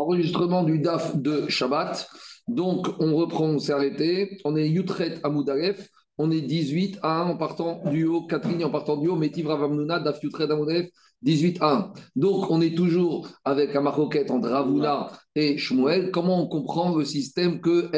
enregistrement 0.00 0.64
du 0.64 0.78
DAF 0.78 1.16
de 1.16 1.48
Shabbat. 1.48 2.08
Donc, 2.48 2.88
on 2.98 3.14
reprend, 3.16 3.46
on 3.46 3.58
s'est 3.58 3.72
arrêté. 3.72 4.38
On 4.44 4.56
est 4.56 4.68
Yutret 4.68 5.20
Amoudalef. 5.22 5.88
On 6.18 6.30
est 6.30 6.40
18 6.42 6.98
à 7.02 7.22
1 7.22 7.30
en 7.30 7.36
partant 7.36 7.82
du 7.90 8.04
haut, 8.04 8.26
4 8.26 8.48
lignes 8.48 8.64
en 8.64 8.70
partant 8.70 8.98
du 8.98 9.08
haut, 9.08 9.16
Métiv 9.16 9.46
Ravamnuna, 9.46 10.00
Daf 10.00 10.22
Yutret 10.22 10.50
Amoudalef, 10.50 10.90
18 11.22 11.58
à 11.62 11.72
1. 11.72 11.92
Donc, 12.16 12.50
on 12.50 12.60
est 12.60 12.76
toujours 12.76 13.28
avec 13.44 13.74
un 13.74 13.80
maroquette 13.80 14.30
entre 14.30 14.48
Ravuna 14.48 15.10
et 15.34 15.56
Shmuel. 15.56 16.10
Comment 16.10 16.42
on 16.42 16.46
comprend 16.46 16.94
le 16.94 17.04
système 17.04 17.60
que, 17.60 17.90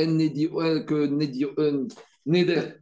que 0.84 1.07
Neder, 2.27 2.73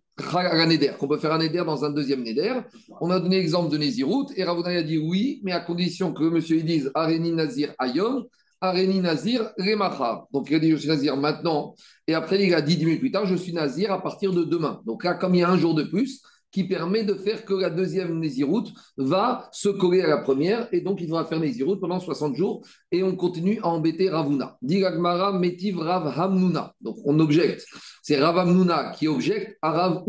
qu'on 0.98 1.08
peut 1.08 1.18
faire 1.18 1.32
un 1.32 1.38
Neder 1.38 1.64
dans 1.64 1.84
un 1.84 1.90
deuxième 1.90 2.22
Neder 2.22 2.60
On 3.00 3.10
a 3.10 3.18
donné 3.20 3.38
l'exemple 3.38 3.70
de 3.70 3.78
Nézirut 3.78 4.26
et 4.36 4.44
Ravuna 4.44 4.70
a 4.70 4.82
dit 4.82 4.98
oui, 4.98 5.40
mais 5.42 5.52
à 5.52 5.60
condition 5.60 6.12
que 6.12 6.24
monsieur 6.24 6.60
dise 6.62 6.90
Areni 6.94 7.32
Nazir 7.32 7.74
Ayom. 7.78 8.26
Areni 8.60 9.00
Nazir 9.00 9.50
Remacha. 9.58 10.26
Donc 10.32 10.50
il 10.50 10.56
a 10.56 10.58
dit 10.58 10.70
je 10.70 10.76
suis 10.76 10.88
Nazir 10.88 11.16
maintenant. 11.16 11.74
Et 12.06 12.14
après 12.14 12.44
il 12.44 12.54
a 12.54 12.60
dit 12.60 12.76
dix 12.76 12.84
minutes 12.84 13.00
plus 13.00 13.10
tard 13.10 13.26
je 13.26 13.34
suis 13.34 13.52
Nazir 13.52 13.92
à 13.92 14.02
partir 14.02 14.32
de 14.32 14.44
demain. 14.44 14.80
Donc 14.86 15.04
là, 15.04 15.14
comme 15.14 15.34
il 15.34 15.40
y 15.40 15.42
a 15.42 15.50
un 15.50 15.58
jour 15.58 15.74
de 15.74 15.84
plus, 15.84 16.22
qui 16.52 16.64
permet 16.64 17.04
de 17.04 17.14
faire 17.14 17.44
que 17.44 17.54
la 17.54 17.70
deuxième 17.70 18.18
Néziroute 18.18 18.72
va 18.96 19.48
se 19.52 19.68
coller 19.68 20.02
à 20.02 20.08
la 20.08 20.18
première 20.18 20.68
et 20.72 20.80
donc 20.80 21.00
il 21.00 21.06
faudra 21.06 21.24
faire 21.24 21.38
Néziroute 21.38 21.80
pendant 21.80 22.00
60 22.00 22.34
jours 22.34 22.66
et 22.90 23.02
on 23.02 23.14
continue 23.14 23.60
à 23.62 23.68
embêter 23.68 24.10
Ravuna. 24.10 24.56
Diragmara 24.62 25.38
Metiv 25.38 25.78
Rav 25.78 26.12
Hamnuna. 26.18 26.74
Donc 26.80 26.96
on 27.04 27.18
objecte. 27.20 27.64
C'est 28.02 28.18
Rav 28.18 28.38
Hamnuna 28.38 28.90
qui 28.90 29.06
objecte 29.06 29.56
à 29.62 29.70
Rav 29.70 30.04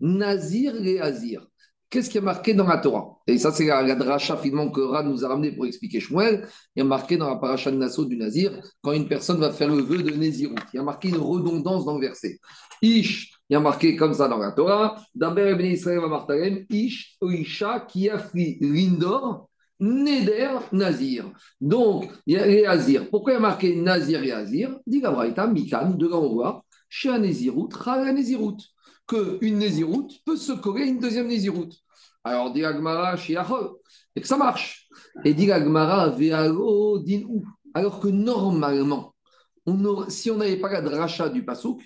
Nazir 0.00 0.74
et. 0.76 1.40
Qu'est-ce 1.90 2.10
qui 2.10 2.18
est 2.18 2.22
marqué 2.22 2.52
dans 2.52 2.66
la 2.66 2.76
Torah? 2.76 3.16
Et 3.26 3.38
ça, 3.38 3.50
c'est 3.50 3.64
la, 3.64 3.94
dracha 3.94 4.36
finalement 4.36 4.70
que 4.70 4.80
Rad 4.82 5.06
nous 5.06 5.24
a 5.24 5.28
ramené 5.28 5.52
pour 5.52 5.64
expliquer 5.64 6.00
Shmuel. 6.00 6.46
Il 6.76 6.80
y 6.80 6.82
a 6.82 6.84
marqué 6.84 7.16
dans 7.16 7.30
la 7.30 7.36
paracha 7.36 7.70
de 7.70 7.76
Nassau 7.76 8.04
du 8.04 8.18
Nazir, 8.18 8.52
quand 8.82 8.92
une 8.92 9.08
personne 9.08 9.38
va 9.38 9.50
faire 9.52 9.68
le 9.74 9.82
vœu 9.82 10.02
de 10.02 10.10
Nézirut. 10.10 10.56
Il 10.74 10.76
y 10.76 10.80
a 10.80 10.82
marqué 10.82 11.08
une 11.08 11.16
redondance 11.16 11.86
dans 11.86 11.94
le 11.94 12.06
verset. 12.06 12.40
Ish, 12.82 13.32
il 13.48 13.54
y 13.54 13.56
a 13.56 13.60
marqué 13.60 13.96
comme 13.96 14.12
ça 14.12 14.28
dans 14.28 14.36
la 14.36 14.52
Torah, 14.52 15.02
Daber 15.14 15.52
ibn 15.52 15.64
Israël 15.64 16.00
Martalem, 16.00 16.66
Ish, 16.68 17.16
Oisha, 17.22 17.80
Kiafri, 17.80 18.58
Lindor, 18.60 19.48
Neder, 19.80 20.58
Nazir. 20.72 21.32
Donc, 21.58 22.10
il 22.26 22.34
y 22.34 22.36
a 22.36 22.46
les 22.46 22.66
Azir. 22.66 23.08
Pourquoi 23.08 23.32
il 23.32 23.36
y 23.36 23.38
a 23.38 23.40
marqué 23.40 23.76
Nazir 23.76 24.22
et 24.22 24.32
Azir? 24.32 24.78
Dit 24.86 25.00
Gabraïta, 25.00 25.46
Mikan, 25.46 25.90
de 25.92 26.06
là 26.06 26.16
on 26.16 26.60
chez 26.90 27.08
un 27.08 27.18
Nézirut, 27.18 27.72
Ra 27.72 28.12
Nézirut 28.12 28.58
qu'une 29.08 29.58
Néziroute 29.58 30.22
peut 30.24 30.36
se 30.36 30.52
coller 30.52 30.86
une 30.86 31.00
deuxième 31.00 31.26
Néziroute. 31.26 31.74
Alors, 32.28 32.52
dit 32.52 32.64
Agmara, 32.64 33.14
et 34.14 34.20
que 34.20 34.26
ça 34.26 34.36
marche. 34.36 34.88
Et 35.24 35.32
dit 35.32 35.50
Agmara, 35.50 36.10
din 36.10 36.54
Alors 37.74 38.00
que 38.00 38.08
normalement, 38.08 39.14
si 40.08 40.30
on 40.30 40.36
n'avait 40.36 40.56
pas 40.56 40.70
la 40.70 40.82
dracha 40.82 41.30
du 41.30 41.44
pasouk, 41.44 41.82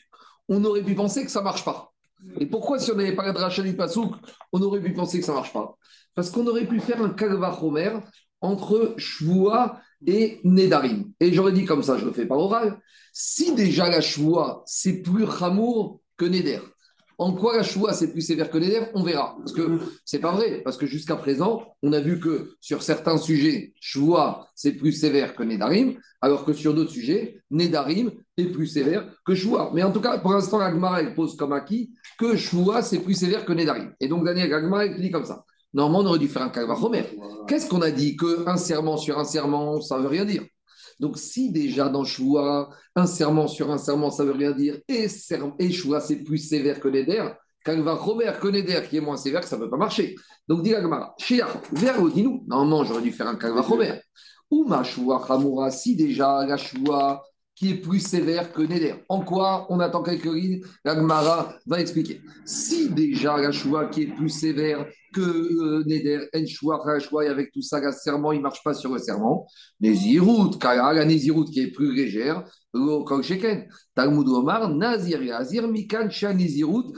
on 0.48 0.64
aurait 0.64 0.82
pu 0.82 0.94
penser 0.94 1.24
que 1.24 1.30
ça 1.30 1.38
ne 1.38 1.44
marche 1.44 1.64
pas. 1.64 1.92
Et 2.40 2.46
pourquoi, 2.46 2.78
si 2.80 2.90
on 2.90 2.96
n'avait 2.96 3.14
pas 3.14 3.24
la 3.24 3.32
dracha 3.32 3.62
du 3.62 3.76
pasouk, 3.76 4.14
on 4.52 4.60
aurait 4.62 4.80
pu 4.80 4.92
penser 4.92 5.20
que 5.20 5.24
ça 5.24 5.32
ne 5.32 5.36
marche 5.36 5.52
pas? 5.52 5.76
Parce 6.14 6.30
qu'on 6.30 6.46
aurait 6.46 6.66
pu 6.66 6.80
faire 6.80 7.00
un 7.00 7.10
kalvachomer 7.10 8.00
entre 8.40 8.94
Shvoua 8.96 9.80
et 10.06 10.40
Nedarim. 10.42 11.12
Et 11.20 11.32
j'aurais 11.32 11.52
dit 11.52 11.64
comme 11.64 11.82
ça, 11.82 11.98
je 11.98 12.04
le 12.04 12.12
fais 12.12 12.26
par 12.26 12.38
oral. 12.38 12.80
Si 13.12 13.54
déjà 13.54 13.88
la 13.88 14.00
Shvoua, 14.00 14.62
c'est 14.66 15.02
plus 15.02 15.26
Hamour 15.40 16.00
que 16.16 16.24
Neder, 16.24 16.60
en 17.18 17.32
quoi 17.32 17.56
la 17.56 17.62
choua 17.62 17.92
c'est 17.92 18.12
plus 18.12 18.22
sévère 18.22 18.50
que 18.50 18.58
les 18.58 18.80
On 18.94 19.02
verra. 19.02 19.36
Parce 19.38 19.52
que 19.52 19.78
c'est 20.04 20.18
pas 20.18 20.32
vrai. 20.32 20.60
Parce 20.64 20.76
que 20.76 20.86
jusqu'à 20.86 21.16
présent, 21.16 21.74
on 21.82 21.92
a 21.92 22.00
vu 22.00 22.20
que 22.20 22.56
sur 22.60 22.82
certains 22.82 23.16
sujets, 23.16 23.72
choua 23.80 24.48
c'est 24.54 24.72
plus 24.72 24.92
sévère 24.92 25.34
que 25.34 25.42
Nedarim, 25.42 25.94
alors 26.20 26.44
que 26.44 26.52
sur 26.52 26.74
d'autres 26.74 26.90
sujets, 26.90 27.42
Nedarim 27.50 28.12
est 28.36 28.46
plus 28.46 28.66
sévère 28.66 29.06
que 29.24 29.34
choua. 29.34 29.70
Mais 29.74 29.82
en 29.82 29.92
tout 29.92 30.00
cas, 30.00 30.18
pour 30.18 30.32
l'instant, 30.32 30.60
Agmara 30.60 31.02
pose 31.14 31.36
comme 31.36 31.52
acquis 31.52 31.92
que 32.18 32.36
choua 32.36 32.82
c'est 32.82 33.00
plus 33.00 33.14
sévère 33.14 33.44
que 33.44 33.52
Nedarim. 33.52 33.92
Et 34.00 34.08
donc, 34.08 34.24
Daniel 34.24 34.52
Agmara 34.52 34.88
dit 34.88 35.10
comme 35.10 35.24
ça. 35.24 35.44
Normalement, 35.74 36.06
on 36.06 36.10
aurait 36.10 36.18
dû 36.18 36.28
faire 36.28 36.42
un 36.42 36.50
Kalvachomer. 36.50 37.04
Qu'est-ce 37.48 37.68
qu'on 37.68 37.80
a 37.80 37.90
dit 37.90 38.16
Qu'un 38.16 38.56
serment 38.56 38.98
sur 38.98 39.18
un 39.18 39.24
serment, 39.24 39.80
ça 39.80 39.96
ne 39.96 40.02
veut 40.02 40.08
rien 40.08 40.24
dire. 40.24 40.42
Donc, 41.00 41.18
si 41.18 41.50
déjà 41.50 41.88
dans 41.88 42.04
Choua, 42.04 42.70
un 42.94 43.06
serment 43.06 43.48
sur 43.48 43.70
un 43.70 43.78
serment, 43.78 44.10
ça 44.10 44.24
veut 44.24 44.32
rien 44.32 44.52
dire, 44.52 44.78
et, 44.88 45.06
et 45.58 45.72
Choua, 45.72 46.00
c'est 46.00 46.16
plus 46.16 46.38
sévère 46.38 46.80
que 46.80 46.88
Neder, 46.88 47.28
quand 47.64 47.80
va 47.80 47.94
Robert 47.94 48.40
que 48.40 48.48
Neder, 48.48 48.82
qui 48.88 48.96
est 48.96 49.00
moins 49.00 49.16
sévère, 49.16 49.44
ça 49.44 49.56
ne 49.56 49.62
peut 49.62 49.70
pas 49.70 49.76
marcher. 49.76 50.16
Donc, 50.48 50.62
dit 50.62 50.74
Agmara, 50.74 51.14
vers 51.72 52.02
dis-nous, 52.10 52.44
normalement, 52.46 52.84
j'aurais 52.84 53.02
dû 53.02 53.12
faire 53.12 53.28
un 53.28 53.36
Kalva 53.36 53.60
Robert. 53.62 54.00
Ou 54.50 54.64
ma 54.64 54.82
Choua 54.82 55.24
Hamoura, 55.28 55.70
si 55.70 55.96
déjà 55.96 56.44
la 56.46 56.56
qui 57.54 57.70
est 57.70 57.74
plus 57.74 58.00
sévère 58.00 58.52
que 58.52 58.62
Neder. 58.62 58.94
En 59.08 59.20
quoi 59.20 59.66
on 59.70 59.78
attend 59.80 60.02
quelques 60.02 60.24
lignes? 60.24 60.62
L'Agmara 60.84 61.54
va 61.66 61.80
expliquer. 61.80 62.20
Si 62.44 62.88
déjà 62.90 63.36
la 63.36 63.50
qui 63.86 64.02
est 64.02 64.06
plus 64.06 64.30
sévère 64.30 64.86
que 65.12 65.20
euh, 65.20 65.84
Neder, 65.86 66.28
En 66.34 66.98
choua, 66.98 67.24
et 67.24 67.28
avec 67.28 67.52
tout 67.52 67.62
ça, 67.62 67.80
le 67.80 67.92
serment, 67.92 68.32
il 68.32 68.38
ne 68.38 68.42
marche 68.42 68.62
pas 68.64 68.74
sur 68.74 68.92
le 68.92 68.98
serment. 68.98 69.46
Nézirout, 69.80 70.50
la 70.62 71.04
Nézirout 71.04 71.44
qui 71.44 71.60
est 71.60 71.70
plus 71.70 71.94
légère, 71.94 72.44
Talmud 73.94 74.28
Omar, 74.28 74.68
Nazir 74.70 75.20
Azir, 75.34 75.68
Mikan 75.68 76.08
Nézirout, 76.34 76.92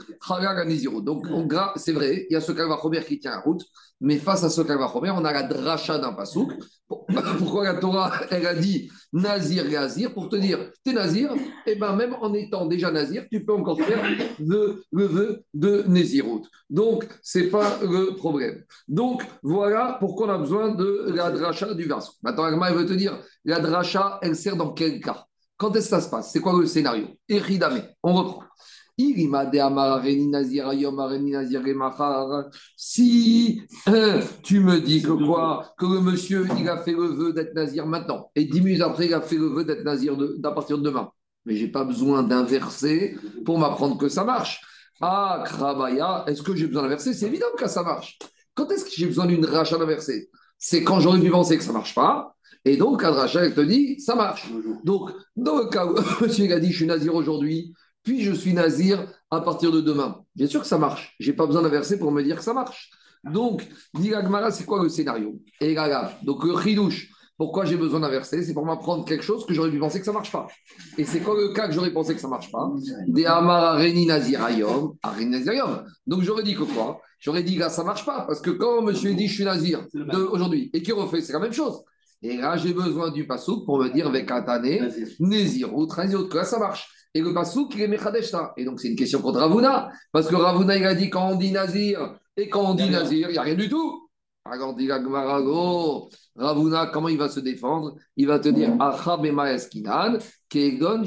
Nézirout. 0.65 1.01
Donc 1.01 1.25
c'est 1.75 1.91
vrai, 1.91 2.25
il 2.29 2.33
y 2.33 2.35
a 2.35 2.41
ce 2.41 2.51
Kalvachomer 2.51 3.03
qui 3.03 3.19
tient 3.19 3.31
la 3.31 3.41
route. 3.41 3.63
Mais 4.01 4.17
face 4.17 4.43
à 4.43 4.49
ce 4.49 4.61
Kalvachomer, 4.61 5.11
on 5.11 5.23
a 5.23 5.33
la 5.33 5.43
dracha 5.43 5.97
d'un 5.97 6.13
pasouk. 6.13 6.51
Pourquoi 7.39 7.63
la 7.63 7.75
Torah, 7.75 8.11
elle 8.29 8.45
a 8.45 8.53
dit 8.53 8.91
Nazir 9.11 9.65
et 9.65 9.75
Azir 9.75 10.13
Pour 10.13 10.29
te 10.29 10.35
dire, 10.35 10.59
tu 10.85 10.91
es 10.91 10.93
Nazir, 10.93 11.33
et 11.65 11.75
bien 11.75 11.95
même 11.95 12.15
en 12.21 12.33
étant 12.33 12.65
déjà 12.65 12.91
Nazir, 12.91 13.25
tu 13.31 13.43
peux 13.43 13.53
encore 13.53 13.81
faire 13.81 14.03
le, 14.39 14.83
vœu 14.91 15.43
de 15.53 15.83
Nézirut. 15.87 16.43
Donc, 16.69 17.07
ce 17.23 17.39
n'est 17.39 17.47
pas 17.47 17.79
le 17.81 18.04
problème. 18.13 18.63
Donc, 18.87 19.23
voilà 19.41 19.97
pourquoi 19.99 20.27
on 20.27 20.31
a 20.31 20.37
besoin 20.37 20.75
de 20.75 21.11
la 21.15 21.31
dracha 21.31 21.73
du 21.73 21.83
verso. 21.85 22.13
Maintenant, 22.23 22.43
Agma, 22.43 22.69
elle 22.69 22.77
veut 22.77 22.85
te 22.85 22.93
dire, 22.93 23.19
la 23.43 23.59
dracha, 23.59 24.19
elle 24.21 24.35
sert 24.35 24.55
dans 24.55 24.73
quel 24.73 24.99
cas? 24.99 25.25
Quand 25.57 25.75
est-ce 25.75 25.85
que 25.85 25.95
ça 25.95 26.01
se 26.01 26.09
passe? 26.09 26.31
C'est 26.31 26.41
quoi 26.41 26.59
le 26.59 26.65
scénario? 26.65 27.07
Eridame, 27.29 27.81
on 28.03 28.13
reprend. 28.13 28.43
Si 28.97 29.11
hein, 33.87 34.19
tu 34.41 34.59
me 34.61 34.79
dis 34.79 35.01
que 35.01 35.11
quoi? 35.25 35.73
Que 35.77 35.85
le 35.85 35.99
monsieur, 35.99 36.47
il 36.57 36.69
a 36.69 36.77
fait 36.77 36.93
le 36.93 37.07
vœu 37.07 37.33
d'être 37.33 37.53
nazir 37.53 37.85
maintenant, 37.85 38.31
et 38.35 38.45
dix 38.45 38.61
minutes 38.61 38.81
après, 38.81 39.07
il 39.07 39.13
a 39.13 39.19
fait 39.19 39.35
le 39.35 39.47
vœu 39.47 39.65
d'être 39.65 39.83
nazir 39.83 40.15
d'à 40.37 40.51
partir 40.51 40.77
de 40.77 40.83
demain. 40.83 41.09
Mais 41.45 41.57
j'ai 41.57 41.67
pas 41.67 41.83
besoin 41.83 42.23
d'inverser 42.23 43.17
pour 43.43 43.59
m'apprendre 43.59 43.97
que 43.97 44.07
ça 44.07 44.23
marche. 44.23 44.61
Ah, 45.01 45.43
Krabaya, 45.45 46.23
est-ce 46.27 46.41
que 46.41 46.55
j'ai 46.55 46.67
besoin 46.67 46.83
d'inverser 46.83 47.13
C'est 47.13 47.27
évident 47.27 47.47
que 47.57 47.67
ça 47.67 47.83
marche. 47.83 48.17
Quand 48.53 48.69
est-ce 48.71 48.85
que 48.85 48.91
j'ai 48.95 49.05
besoin 49.05 49.25
d'une 49.25 49.45
rachat 49.45 49.77
d'inverser 49.77 50.29
C'est 50.57 50.83
quand 50.83 50.99
j'aurais 50.99 51.19
pu 51.19 51.29
penser 51.29 51.57
que 51.57 51.63
ça 51.63 51.73
marche 51.73 51.93
pas. 51.93 52.35
Et 52.63 52.77
donc, 52.77 53.03
un 53.03 53.11
rachat, 53.11 53.51
te 53.51 53.61
dit, 53.61 53.99
ça 53.99 54.15
marche. 54.15 54.49
Donc, 54.83 55.11
dans 55.35 55.57
le 55.57 55.65
cas 55.65 55.85
où 55.85 55.95
monsieur 56.21 56.51
a 56.51 56.59
dit, 56.59 56.71
je 56.71 56.77
suis 56.77 56.85
nazir 56.85 57.13
aujourd'hui, 57.13 57.73
puis 58.03 58.21
je 58.23 58.31
suis 58.31 58.53
nazir 58.53 59.05
à 59.29 59.41
partir 59.41 59.71
de 59.71 59.81
demain. 59.81 60.23
Bien 60.35 60.47
sûr 60.47 60.61
que 60.61 60.67
ça 60.67 60.77
marche. 60.77 61.15
Je 61.19 61.29
n'ai 61.29 61.35
pas 61.35 61.45
besoin 61.45 61.61
d'inverser 61.61 61.99
pour 61.99 62.11
me 62.11 62.23
dire 62.23 62.37
que 62.37 62.43
ça 62.43 62.53
marche. 62.53 62.89
Donc, 63.23 63.67
dit 63.95 64.11
c'est 64.51 64.65
quoi 64.65 64.81
le 64.81 64.89
scénario? 64.89 65.39
Et 65.59 65.73
là, 65.73 66.17
donc 66.23 66.43
le 66.43 66.59
chidouche, 66.61 67.09
pourquoi 67.37 67.65
j'ai 67.65 67.75
besoin 67.75 67.99
d'inverser 67.99 68.43
C'est 68.43 68.53
pour 68.53 68.65
m'apprendre 68.65 69.03
quelque 69.05 69.23
chose 69.23 69.45
que 69.45 69.53
j'aurais 69.53 69.71
dû 69.71 69.79
penser 69.79 69.99
que 69.99 70.05
ça 70.05 70.11
ne 70.11 70.17
marche 70.17 70.31
pas. 70.31 70.47
Et 70.97 71.03
c'est 71.03 71.19
quoi 71.19 71.35
le 71.35 71.53
cas 71.53 71.67
que 71.67 71.73
j'aurais 71.73 71.91
pensé 71.91 72.15
que 72.15 72.21
ça 72.21 72.27
ne 72.27 72.31
marche 72.31 72.51
pas 72.51 72.71
Des 73.07 73.25
Amar 73.25 73.79
Nazirayom, 73.79 74.95
Nazirayom. 75.03 75.83
Donc 76.07 76.21
j'aurais 76.21 76.43
dit 76.43 76.55
que 76.55 76.63
quoi? 76.63 77.01
J'aurais 77.19 77.43
dit 77.43 77.57
là, 77.57 77.69
ça 77.69 77.81
ne 77.81 77.87
marche 77.87 78.05
pas. 78.05 78.21
Parce 78.21 78.39
que 78.39 78.51
quand 78.51 78.81
monsieur 78.81 79.13
dit 79.13 79.27
je 79.27 79.33
suis 79.33 79.43
nazir 79.43 79.85
aujourd'hui 80.31 80.69
et 80.73 80.81
qu'il 80.81 80.93
refait, 80.93 81.21
c'est 81.21 81.33
la 81.33 81.39
même 81.39 81.53
chose. 81.53 81.83
Et 82.21 82.37
là, 82.37 82.57
j'ai 82.57 82.73
besoin 82.73 83.11
du 83.11 83.27
pasouk 83.27 83.65
pour 83.65 83.79
me 83.79 83.89
dire 83.89 84.07
avec 84.07 84.31
Atane, 84.31 84.91
Nézir 85.19 85.75
ou 85.75 85.85
que 85.85 86.37
là, 86.37 86.43
ça 86.43 86.57
marche. 86.57 86.89
Et 87.13 87.21
le 87.21 87.33
pasouk, 87.33 87.73
il 87.75 87.81
est 87.81 87.87
Mechadeshta. 87.87 88.53
Et 88.57 88.65
donc, 88.65 88.79
c'est 88.79 88.89
une 88.89 88.95
question 88.95 89.21
contre 89.21 89.39
Ravuna. 89.39 89.89
Parce 90.11 90.27
que 90.27 90.35
Ravuna, 90.35 90.75
il 90.75 90.85
a 90.85 90.95
dit 90.95 91.09
quand 91.09 91.29
on 91.29 91.35
dit 91.35 91.51
Nazir 91.51 92.17
et 92.35 92.49
quand 92.49 92.71
on 92.71 92.73
dit 92.73 92.89
Nazir, 92.89 93.29
il 93.29 93.33
n'y 93.33 93.37
a 93.37 93.41
rien 93.41 93.55
du 93.55 93.69
tout. 93.69 94.04
Alors, 94.47 94.75
dit 94.75 94.87
Ravuna, 94.91 96.85
comment 96.93 97.09
il 97.09 97.17
va 97.17 97.29
se 97.29 97.39
défendre? 97.39 97.95
Il 98.15 98.27
va 98.27 98.37
te 98.37 98.47
dire 98.47 98.75
Kegon, 100.49 101.03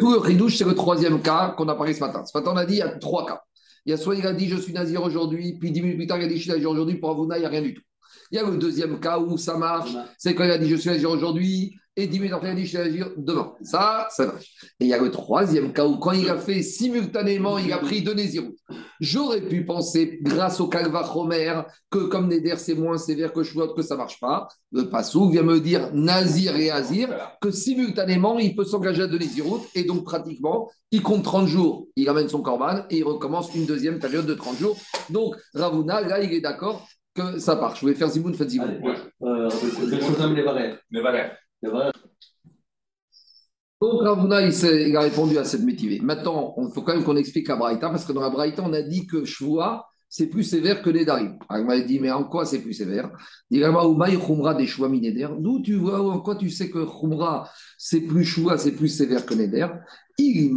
Tout 0.00 0.14
le 0.14 0.28
chidouche, 0.28 0.56
c'est 0.56 0.64
le 0.64 0.74
troisième 0.74 1.22
cas 1.22 1.54
qu'on 1.56 1.68
a 1.68 1.76
parlé 1.76 1.94
ce 1.94 2.00
matin. 2.00 2.24
Ce 2.24 2.36
matin, 2.36 2.50
on 2.54 2.56
a 2.56 2.66
dit 2.66 2.74
il 2.74 2.78
y 2.78 2.82
a 2.82 2.88
trois 2.98 3.24
cas. 3.24 3.40
Il 3.84 3.90
y 3.90 3.92
a 3.92 3.96
soit 3.96 4.16
il 4.16 4.26
a 4.26 4.32
dit 4.32 4.48
je 4.48 4.56
suis 4.56 4.72
nazir 4.72 5.04
aujourd'hui, 5.04 5.56
puis 5.60 5.70
dix 5.70 5.80
minutes 5.80 5.98
plus 5.98 6.06
tard, 6.08 6.18
il 6.18 6.24
a 6.24 6.26
dit 6.26 6.38
je 6.38 6.42
suis 6.42 6.50
nazir 6.50 6.70
aujourd'hui. 6.70 6.96
Pour 6.96 7.10
Ravuna, 7.10 7.36
il 7.36 7.40
n'y 7.42 7.46
a 7.46 7.50
rien 7.50 7.62
du 7.62 7.74
tout. 7.74 7.82
Il 8.30 8.36
y 8.36 8.38
a 8.38 8.48
le 8.48 8.56
deuxième 8.56 9.00
cas 9.00 9.18
où 9.18 9.36
ça 9.38 9.56
marche, 9.56 9.90
c'est 10.18 10.34
quand 10.34 10.44
il 10.44 10.50
a 10.50 10.58
dit 10.58 10.68
je 10.68 10.76
suis 10.76 10.90
agir 10.90 11.10
aujourd'hui, 11.10 11.76
et 11.98 12.06
10 12.06 12.18
minutes 12.18 12.34
après 12.34 12.48
il 12.48 12.52
a 12.52 12.54
dit 12.54 12.64
je 12.64 12.68
suis 12.68 12.78
agir 12.78 13.10
demain. 13.16 13.54
Ça, 13.62 14.06
ça 14.10 14.26
marche. 14.26 14.54
Et 14.78 14.84
il 14.84 14.88
y 14.88 14.94
a 14.94 14.98
le 14.98 15.10
troisième 15.10 15.72
cas 15.72 15.86
où 15.86 15.96
quand 15.96 16.12
il 16.12 16.28
a 16.28 16.36
fait 16.36 16.62
simultanément, 16.62 17.56
il 17.58 17.72
a 17.72 17.78
pris 17.78 18.02
deux 18.02 18.12
Nézirut. 18.12 18.54
J'aurais 19.00 19.42
pu 19.42 19.64
penser, 19.64 20.18
grâce 20.22 20.60
au 20.60 20.68
Kalva 20.68 21.02
Romer, 21.02 21.62
que 21.90 21.98
comme 21.98 22.28
Neder 22.28 22.56
c'est 22.58 22.74
moins 22.74 22.98
sévère 22.98 23.32
que 23.32 23.42
Shuvot, 23.42 23.74
que 23.74 23.82
ça 23.82 23.96
marche 23.96 24.20
pas. 24.20 24.48
Le 24.72 24.90
Passou 24.90 25.30
vient 25.30 25.42
me 25.42 25.60
dire 25.60 25.90
Nazir 25.94 26.56
et 26.56 26.70
Azir, 26.70 27.08
que 27.40 27.50
simultanément 27.50 28.38
il 28.38 28.54
peut 28.54 28.64
s'engager 28.64 29.02
à 29.02 29.06
deux 29.06 29.18
Nézirut, 29.18 29.62
et 29.74 29.84
donc 29.84 30.04
pratiquement 30.04 30.70
il 30.90 31.02
compte 31.02 31.24
30 31.24 31.48
jours, 31.48 31.88
il 31.96 32.08
amène 32.08 32.28
son 32.28 32.42
corban 32.42 32.84
et 32.90 32.98
il 32.98 33.04
recommence 33.04 33.54
une 33.54 33.66
deuxième 33.66 33.98
période 33.98 34.26
de 34.26 34.34
30 34.34 34.58
jours. 34.58 34.76
Donc 35.10 35.34
Ravuna, 35.54 36.00
là, 36.02 36.22
il 36.22 36.32
est 36.32 36.40
d'accord 36.40 36.86
que 37.16 37.38
ça 37.38 37.56
marche. 37.56 37.80
Je 37.80 37.86
vais 37.86 37.94
faire 37.94 38.08
Zimoun, 38.08 38.34
faites 38.34 38.50
Zimoun. 38.50 38.80
Euh, 39.22 39.48
les 40.92 41.02
barrières. 41.02 41.36
Les 41.62 41.70
barrières. 41.70 41.92
Donc 43.80 44.02
Ravuna, 44.02 44.42
il, 44.42 44.96
a 44.96 45.00
répondu 45.00 45.36
à 45.36 45.44
cette 45.44 45.62
métivée. 45.62 46.00
Maintenant, 46.00 46.54
il 46.58 46.72
faut 46.72 46.82
quand 46.82 46.94
même 46.94 47.04
qu'on 47.04 47.16
explique 47.16 47.48
la 47.48 47.56
Braïta, 47.56 47.90
parce 47.90 48.06
que 48.06 48.12
dans 48.12 48.22
la 48.22 48.30
Braïta, 48.30 48.62
on 48.64 48.72
a 48.72 48.80
dit 48.80 49.06
que 49.06 49.24
Shvoa, 49.24 49.86
c'est 50.08 50.28
plus 50.28 50.44
sévère 50.44 50.80
que 50.80 50.88
les 50.88 51.04
Darim. 51.04 51.36
Alors, 51.48 51.64
il 51.64 51.66
m'a 51.66 51.78
dit, 51.80 52.00
mais 52.00 52.10
en 52.10 52.24
quoi 52.24 52.46
c'est 52.46 52.60
plus 52.60 52.72
sévère? 52.72 53.10
Des 53.50 53.60
D'où 53.60 55.60
tu 55.62 55.74
vois, 55.74 56.00
en 56.00 56.20
quoi 56.20 56.36
tu 56.36 56.48
sais 56.48 56.70
que 56.70 56.84
Khumra, 56.84 57.50
c'est 57.76 58.00
plus 58.00 58.24
Shvoa, 58.24 58.56
c'est 58.56 58.72
plus 58.72 58.88
sévère 58.88 59.26
que 59.26 59.34
Neder? 59.34 59.66
Si 60.18 60.50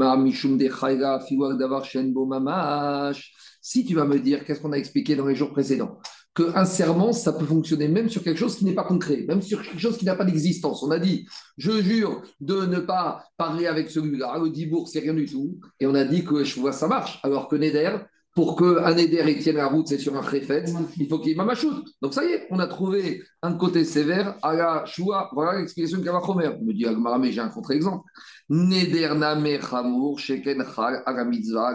tu 3.85 3.95
vas 3.95 4.05
me 4.05 4.19
dire, 4.19 4.45
qu'est-ce 4.45 4.61
qu'on 4.61 4.71
a 4.71 4.77
expliqué 4.77 5.17
dans 5.17 5.25
les 5.25 5.35
jours 5.35 5.51
précédents? 5.51 5.99
Qu'un 6.35 6.65
serment, 6.65 7.11
ça 7.11 7.33
peut 7.33 7.45
fonctionner 7.45 7.87
même 7.87 8.09
sur 8.09 8.23
quelque 8.23 8.37
chose 8.37 8.55
qui 8.55 8.65
n'est 8.65 8.73
pas 8.73 8.83
concret, 8.83 9.25
même 9.27 9.41
sur 9.41 9.61
quelque 9.61 9.79
chose 9.79 9.97
qui 9.97 10.05
n'a 10.05 10.15
pas 10.15 10.25
d'existence. 10.25 10.83
On 10.83 10.91
a 10.91 10.99
dit, 10.99 11.27
je 11.57 11.81
jure 11.81 12.21
de 12.39 12.65
ne 12.65 12.79
pas 12.79 13.23
parler 13.37 13.67
avec 13.67 13.89
celui-là, 13.89 14.39
le 14.41 14.49
Dibourg, 14.49 14.87
c'est 14.87 14.99
rien 14.99 15.13
du 15.13 15.25
tout. 15.25 15.59
Et 15.79 15.87
on 15.87 15.95
a 15.95 16.05
dit 16.05 16.23
que 16.23 16.43
je 16.43 16.59
vois 16.59 16.71
ça 16.71 16.87
marche. 16.87 17.19
Alors 17.23 17.47
que 17.47 17.55
Neder, 17.55 17.97
pour 18.35 18.55
qu'un 18.55 18.93
Neder 18.93 19.37
tienne 19.39 19.57
la 19.57 19.67
route, 19.67 19.87
c'est 19.87 19.97
sur 19.97 20.15
un 20.15 20.23
Khéfet, 20.23 20.65
il 20.97 21.07
faut 21.07 21.19
qu'il 21.19 21.29
y 21.29 21.33
ait 21.33 21.37
Mamachout. 21.37 21.83
Donc 22.01 22.13
ça 22.13 22.23
y 22.23 22.31
est, 22.31 22.47
on 22.51 22.59
a 22.59 22.67
trouvé 22.67 23.23
un 23.41 23.53
côté 23.53 23.83
sévère 23.83 24.37
à 24.43 24.53
la 24.53 24.85
Choua. 24.85 25.29
Voilà 25.33 25.59
l'explication 25.59 25.97
de 25.97 26.03
Kavachomer. 26.03 26.51
me 26.61 26.73
dit 26.73 26.85
Agmara, 26.85 27.17
mais 27.17 27.31
j'ai 27.31 27.41
un 27.41 27.49
contre-exemple. 27.49 28.05
Neder 28.49 29.13
Namer 29.15 29.59
Hamour, 29.71 30.19
Sheken 30.19 30.63
Chal, 30.73 31.03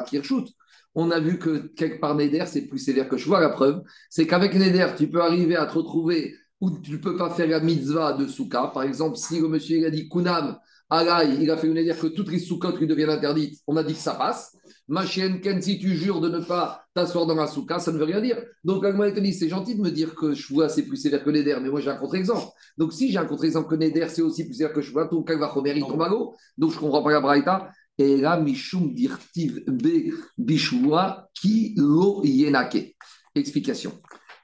Kirshut 0.07 0.47
on 0.95 1.11
a 1.11 1.21
vu 1.21 1.39
que 1.39 1.73
quelque 1.75 2.01
part 2.01 2.15
Neder, 2.15 2.45
c'est 2.47 2.63
plus 2.63 2.79
sévère 2.79 3.09
que 3.09 3.17
vois 3.17 3.41
La 3.41 3.51
preuve, 3.51 3.83
c'est 4.11 4.27
qu'avec 4.27 4.55
Neder, 4.55 4.89
tu 4.97 5.09
peux 5.09 5.23
arriver 5.23 5.57
à 5.57 5.67
te 5.67 5.75
retrouver 5.75 6.35
où 6.61 6.71
tu 6.71 6.93
ne 6.93 6.97
peux 6.99 7.17
pas 7.17 7.31
faire 7.31 7.49
la 7.49 7.61
mitzvah 7.61 8.13
de 8.13 8.27
Souka. 8.27 8.71
Par 8.73 8.85
exemple, 8.85 9.17
si 9.17 9.41
le 9.41 9.49
monsieur 9.49 9.79
il 9.79 9.85
a 9.85 9.91
dit 9.91 10.09
Kunam, 10.09 10.59
Alay, 10.91 11.37
il 11.41 11.51
a 11.51 11.57
fait 11.57 11.67
une 11.67 11.75
Neder 11.75 11.95
que 12.01 12.07
toutes 12.07 12.31
les 12.31 12.39
Soukot 12.39 12.77
lui 12.77 12.87
deviennent 12.87 13.11
interdites, 13.11 13.61
on 13.67 13.77
a 13.77 13.83
dit 13.83 13.95
que 13.95 13.99
ça 13.99 14.15
passe. 14.15 14.57
Machien 14.87 15.39
Ken, 15.39 15.63
si 15.63 15.79
tu 15.79 15.97
jures 15.97 16.21
de 16.21 16.29
ne 16.29 16.41
pas 16.41 16.85
t'asseoir 16.95 17.25
dans 17.27 17.35
la 17.35 17.47
souka, 17.47 17.79
ça 17.79 17.91
ne 17.91 17.97
veut 17.97 18.05
rien 18.05 18.21
dire. 18.21 18.37
Donc, 18.65 18.85
Agma 18.85 19.11
dit 19.11 19.33
c'est 19.33 19.49
gentil 19.49 19.77
de 19.77 19.81
me 19.81 19.91
dire 19.91 20.15
que 20.15 20.35
je 20.35 20.53
vois 20.53 20.69
c'est 20.69 20.83
plus 20.83 20.99
sévère 20.99 21.25
que 21.25 21.31
Neder, 21.31 21.57
mais 21.63 21.71
moi 21.71 21.81
j'ai 21.81 21.91
un 21.91 21.97
contre-exemple. 21.97 22.47
Donc, 22.77 22.93
si 22.93 23.11
j'ai 23.11 23.19
un 23.19 23.25
contre-exemple 23.25 23.69
que 23.69 23.77
Neder, 23.77 24.07
c'est 24.09 24.21
aussi 24.21 24.45
plus 24.45 24.55
sévère 24.55 24.75
que 24.75 24.83
je 24.83 24.93
vois, 24.93 25.09
ton 25.09 25.23
Kalvachomer, 25.23 25.73
il 25.75 25.87
tombe 25.87 26.03
à 26.03 26.09
l'eau. 26.09 26.35
Donc, 26.59 26.71
je 26.71 26.77
ne 26.77 26.81
comprends 26.81 27.03
pas 27.03 27.13
la 27.13 27.21
Braïta. 27.21 27.71
Et 27.99 28.17
là, 28.17 28.39
Mishum 28.41 28.93
Dirtiv 28.93 29.65
Be 29.67 30.13
Bishua 30.37 31.29
Ki 31.35 31.75
Lo 31.77 32.23
Yenake. 32.25 32.97
Explication. 33.35 33.93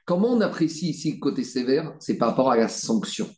Comment 0.05 0.33
on 0.33 0.41
apprécie 0.41 0.89
ici 0.89 1.13
le 1.13 1.19
côté 1.19 1.43
sévère? 1.43 1.93
C'est 1.99 2.17
par 2.17 2.29
rapport 2.29 2.51
à 2.51 2.57
la 2.57 2.67
sanction. 2.67 3.29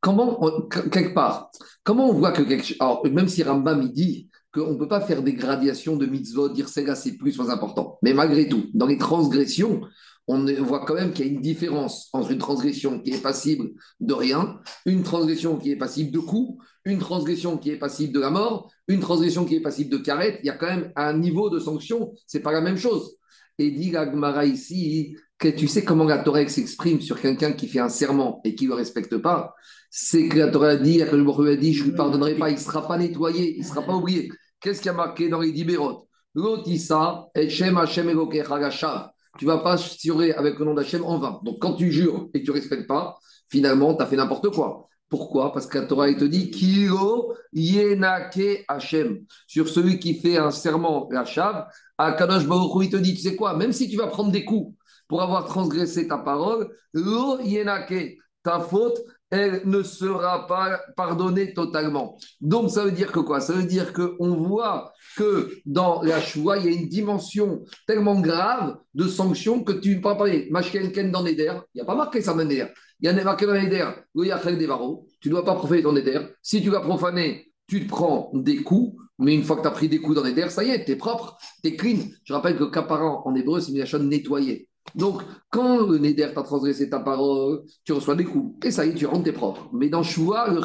Comment, 0.00 0.68
quelque 0.68 1.14
part, 1.14 1.50
comment 1.82 2.08
on 2.08 2.14
voit 2.14 2.30
que 2.32 2.42
quelque 2.42 2.74
Alors, 2.78 3.04
même 3.06 3.28
si 3.28 3.42
Rambam 3.42 3.82
il 3.82 3.92
dit 3.92 4.30
qu'on 4.52 4.72
ne 4.74 4.78
peut 4.78 4.88
pas 4.88 5.00
faire 5.00 5.22
des 5.22 5.34
gradations 5.34 5.96
de 5.96 6.06
mitzvot, 6.06 6.50
dire 6.50 6.68
c'est 6.68 6.84
là 6.84 6.94
c'est 6.94 7.16
plus, 7.16 7.36
moins 7.36 7.50
important. 7.50 7.98
Mais 8.02 8.14
malgré 8.14 8.48
tout, 8.48 8.66
dans 8.74 8.86
les 8.86 8.98
transgressions, 8.98 9.80
on 10.28 10.44
voit 10.62 10.84
quand 10.84 10.94
même 10.94 11.12
qu'il 11.12 11.26
y 11.26 11.28
a 11.28 11.32
une 11.32 11.40
différence 11.40 12.10
entre 12.12 12.30
une 12.30 12.38
transgression 12.38 13.00
qui 13.00 13.12
est 13.12 13.22
passible 13.22 13.70
de 14.00 14.12
rien, 14.12 14.60
une 14.84 15.02
transgression 15.02 15.56
qui 15.56 15.72
est 15.72 15.76
passible 15.76 16.10
de 16.10 16.18
coup, 16.18 16.60
une 16.84 16.98
transgression 16.98 17.56
qui 17.56 17.70
est 17.70 17.78
passible 17.78 18.12
de 18.12 18.20
la 18.20 18.30
mort, 18.30 18.70
une 18.88 19.00
transgression 19.00 19.46
qui 19.46 19.56
est 19.56 19.60
passible 19.60 19.90
de 19.90 19.96
carette. 19.96 20.38
Il 20.42 20.46
y 20.46 20.50
a 20.50 20.54
quand 20.54 20.66
même 20.66 20.92
un 20.96 21.16
niveau 21.16 21.48
de 21.48 21.58
sanction, 21.58 22.12
c'est 22.26 22.40
pas 22.40 22.52
la 22.52 22.60
même 22.60 22.76
chose. 22.76 23.16
Et 23.58 23.70
dit 23.70 23.90
Gagmara 23.90 24.44
ici 24.44 25.16
que 25.38 25.48
tu 25.48 25.66
sais 25.66 25.82
comment 25.82 26.04
la 26.04 26.18
Torah 26.18 26.46
s'exprime 26.46 27.00
sur 27.00 27.20
quelqu'un 27.20 27.52
qui 27.52 27.66
fait 27.66 27.80
un 27.80 27.88
serment 27.88 28.40
et 28.44 28.54
qui 28.54 28.64
ne 28.64 28.70
le 28.70 28.74
respecte 28.74 29.16
pas, 29.16 29.54
c'est 29.90 30.28
que 30.28 30.38
la 30.38 30.48
Torah 30.48 30.76
dit, 30.76 30.98
que 30.98 31.16
le 31.16 31.50
a 31.50 31.56
dit, 31.56 31.72
je 31.72 31.84
ne 31.84 31.90
lui 31.90 31.96
pardonnerai 31.96 32.34
pas, 32.34 32.50
il 32.50 32.56
ne 32.56 32.60
sera 32.60 32.86
pas 32.86 32.98
nettoyé, 32.98 33.56
il 33.56 33.62
ne 33.62 33.66
sera 33.66 33.82
pas 33.82 33.94
oublié. 33.94 34.30
Qu'est-ce 34.60 34.82
qui 34.82 34.88
a 34.88 34.92
marqué 34.92 35.28
dans 35.28 35.40
les 35.40 35.52
Dibérot 35.52 36.08
L'otissa, 36.34 37.28
Echem 37.34 37.78
Hashem 37.78 38.10
tu 39.38 39.44
vas 39.44 39.58
pas 39.58 39.76
jurer 39.76 40.32
avec 40.32 40.58
le 40.58 40.64
nom 40.64 40.74
d'Hachem 40.74 41.04
en 41.04 41.18
vain. 41.18 41.40
Donc 41.44 41.58
quand 41.60 41.74
tu 41.74 41.90
jures 41.90 42.28
et 42.34 42.40
que 42.40 42.44
tu 42.44 42.50
ne 42.50 42.56
respectes 42.56 42.86
pas, 42.86 43.18
finalement, 43.48 43.94
tu 43.94 44.02
as 44.02 44.06
fait 44.06 44.16
n'importe 44.16 44.50
quoi. 44.50 44.88
Pourquoi? 45.08 45.52
Parce 45.52 45.66
que 45.66 45.78
la 45.78 45.86
Torah, 45.86 46.12
te 46.12 46.24
dit 46.24 46.50
Kiro 46.50 47.34
Yenake 47.52 48.64
Hachem. 48.68 49.20
Sur 49.46 49.68
celui 49.68 49.98
qui 49.98 50.14
fait 50.14 50.36
un 50.36 50.50
serment, 50.50 51.08
la 51.10 51.24
Shav, 51.24 51.66
à 51.96 52.12
Kadosh 52.12 52.46
Baruch 52.46 52.84
il 52.84 52.90
te 52.90 52.96
dit 52.96 53.14
Tu 53.14 53.22
sais 53.22 53.36
quoi? 53.36 53.56
Même 53.56 53.72
si 53.72 53.88
tu 53.88 53.96
vas 53.96 54.08
prendre 54.08 54.30
des 54.30 54.44
coups 54.44 54.76
pour 55.08 55.22
avoir 55.22 55.46
transgressé 55.46 56.06
ta 56.06 56.18
parole, 56.18 56.68
Lo 56.92 57.40
Yenake, 57.40 58.18
ta 58.42 58.60
faute, 58.60 58.98
elle 59.30 59.62
ne 59.64 59.82
sera 59.82 60.46
pas 60.46 60.80
pardonnée 60.96 61.52
totalement. 61.52 62.16
Donc 62.40 62.70
ça 62.70 62.84
veut 62.84 62.92
dire 62.92 63.12
que 63.12 63.20
quoi? 63.20 63.40
Ça 63.40 63.52
veut 63.52 63.64
dire 63.64 63.92
qu'on 63.92 64.36
voit 64.36 64.92
que 65.16 65.50
dans 65.66 66.02
la 66.02 66.20
choix, 66.20 66.58
il 66.58 66.64
y 66.64 66.68
a 66.68 66.78
une 66.78 66.88
dimension 66.88 67.62
tellement 67.86 68.20
grave 68.20 68.76
de 68.94 69.06
sanction 69.06 69.62
que 69.62 69.72
tu 69.72 69.90
ne 69.90 69.94
peux 69.96 70.02
pas 70.02 70.14
parler. 70.14 70.50
Ken 70.92 71.10
dans 71.10 71.22
Neder, 71.22 71.52
il 71.74 71.78
n'y 71.78 71.80
a 71.82 71.84
pas 71.84 71.94
marqué 71.94 72.20
ça 72.20 72.32
dans 72.32 72.44
Neder. 72.44 72.66
Il 73.00 73.06
y 73.06 73.08
a 73.08 73.24
marqué 73.24 73.46
dans 73.46 73.54
Neder, 73.54 73.86
tu 74.14 75.28
ne 75.28 75.30
dois 75.30 75.44
pas 75.44 75.54
profaner 75.54 75.82
ton 75.82 75.92
Neder. 75.92 76.20
Si 76.42 76.62
tu 76.62 76.70
vas 76.70 76.80
profaner, 76.80 77.52
tu 77.66 77.84
te 77.84 77.88
prends 77.88 78.30
des 78.34 78.62
coups. 78.62 78.96
Mais 79.20 79.34
une 79.34 79.42
fois 79.42 79.56
que 79.56 79.62
tu 79.62 79.68
as 79.68 79.72
pris 79.72 79.88
des 79.88 79.98
coups 79.98 80.14
dans 80.16 80.22
les 80.22 80.48
ça 80.48 80.62
y 80.62 80.70
est, 80.70 80.84
tu 80.84 80.92
es 80.92 80.96
propre, 80.96 81.36
tu 81.62 81.70
es 81.70 81.76
clean. 81.76 81.98
Je 82.22 82.32
rappelle 82.32 82.56
que 82.56 82.64
Kaparan 82.64 83.22
en 83.24 83.34
hébreu, 83.34 83.60
c'est 83.60 83.72
une 83.72 84.08
nettoyer. 84.08 84.68
Donc, 84.94 85.22
quand 85.50 85.86
le 85.86 85.98
Neder 85.98 86.30
t'a 86.34 86.42
transgressé 86.42 86.88
ta 86.90 87.00
parole, 87.00 87.62
tu 87.84 87.92
reçois 87.92 88.14
des 88.14 88.24
coups. 88.24 88.66
Et 88.66 88.70
ça 88.70 88.84
y 88.86 88.90
est, 88.90 88.94
tu 88.94 89.06
rentres 89.06 89.24
tes 89.24 89.32
propres. 89.32 89.68
Mais 89.72 89.88
dans 89.88 90.02
Choua, 90.02 90.48
le 90.48 90.60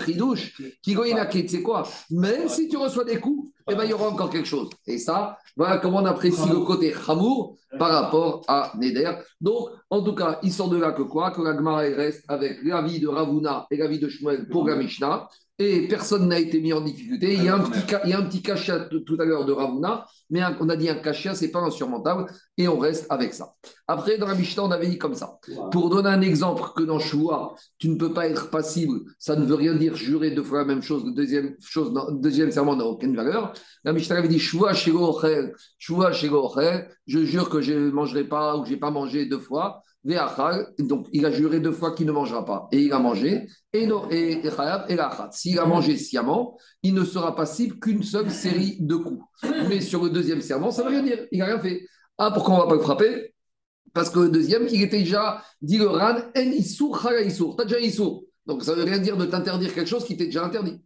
qui 0.82 0.96
tu 1.46 1.48
sais 1.48 1.62
quoi? 1.62 1.88
Même 2.12 2.50
si 2.50 2.68
tu 2.68 2.78
reçois 2.78 3.04
des 3.04 3.20
coups, 3.20 3.52
eh 3.70 3.76
ben, 3.76 3.86
il 3.86 3.92
y 3.92 3.94
aura 3.94 4.10
encore 4.10 4.30
quelque 4.30 4.48
chose. 4.48 4.70
Et 4.88 4.98
ça, 4.98 5.38
voilà 5.56 5.78
comment 5.78 6.00
on 6.00 6.06
apprécie 6.06 6.50
le 6.50 6.60
côté 6.60 6.94
Hamour 7.08 7.58
par 7.80 7.90
rapport 7.90 8.44
à 8.48 8.74
Neder. 8.78 9.12
Donc, 9.40 9.70
en 9.90 10.02
tout 10.04 10.16
cas, 10.16 10.40
il 10.44 10.52
sort 10.52 10.70
de 10.70 10.78
là 10.78 10.92
que 10.92 11.04
quoi? 11.04 11.32
Que 11.32 11.42
la 11.42 11.56
Gemara 11.56 11.80
reste 11.80 12.24
avec 12.28 12.64
l'avis 12.64 13.00
de 13.00 13.08
Ravuna 13.08 13.68
et 13.72 13.78
l'avis 13.78 14.00
de 14.00 14.10
Shmuel 14.10 14.48
pour 14.50 14.68
la 14.68 14.76
Mishnah 14.76 15.28
et 15.60 15.88
personne 15.88 16.28
n'a 16.28 16.40
été 16.40 16.60
mis 16.60 16.74
en 16.74 16.82
difficulté. 16.82 17.34
Il 17.36 17.44
y 17.44 17.48
a 17.48 17.56
un 17.56 17.60
petit, 17.60 17.96
il 18.06 18.10
y 18.10 18.14
a 18.14 18.20
un 18.20 18.24
petit 18.24 18.42
cachet 18.42 18.90
tout 19.06 19.18
à 19.20 19.26
l'heure 19.26 19.46
de 19.46 19.52
Ravuna, 19.52 20.06
mais 20.32 20.42
on 20.60 20.68
a 20.68 20.76
dit 20.76 20.90
un 20.90 20.96
cachet, 20.96 21.36
c'est 21.36 21.52
pas 21.52 21.60
insurmontable, 21.60 22.26
et 22.58 22.68
on 22.68 22.80
reste 22.80 23.06
avec 23.10 23.34
ça. 23.34 23.54
Après, 23.88 24.18
dans 24.18 24.26
la 24.26 24.34
Mishnah, 24.34 24.64
on 24.64 24.72
avait 24.72 24.88
dit 24.88 24.98
comme 24.98 25.14
ça. 25.14 25.38
Pour 25.72 25.90
donner 25.90 26.10
un 26.10 26.22
exemple 26.22 26.64
que 26.76 26.84
dans 26.84 26.98
Shua, 26.98 27.54
tu 27.78 27.90
ne 27.90 27.96
peux 27.96 28.14
pas 28.14 28.28
être 28.28 28.50
passible, 28.50 29.02
ça 29.20 29.36
ne 29.36 29.46
veut 29.46 29.56
rien 29.56 29.76
dire 29.76 29.96
jurer 29.96 30.32
deux 30.32 30.44
fois 30.44 30.60
la 30.60 30.66
même 30.66 30.82
chose, 30.82 31.06
le 31.06 31.12
deuxième, 31.12 31.56
chose, 31.60 31.94
deuxième 32.14 32.52
serment 32.52 32.76
n'a 32.76 32.86
aucune 32.86 33.16
valeur. 33.16 33.54
La 33.84 33.94
Mishnah 33.94 34.18
avait 34.18 34.28
dit 34.28 34.40
Shua 34.40 34.74
Shego 34.74 35.20
Shua 35.78 36.12
je 37.06 37.26
jure 37.26 37.50
que 37.50 37.62
je 37.62 37.74
ne 37.74 37.92
mangerai 37.92 38.24
pas 38.24 38.56
ou 38.56 38.62
que 38.62 38.70
je 38.70 38.74
n'ai 38.74 38.80
pas 38.80 38.92
mangé 38.92 39.26
deux 39.26 39.40
fois 39.40 39.84
donc 40.80 41.08
il 41.14 41.26
a 41.26 41.32
juré 41.32 41.60
deux 41.60 41.72
fois 41.72 41.96
qu'il 41.96 42.06
ne 42.06 42.12
mangera 42.12 42.46
pas. 42.46 42.68
Et 42.72 42.82
il 42.82 42.94
a 42.94 43.00
mangé. 43.00 43.48
Et, 43.72 43.88
non, 43.88 44.10
et, 44.10 44.42
S'il 45.32 45.60
a 45.60 45.66
mangé 45.66 45.98
sciemment, 45.98 46.58
il 46.82 46.94
ne 46.94 47.06
sera 47.06 47.36
passible 47.36 47.80
qu'une 47.80 48.04
seule 48.04 48.30
série 48.30 48.78
de 48.80 48.96
coups. 48.96 49.24
Mais 49.70 49.82
sur 49.82 50.04
le 50.04 50.10
deuxième 50.10 50.42
serment, 50.42 50.72
ça 50.72 50.84
ne 50.84 50.90
veut 50.90 50.96
rien 50.96 51.04
dire. 51.04 51.26
Il 51.32 51.40
n'a 51.40 51.46
rien 51.46 51.60
fait. 51.60 51.86
Ah, 52.18 52.32
pourquoi 52.32 52.56
on 52.56 52.58
ne 52.58 52.64
va 52.64 52.70
pas 52.70 52.76
le 52.76 52.82
frapper? 52.82 53.34
Parce 53.94 54.10
que 54.10 54.20
le 54.20 54.30
deuxième, 54.30 54.68
il 54.70 54.82
était 54.82 55.00
déjà 55.00 55.44
dit 55.62 55.78
le 55.78 55.88
ran 55.88 56.16
en 56.36 56.42
issour, 56.42 57.00
Tu 57.00 57.62
as 57.62 57.66
déjà 57.66 57.80
issour. 57.80 58.26
Donc 58.46 58.64
ça 58.64 58.72
ne 58.72 58.78
veut 58.78 58.84
rien 58.84 58.98
dire 58.98 59.18
de 59.18 59.26
t'interdire 59.26 59.74
quelque 59.74 59.90
chose 59.90 60.06
qui 60.06 60.18
t'est 60.18 60.26
déjà 60.26 60.44
interdit. 60.44 60.82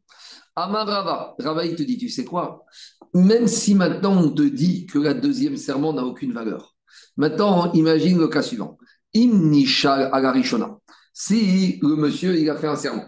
Amar 0.56 0.88
Rava, 0.88 1.36
Rava, 1.40 1.66
il 1.66 1.76
te 1.76 1.84
dit, 1.84 1.98
tu 1.98 2.10
sais 2.10 2.26
quoi? 2.26 2.66
Même 3.14 3.48
si 3.48 3.76
maintenant 3.76 4.18
on 4.18 4.30
te 4.30 4.42
dit 4.42 4.86
que 4.86 5.00
la 5.00 5.14
deuxième 5.14 5.58
serment 5.58 5.94
n'a 5.94 6.04
aucune 6.04 6.34
valeur, 6.34 6.76
maintenant 7.16 7.72
imagine 7.74 8.18
le 8.18 8.28
cas 8.28 8.42
suivant. 8.42 8.78
Imnishal 9.18 10.10
Agarishona. 10.14 10.78
Si 11.14 11.80
le 11.82 11.96
monsieur, 11.96 12.38
il 12.38 12.50
a 12.50 12.56
fait 12.56 12.68
un 12.68 12.76
serment, 12.76 13.06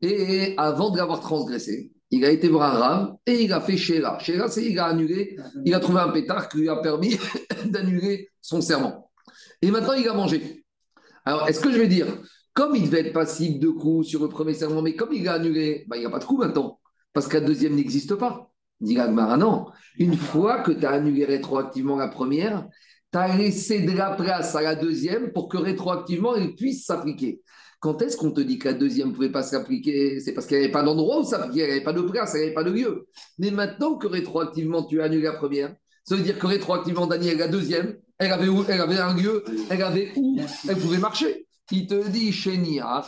et 0.00 0.54
avant 0.56 0.90
de 0.90 0.98
l'avoir 0.98 1.20
transgressé, 1.20 1.92
il 2.10 2.24
a 2.24 2.30
été 2.30 2.48
voir 2.48 2.74
un 2.74 2.78
rave 2.78 3.14
et 3.26 3.42
il 3.42 3.52
a 3.52 3.60
fait 3.60 3.76
Sheila. 3.76 4.18
Sheila, 4.20 4.48
c'est 4.48 4.64
il 4.64 4.78
a 4.78 4.86
annulé, 4.86 5.36
il 5.64 5.74
a 5.74 5.80
trouvé 5.80 6.00
un 6.00 6.10
pétard 6.10 6.48
qui 6.48 6.58
lui 6.58 6.68
a 6.68 6.76
permis 6.76 7.18
d'annuler 7.66 8.30
son 8.40 8.60
serment. 8.60 9.10
Et 9.60 9.70
maintenant, 9.70 9.94
il 9.94 10.08
a 10.08 10.14
mangé. 10.14 10.64
Alors, 11.24 11.48
est-ce 11.48 11.60
que 11.60 11.72
je 11.72 11.78
vais 11.78 11.88
dire, 11.88 12.06
comme 12.52 12.76
il 12.76 12.84
devait 12.84 13.00
être 13.00 13.12
passible 13.12 13.58
de 13.58 13.68
coups 13.68 14.06
sur 14.08 14.22
le 14.22 14.28
premier 14.28 14.54
serment, 14.54 14.82
mais 14.82 14.94
comme 14.94 15.12
il 15.12 15.26
a 15.28 15.34
annulé, 15.34 15.84
bah, 15.88 15.96
il 15.96 16.00
n'y 16.00 16.06
a 16.06 16.10
pas 16.10 16.18
de 16.18 16.24
coup 16.24 16.36
maintenant, 16.36 16.78
parce 17.12 17.26
que 17.26 17.38
la 17.38 17.44
deuxième 17.44 17.74
n'existe 17.74 18.14
pas. 18.14 18.50
Dit 18.80 18.96
non. 18.96 19.66
Une 19.98 20.16
fois 20.16 20.60
que 20.60 20.72
tu 20.72 20.84
as 20.84 20.90
annulé 20.90 21.24
rétroactivement 21.24 21.96
la 21.96 22.08
première, 22.08 22.68
tu 23.14 23.18
as 23.18 23.36
laissé 23.36 23.78
de 23.78 23.92
la 23.92 24.10
place 24.10 24.56
à 24.56 24.60
la 24.60 24.74
deuxième 24.74 25.32
pour 25.32 25.48
que 25.48 25.56
rétroactivement 25.56 26.34
elle 26.34 26.56
puisse 26.56 26.84
s'appliquer. 26.84 27.42
Quand 27.78 28.02
est-ce 28.02 28.16
qu'on 28.16 28.32
te 28.32 28.40
dit 28.40 28.58
que 28.58 28.66
la 28.66 28.74
deuxième 28.74 29.10
ne 29.10 29.12
pouvait 29.12 29.30
pas 29.30 29.44
s'appliquer? 29.44 30.18
C'est 30.18 30.32
parce 30.32 30.48
qu'elle 30.48 30.62
n'avait 30.62 30.72
pas 30.72 30.82
d'endroit 30.82 31.20
où 31.20 31.24
s'appliquer, 31.24 31.60
elle 31.60 31.68
n'avait 31.68 31.84
pas 31.84 31.92
de 31.92 32.00
place, 32.00 32.34
elle 32.34 32.40
n'avait 32.40 32.54
pas 32.54 32.64
de 32.64 32.72
lieu. 32.72 33.06
Mais 33.38 33.52
maintenant 33.52 33.94
que 33.94 34.08
rétroactivement 34.08 34.82
tu 34.82 35.00
as 35.00 35.04
annulé 35.04 35.22
la 35.22 35.34
première, 35.34 35.76
ça 36.02 36.16
veut 36.16 36.24
dire 36.24 36.40
que 36.40 36.46
rétroactivement 36.48 37.06
Daniel, 37.06 37.38
la 37.38 37.46
deuxième, 37.46 37.98
elle 38.18 38.32
avait, 38.32 38.48
où, 38.48 38.64
elle 38.68 38.80
avait 38.80 38.98
un 38.98 39.14
lieu, 39.14 39.44
elle 39.70 39.82
avait 39.82 40.10
où 40.16 40.36
elle 40.68 40.76
pouvait 40.76 40.98
marcher. 40.98 41.46
Il 41.70 41.86
te 41.86 42.08
dit, 42.08 42.32
Shenia, 42.32 43.04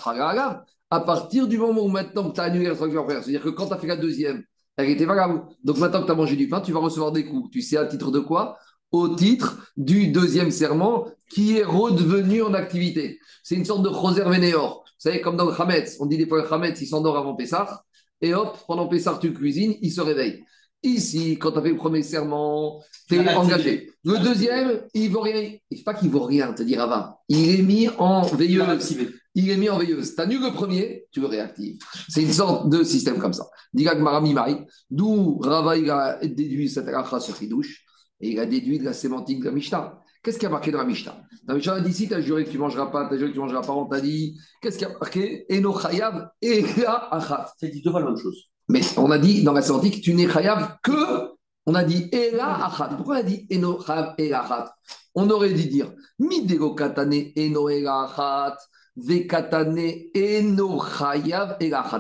à 0.91 1.01
partir 1.01 1.49
du 1.49 1.59
moment 1.59 1.83
où 1.83 1.89
maintenant 1.89 2.31
que 2.31 2.35
tu 2.37 2.41
as 2.41 2.45
annulé 2.45 2.67
la 2.67 2.75
rétroactivement 2.75 3.09
c'est-à-dire 3.09 3.43
que 3.43 3.49
quand 3.49 3.67
tu 3.67 3.75
as 3.75 3.79
fait 3.79 3.89
la 3.89 3.97
deuxième, 3.97 4.45
elle 4.77 4.91
était 4.91 5.05
valable. 5.05 5.43
Donc 5.65 5.79
maintenant 5.79 6.03
que 6.03 6.07
tu 6.07 6.13
as 6.13 6.15
mangé 6.15 6.37
du 6.37 6.49
pain, 6.49 6.61
tu 6.61 6.71
vas 6.71 6.79
recevoir 6.79 7.11
des 7.11 7.25
coups. 7.25 7.51
Tu 7.51 7.61
sais 7.61 7.77
à 7.77 7.87
titre 7.87 8.13
de 8.13 8.21
quoi? 8.21 8.57
Au 8.93 9.09
titre 9.09 9.73
du 9.77 10.09
deuxième 10.09 10.51
serment 10.51 11.07
qui 11.31 11.59
est 11.59 11.65
redevenu 11.65 12.43
en 12.43 12.55
activité. 12.55 13.19
C'est 13.43 13.57
une 13.57 13.65
sorte 13.65 13.83
de 13.83 13.89
Roser 13.89 14.25
Vénéor. 14.25 14.85
Vous 14.85 15.11
savez, 15.11 15.21
comme 15.21 15.37
dans 15.37 15.45
le 15.45 15.61
Hametz, 15.61 15.97
on 16.01 16.07
dit 16.07 16.17
des 16.17 16.27
fois 16.27 16.43
le 16.43 16.53
Hametz, 16.53 16.81
il 16.81 16.87
s'endort 16.87 17.19
avant 17.19 17.35
Pessah, 17.35 17.85
et 18.21 18.33
hop, 18.33 18.57
pendant 18.67 18.89
Pessah, 18.89 19.19
tu 19.21 19.33
cuisines, 19.35 19.75
il 19.83 19.93
se 19.93 20.01
réveille. 20.01 20.45
Ici, 20.83 21.37
quand 21.39 21.53
tu 21.53 21.59
as 21.59 21.63
fait 21.63 21.71
le 21.71 21.77
premier 21.77 22.03
serment, 22.03 22.81
tu 23.09 23.17
es 23.17 23.35
engagé. 23.35 23.91
Le 24.05 24.19
deuxième, 24.19 24.83
il 24.95 25.09
ne 25.09 25.15
vaut 25.15 25.21
rien. 25.21 25.53
Il 25.71 25.83
pas 25.83 25.95
qu'il 25.95 26.11
vaut 26.11 26.25
rien, 26.25 26.53
te 26.53 26.63
dire 26.63 26.81
avant. 26.81 27.19
Il 27.29 27.59
est 27.59 27.63
mis 27.63 27.89
en 27.99 28.23
veilleuse. 28.23 28.97
Il 29.35 29.51
est 29.51 29.57
mis 29.57 29.69
en 29.69 29.79
veilleuse. 29.79 30.15
Tu 30.15 30.21
annules 30.21 30.43
le 30.43 30.53
premier, 30.53 31.07
tu 31.11 31.21
le 31.21 31.27
réactives. 31.27 31.79
C'est 32.09 32.23
une 32.23 32.33
sorte 32.33 32.69
de 32.69 32.85
système 32.85 33.19
comme 33.19 33.33
ça. 33.33 33.47
Digag 33.73 34.01
Maramimai, 34.01 34.67
d'où 34.91 35.39
Rava 35.39 35.73
a 35.73 36.27
déduit 36.27 36.69
cette 36.69 36.87
racha 36.87 37.21
sur 37.21 37.37
Fidouche, 37.37 37.85
et 38.21 38.31
il 38.31 38.41
a 38.41 38.47
déduit 38.47 38.79
de 38.79 38.85
la 38.85 38.93
sémantique 38.93 39.41
de 39.41 39.47
la 39.47 39.53
Mishnah. 39.53 40.03
Qu'est-ce 40.23 40.39
qui 40.39 40.47
a 40.47 40.49
marqué 40.49 40.71
dans 40.71 40.79
la 40.79 40.85
Mishnah? 40.85 41.17
Dans 41.45 41.55
la 41.55 41.59
Mishnah, 41.59 41.75
on 41.75 41.77
a 41.77 41.81
dit 41.81 41.93
si 41.93 42.09
tu 42.09 42.15
as 42.15 42.21
juré 42.21 42.45
que 42.45 42.51
tu 42.51 42.57
ne 42.57 42.63
mangeras 42.63 42.87
pas, 42.87 43.07
tu 43.09 43.15
as 43.15 43.19
juré 43.19 43.31
que 43.31 43.35
tu 43.35 43.41
ne 43.41 43.45
mangeras 43.45 43.63
pas, 43.63 43.73
on 43.73 43.87
t'a 43.87 44.01
dit 44.01 44.39
qu'est-ce 44.61 44.79
qui 44.79 44.85
a 44.85 44.89
marqué? 44.89 45.47
Eno 45.51 45.79
Chayav 45.79 46.31
et 46.43 46.65
Achat. 46.87 47.53
C'est 47.59 47.69
dit 47.69 47.83
deux 47.83 47.91
fois 47.91 48.01
la 48.01 48.07
même 48.07 48.17
chose. 48.17 48.51
Mais 48.69 48.81
on 48.97 49.11
a 49.11 49.19
dit 49.19 49.45
dans 49.45 49.53
la 49.53 49.63
sémantique, 49.63 50.03
tu 50.03 50.15
n'es 50.15 50.29
chayav 50.29 50.79
que, 50.83 51.31
on 51.67 51.75
a 51.75 51.85
dit 51.85 52.09
Ela 52.13 52.67
Achat. 52.67 52.89
Pourquoi 52.97 53.17
on 53.17 53.19
a 53.19 53.23
dit 53.23 53.47
Eno 53.51 53.81
Chayav 53.81 54.15
Ela 54.19 54.43
Achat? 54.43 54.75
On 55.15 55.31
aurait 55.31 55.53
dû 55.53 55.67
dire 55.67 55.93
Midego 56.19 56.75
Katane 56.75 57.33
Eno 57.37 57.69
Ela 57.69 58.03
Achat, 58.03 58.57
Vekatane 58.97 60.11
Eno 60.15 60.81
Chayav. 60.81 61.59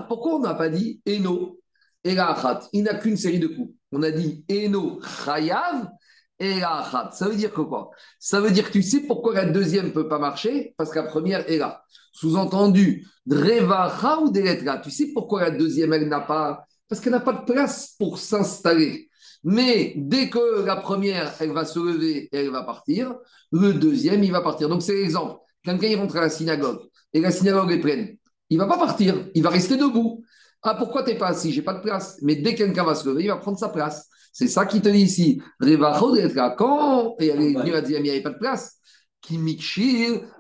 Pourquoi 0.08 0.37
on 0.37 0.40
n'a 0.40 0.54
pas 0.54 0.68
dit 0.68 1.00
Eno 1.06 1.61
Ela 2.02 2.30
Achat? 2.30 2.68
Il 2.73 2.82
n'a 2.85 2.94
qu'une 2.94 3.16
série 3.16 3.38
de 3.38 3.46
coups. 3.46 3.73
On 3.92 4.02
a 4.02 4.11
dit 4.11 4.44
Eno 4.50 5.00
Chayav 5.25 5.88
Ela 6.38 6.80
Achat. 6.80 7.10
Ça 7.12 7.28
veut 7.28 7.36
dire 7.36 7.52
quoi? 7.52 7.90
Ça 8.18 8.40
veut 8.40 8.50
dire 8.50 8.66
que 8.66 8.72
tu 8.72 8.82
sais 8.82 9.00
pourquoi 9.00 9.34
la 9.34 9.46
deuxième 9.46 9.86
ne 9.86 9.90
peut 9.90 10.08
pas 10.08 10.18
marcher? 10.18 10.74
Parce 10.76 10.90
que 10.90 10.98
la 10.98 11.06
première 11.06 11.50
est 11.50 11.58
là. 11.58 11.82
Sous-entendu, 12.12 13.06
Drevacha 13.24 14.20
ou 14.20 14.30
Deletra? 14.30 14.78
Tu 14.78 14.90
sais 14.90 15.08
pourquoi 15.14 15.42
la 15.42 15.50
deuxième, 15.50 15.92
elle 15.92 16.08
n'a 16.08 16.20
pas. 16.20 16.66
Parce 16.88 17.00
qu'elle 17.00 17.12
n'a 17.12 17.20
pas 17.20 17.32
de 17.32 17.44
place 17.44 17.94
pour 17.98 18.18
s'installer. 18.18 19.08
Mais 19.44 19.94
dès 19.96 20.28
que 20.28 20.64
la 20.64 20.76
première, 20.76 21.32
elle 21.40 21.52
va 21.52 21.64
se 21.64 21.78
lever 21.78 22.28
et 22.32 22.36
elle 22.36 22.50
va 22.50 22.62
partir, 22.62 23.14
le 23.52 23.72
deuxième, 23.72 24.22
il 24.24 24.32
va 24.32 24.40
partir. 24.40 24.68
Donc, 24.68 24.82
c'est 24.82 24.94
l'exemple. 24.94 25.40
Quelqu'un, 25.62 25.86
il 25.86 25.96
rentre 25.96 26.16
à 26.16 26.20
la 26.20 26.30
synagogue 26.30 26.80
et 27.12 27.20
la 27.20 27.30
synagogue 27.30 27.70
est 27.72 27.80
pleine. 27.80 28.16
Il 28.50 28.58
ne 28.58 28.62
va 28.62 28.68
pas 28.68 28.78
partir, 28.78 29.28
il 29.34 29.42
va 29.42 29.50
rester 29.50 29.76
debout. 29.76 30.22
Ah, 30.62 30.74
pourquoi 30.74 31.02
tu 31.02 31.10
n'es 31.10 31.18
pas 31.18 31.28
assis? 31.28 31.52
J'ai 31.52 31.62
pas 31.62 31.74
de 31.74 31.80
place. 31.80 32.18
Mais 32.22 32.36
dès 32.36 32.54
que 32.54 32.58
quelqu'un 32.58 32.84
va 32.84 32.94
se 32.94 33.08
lever, 33.08 33.24
il 33.24 33.28
va 33.28 33.36
prendre 33.36 33.58
sa 33.58 33.68
place. 33.68 34.08
C'est 34.38 34.48
ça 34.48 34.66
qui 34.66 34.82
te 34.82 34.90
dit 34.90 35.00
ici. 35.00 35.40
Quand 36.58 37.16
et 37.18 37.28
elle 37.28 37.40
est 37.40 37.54
venue 37.54 37.74
à 37.74 37.80
dire, 37.80 38.00
il 38.00 38.02
n'y 38.02 38.10
avait 38.10 38.20
pas 38.20 38.32
de 38.32 38.38
place 38.38 38.76
qui 39.22 39.40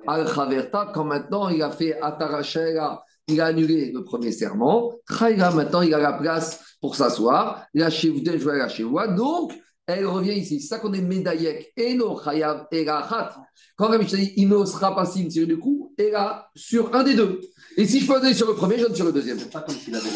al 0.06 0.28
Chaverta, 0.28 0.92
quand 0.92 1.04
maintenant 1.04 1.48
il 1.48 1.62
a 1.62 1.70
fait 1.70 1.98
Atarachela, 2.02 3.02
il 3.26 3.40
a 3.40 3.46
annulé 3.46 3.92
le 3.92 4.04
premier 4.04 4.32
serment, 4.32 4.92
maintenant 5.18 5.80
il 5.80 5.94
a 5.94 5.98
la 5.98 6.12
place 6.12 6.76
pour 6.78 6.94
s'asseoir, 6.94 7.64
la 7.72 7.88
chevde 7.88 8.38
jouer 8.38 8.58
la 8.58 8.68
chevoie, 8.68 9.08
donc 9.08 9.58
elle 9.86 10.04
revient 10.04 10.34
ici. 10.34 10.60
C'est 10.60 10.68
ça 10.68 10.78
qu'on 10.78 10.92
est 10.92 11.00
médaillek, 11.00 11.72
Eno 11.78 12.20
Chayav 12.22 12.66
Erachat. 12.70 13.34
Quand 13.76 13.88
la 13.88 13.96
Mishnah 13.96 14.18
dit, 14.18 14.34
il 14.36 14.48
ne 14.50 14.62
sera 14.66 14.94
pas 14.94 15.06
signe 15.06 15.30
sur 15.30 15.46
du 15.46 15.58
coup, 15.58 15.94
et 15.96 16.10
là, 16.10 16.50
sur 16.54 16.94
un 16.94 17.02
des 17.02 17.14
deux. 17.14 17.40
Et 17.78 17.86
si 17.86 18.00
je 18.00 18.06
peux 18.06 18.20
donner 18.20 18.34
sur 18.34 18.46
le 18.46 18.54
premier, 18.54 18.76
je 18.76 18.82
donne 18.84 18.94
sur 18.94 19.06
le 19.06 19.12
deuxième. 19.12 19.38
C'est 19.38 19.50
pas 19.50 19.62
comme 19.62 19.74
s'il 19.74 19.96
avait. 19.96 20.06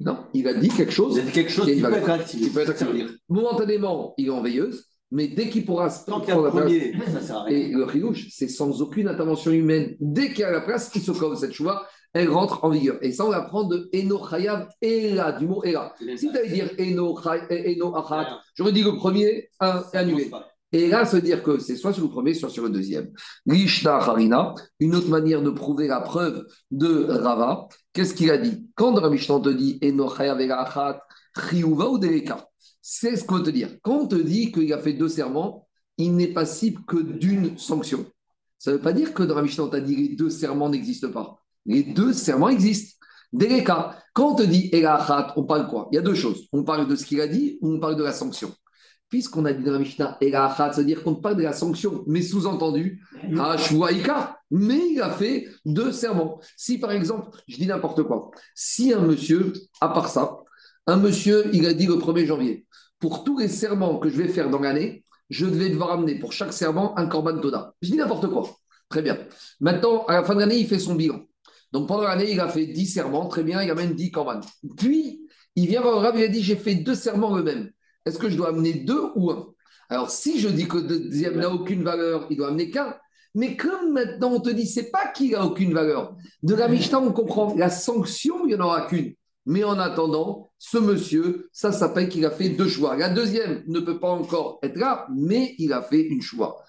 Non, 0.00 0.18
il 0.34 0.46
a 0.46 0.54
dit 0.54 0.68
quelque 0.68 0.92
chose. 0.92 1.16
Il 1.16 1.20
a 1.20 1.24
dit 1.24 1.32
quelque 1.32 1.50
chose 1.50 1.66
qui, 1.66 1.80
peut 1.80 1.92
être 1.92 2.10
activé. 2.10 2.50
peut 2.50 2.60
être 2.60 2.70
activé. 2.70 3.06
Momentanément, 3.28 4.14
il 4.18 4.26
est 4.26 4.30
en 4.30 4.42
veilleuse. 4.42 4.86
Mais 5.12 5.28
dès 5.28 5.48
qu'il 5.48 5.64
pourra 5.64 5.88
se 5.88 6.04
prendre 6.04 6.26
la 6.42 6.50
premier, 6.50 6.92
ça 7.22 7.46
Et 7.48 7.68
le 7.68 7.88
chilouche, 7.88 8.26
c'est 8.30 8.48
sans 8.48 8.82
aucune 8.82 9.06
intervention 9.06 9.52
humaine. 9.52 9.96
Dès 10.00 10.30
qu'il 10.30 10.40
y 10.40 10.44
a 10.44 10.50
la 10.50 10.60
place, 10.60 10.90
il 10.94 11.00
se 11.00 11.12
colle 11.12 11.36
cette 11.36 11.52
choix, 11.52 11.86
elle 12.12 12.28
rentre 12.28 12.64
en 12.64 12.70
vigueur. 12.70 12.98
Et 13.02 13.12
ça, 13.12 13.24
on 13.24 13.30
l'apprend 13.30 13.64
de 13.64 13.88
Eno 13.94 14.20
Chayav 14.28 14.68
Ela, 14.80 15.32
du 15.32 15.46
mot 15.46 15.62
Ela. 15.62 15.94
Si 16.16 16.30
tu 16.30 16.36
allais 16.36 16.48
dire 16.48 16.70
Eno, 16.78 17.16
Eno 17.50 17.96
Achat, 17.96 18.40
j'aurais 18.54 18.72
dit 18.72 18.82
le 18.82 18.96
premier, 18.96 19.48
un, 19.60 19.84
et 19.92 19.96
annulé. 19.96 20.30
Et 20.72 20.88
là, 20.88 21.04
ça 21.04 21.16
veut 21.16 21.22
dire 21.22 21.42
que 21.42 21.58
c'est 21.58 21.76
soit 21.76 21.92
sur 21.92 22.02
le 22.02 22.10
premier, 22.10 22.34
soit 22.34 22.50
sur 22.50 22.64
le 22.64 22.70
deuxième. 22.70 23.10
Rishta 23.46 23.96
Harina, 23.96 24.54
une 24.80 24.96
autre 24.96 25.08
manière 25.08 25.40
de 25.40 25.50
prouver 25.50 25.86
la 25.86 26.00
preuve 26.00 26.44
de 26.70 27.04
Rava. 27.04 27.68
Qu'est-ce 27.96 28.12
qu'il 28.12 28.30
a 28.30 28.36
dit? 28.36 28.68
Quand 28.74 28.92
dans 28.92 29.00
la 29.00 29.08
te 29.08 29.48
dit 29.48 29.80
ou 31.64 31.98
Deleka? 31.98 32.46
C'est 32.82 33.16
ce 33.16 33.24
qu'on 33.24 33.42
te 33.42 33.48
dire. 33.48 33.70
Quand 33.80 34.00
on 34.00 34.06
te 34.06 34.16
dit 34.16 34.52
qu'il 34.52 34.70
a 34.74 34.78
fait 34.78 34.92
deux 34.92 35.08
serments, 35.08 35.66
il 35.96 36.14
n'est 36.14 36.34
passible 36.34 36.84
que 36.84 36.98
d'une 36.98 37.56
sanction. 37.56 38.04
Ça 38.58 38.70
ne 38.70 38.76
veut 38.76 38.82
pas 38.82 38.92
dire 38.92 39.14
que 39.14 39.22
dans 39.22 39.42
t'a 39.68 39.80
dit 39.80 39.96
les 39.96 40.14
deux 40.14 40.28
serments 40.28 40.68
n'existent 40.68 41.10
pas. 41.10 41.42
Les 41.64 41.84
deux 41.84 42.12
serments 42.12 42.50
existent. 42.50 42.98
Cas, 43.64 43.96
quand 44.12 44.32
on 44.32 44.34
te 44.34 44.42
dit 44.42 44.68
Elachat, 44.72 45.32
on 45.36 45.44
parle 45.44 45.66
quoi? 45.66 45.88
Il 45.90 45.94
y 45.94 45.98
a 45.98 46.02
deux 46.02 46.14
choses. 46.14 46.48
On 46.52 46.64
parle 46.64 46.86
de 46.86 46.96
ce 46.96 47.06
qu'il 47.06 47.22
a 47.22 47.26
dit 47.26 47.56
ou 47.62 47.76
on 47.76 47.80
parle 47.80 47.96
de 47.96 48.02
la 48.02 48.12
sanction? 48.12 48.52
Puisqu'on 49.08 49.44
a 49.44 49.52
dit 49.52 49.62
dans 49.62 49.72
la 49.72 49.78
Mishnah 49.78 50.18
Elachat, 50.20 50.72
ça 50.72 50.80
veut 50.80 50.86
dire 50.86 51.04
qu'on 51.04 51.14
parle 51.14 51.36
de 51.36 51.42
la 51.42 51.52
sanction, 51.52 52.02
mais 52.08 52.22
sous-entendu, 52.22 53.04
Ashwaïka, 53.38 54.40
mais 54.50 54.80
il 54.90 55.00
a 55.00 55.10
fait 55.10 55.46
deux 55.64 55.92
serments. 55.92 56.40
Si 56.56 56.78
par 56.78 56.90
exemple, 56.90 57.30
je 57.46 57.56
dis 57.56 57.66
n'importe 57.66 58.02
quoi, 58.02 58.32
si 58.54 58.92
un 58.92 59.00
monsieur, 59.00 59.52
à 59.80 59.90
part 59.90 60.08
ça, 60.08 60.38
un 60.88 60.96
monsieur, 60.96 61.48
il 61.52 61.66
a 61.66 61.72
dit 61.72 61.86
le 61.86 61.94
1er 61.94 62.26
janvier, 62.26 62.66
pour 62.98 63.22
tous 63.22 63.38
les 63.38 63.48
serments 63.48 63.98
que 63.98 64.08
je 64.08 64.16
vais 64.16 64.28
faire 64.28 64.50
dans 64.50 64.58
l'année, 64.58 65.04
je 65.30 65.46
devais 65.46 65.70
devoir 65.70 65.92
amener 65.92 66.18
pour 66.18 66.32
chaque 66.32 66.52
serment 66.52 66.96
un 66.98 67.06
korban 67.06 67.38
toda. 67.40 67.74
Je 67.82 67.90
dis 67.90 67.96
n'importe 67.96 68.28
quoi. 68.28 68.48
Très 68.88 69.02
bien. 69.02 69.18
Maintenant, 69.60 70.04
à 70.06 70.14
la 70.14 70.24
fin 70.24 70.34
de 70.34 70.40
l'année, 70.40 70.58
il 70.58 70.66
fait 70.66 70.78
son 70.78 70.94
bilan. 70.94 71.20
Donc 71.72 71.88
pendant 71.88 72.04
l'année, 72.04 72.30
il 72.30 72.40
a 72.40 72.48
fait 72.48 72.66
10 72.66 72.86
serments, 72.86 73.26
très 73.26 73.42
bien, 73.42 73.62
il 73.62 73.70
amène 73.70 73.94
10 73.94 74.10
korban. 74.10 74.40
Puis, 74.76 75.20
il 75.56 75.66
vient 75.66 75.80
voir 75.80 75.94
le 75.96 76.00
rab, 76.00 76.16
il 76.16 76.24
a 76.24 76.28
dit 76.28 76.42
j'ai 76.42 76.56
fait 76.56 76.76
deux 76.76 76.94
serments 76.94 77.36
eux-mêmes. 77.36 77.70
Est-ce 78.06 78.18
que 78.18 78.30
je 78.30 78.36
dois 78.36 78.48
amener 78.48 78.72
deux 78.72 79.10
ou 79.16 79.30
un? 79.30 79.48
Alors, 79.88 80.10
si 80.10 80.40
je 80.40 80.48
dis 80.48 80.66
que 80.66 80.78
le 80.78 80.82
deuxième 80.84 81.38
n'a 81.38 81.50
aucune 81.50 81.82
valeur, 81.84 82.26
il 82.30 82.36
doit 82.36 82.48
amener 82.48 82.70
qu'un. 82.70 82.96
Mais 83.34 83.56
comme 83.56 83.92
maintenant 83.92 84.32
on 84.32 84.40
te 84.40 84.48
dit, 84.48 84.66
c'est 84.66 84.90
pas 84.90 85.08
qu'il 85.08 85.32
n'a 85.32 85.44
aucune 85.44 85.74
valeur. 85.74 86.16
De 86.42 86.54
la 86.54 86.68
Mishnah, 86.68 87.00
on 87.00 87.12
comprend 87.12 87.54
la 87.54 87.68
sanction, 87.68 88.46
il 88.46 88.48
n'y 88.48 88.54
en 88.54 88.64
aura 88.64 88.86
qu'une. 88.86 89.12
Mais 89.44 89.62
en 89.62 89.78
attendant, 89.78 90.50
ce 90.58 90.78
monsieur, 90.78 91.48
ça 91.52 91.70
s'appelle 91.70 92.08
qu'il 92.08 92.24
a 92.24 92.30
fait 92.30 92.48
deux 92.48 92.66
choix. 92.66 92.96
La 92.96 93.10
deuxième 93.10 93.62
ne 93.66 93.80
peut 93.80 94.00
pas 94.00 94.10
encore 94.10 94.58
être 94.62 94.76
là, 94.76 95.06
mais 95.14 95.54
il 95.58 95.72
a 95.72 95.82
fait 95.82 96.00
une 96.00 96.22
choix. 96.22 96.64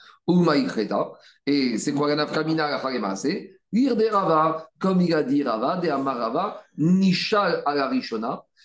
Et 1.47 1.77
c'est 1.77 1.93
quoi 1.93 2.09
la 2.09 2.15
nafkamina 2.15 2.69
la 2.69 3.15
comme 4.79 5.01
il 5.01 5.13
a 5.13 5.23
dit 5.23 5.43
Rava, 5.43 5.77
des 5.77 5.89
Amarava, 5.89 6.63
Nishal 6.77 7.63
à 7.65 7.75
la. 7.75 7.91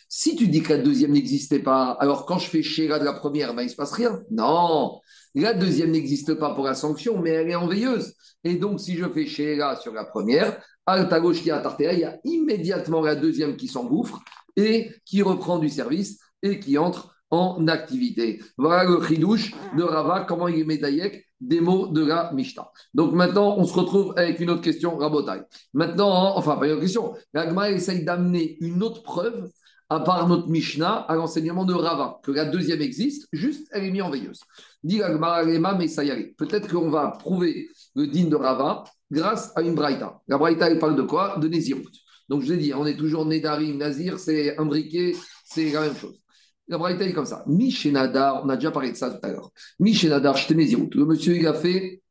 Si 0.08 0.36
tu 0.36 0.46
dis 0.46 0.62
que 0.62 0.74
la 0.74 0.78
deuxième 0.78 1.12
n'existait 1.12 1.60
pas, 1.60 1.96
alors 1.98 2.26
quand 2.26 2.38
je 2.38 2.46
fais 2.48 2.62
Shera 2.62 2.98
de 2.98 3.04
la 3.04 3.14
première, 3.14 3.54
ben, 3.54 3.62
il 3.62 3.66
ne 3.66 3.70
se 3.70 3.76
passe 3.76 3.92
rien. 3.92 4.20
Non, 4.30 5.00
la 5.34 5.54
deuxième 5.54 5.90
n'existe 5.90 6.34
pas 6.34 6.54
pour 6.54 6.64
la 6.64 6.74
sanction, 6.74 7.18
mais 7.18 7.30
elle 7.30 7.50
est 7.50 7.54
en 7.54 7.66
veilleuse. 7.66 8.14
Et 8.44 8.56
donc, 8.56 8.78
si 8.78 8.96
je 8.96 9.08
fais 9.08 9.26
Shera 9.26 9.76
sur 9.76 9.94
la 9.94 10.04
première, 10.04 10.60
Alta 10.84 11.20
gauche 11.20 11.42
qui 11.42 11.50
a 11.50 11.62
il 11.78 11.98
y 11.98 12.04
a 12.04 12.18
immédiatement 12.24 13.00
la 13.00 13.14
deuxième 13.14 13.56
qui 13.56 13.68
s'engouffre 13.68 14.20
et 14.56 14.90
qui 15.06 15.22
reprend 15.22 15.58
du 15.58 15.68
service 15.68 16.18
et 16.42 16.58
qui 16.58 16.76
entre 16.76 17.11
en 17.32 17.66
activité. 17.66 18.40
Voilà 18.56 18.84
le 18.84 19.02
chidouche 19.02 19.52
de 19.76 19.82
Rava, 19.82 20.26
comment 20.28 20.48
il 20.48 20.64
met 20.66 20.76
Dayek 20.76 21.26
des 21.40 21.60
mots 21.60 21.88
de 21.88 22.04
la 22.04 22.30
Mishnah. 22.32 22.70
Donc 22.94 23.12
maintenant, 23.14 23.56
on 23.58 23.64
se 23.64 23.74
retrouve 23.74 24.12
avec 24.16 24.38
une 24.38 24.50
autre 24.50 24.60
question, 24.60 24.96
Rabotai. 24.96 25.40
Maintenant, 25.74 26.36
enfin, 26.36 26.56
pas 26.56 26.66
une 26.66 26.72
autre 26.72 26.82
question, 26.82 27.14
L'Agma 27.32 27.70
essaye 27.70 28.04
d'amener 28.04 28.58
une 28.60 28.82
autre 28.82 29.02
preuve 29.02 29.50
à 29.88 30.00
part 30.00 30.28
notre 30.28 30.48
Mishnah 30.48 31.04
à 31.08 31.16
l'enseignement 31.16 31.64
de 31.64 31.74
Rava, 31.74 32.20
que 32.22 32.30
la 32.30 32.44
deuxième 32.44 32.80
existe, 32.80 33.28
juste 33.32 33.66
elle 33.72 33.84
est 33.84 33.90
mise 33.90 34.02
en 34.02 34.10
veilleuse. 34.10 34.40
Dit 34.84 34.98
L'Agma, 34.98 35.74
mais 35.74 35.88
ça 35.88 36.04
y 36.04 36.10
est. 36.10 36.34
Peut-être 36.36 36.70
qu'on 36.70 36.90
va 36.90 37.16
prouver 37.18 37.68
le 37.96 38.06
din 38.06 38.28
de 38.28 38.36
Rava 38.36 38.84
grâce 39.10 39.52
à 39.56 39.62
une 39.62 39.74
braïta. 39.74 40.20
La 40.28 40.38
braïta, 40.38 40.70
elle 40.70 40.78
parle 40.78 40.96
de 40.96 41.02
quoi? 41.02 41.38
De 41.38 41.48
Nézirut. 41.48 41.84
Donc, 42.28 42.42
je 42.42 42.52
l'ai 42.52 42.58
dit, 42.58 42.72
on 42.72 42.86
est 42.86 42.96
toujours 42.96 43.26
Nédarim, 43.26 43.78
Nazir, 43.78 44.18
c'est 44.18 44.56
imbriqué, 44.56 45.16
c'est 45.44 45.70
la 45.72 45.82
même 45.82 45.96
chose. 45.96 46.21
La 46.68 46.78
braïta 46.78 47.04
est 47.04 47.12
comme 47.12 47.26
ça. 47.26 47.42
Mishenadar, 47.46 48.44
on 48.44 48.48
a 48.48 48.56
déjà 48.56 48.70
parlé 48.70 48.92
de 48.92 48.96
ça 48.96 49.10
tout 49.10 49.18
à 49.22 49.30
l'heure. 49.30 49.50
Mishenadar, 49.78 50.36
je. 50.36 50.54
Le 50.54 51.04
monsieur, 51.04 51.36
il 51.36 51.46
a 51.46 51.54
fait 51.54 52.02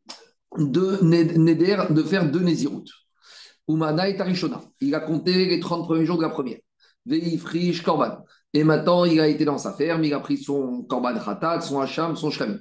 deux 0.57 1.01
Néder, 1.01 1.77
de 1.89 2.03
faire 2.03 2.29
deux 2.29 2.41
Nézirut. 2.41 2.83
Umana 3.67 4.09
et 4.09 4.17
Tarishona. 4.17 4.61
Il 4.81 4.93
a 4.95 4.99
compté 4.99 5.45
les 5.45 5.59
30 5.59 5.85
premiers 5.85 6.05
jours 6.05 6.17
de 6.17 6.23
la 6.23 6.29
première. 6.29 6.59
Veifrish 7.05 7.81
Korban. 7.81 8.17
Et 8.53 8.63
maintenant, 8.63 9.05
il 9.05 9.19
a 9.19 9.27
été 9.27 9.45
dans 9.45 9.57
sa 9.57 9.73
ferme, 9.73 10.03
il 10.03 10.13
a 10.13 10.19
pris 10.19 10.37
son 10.37 10.83
Korban 10.83 11.17
Khatat, 11.19 11.61
son 11.61 11.79
Hacham, 11.79 12.15
son 12.15 12.29
Shkami. 12.29 12.57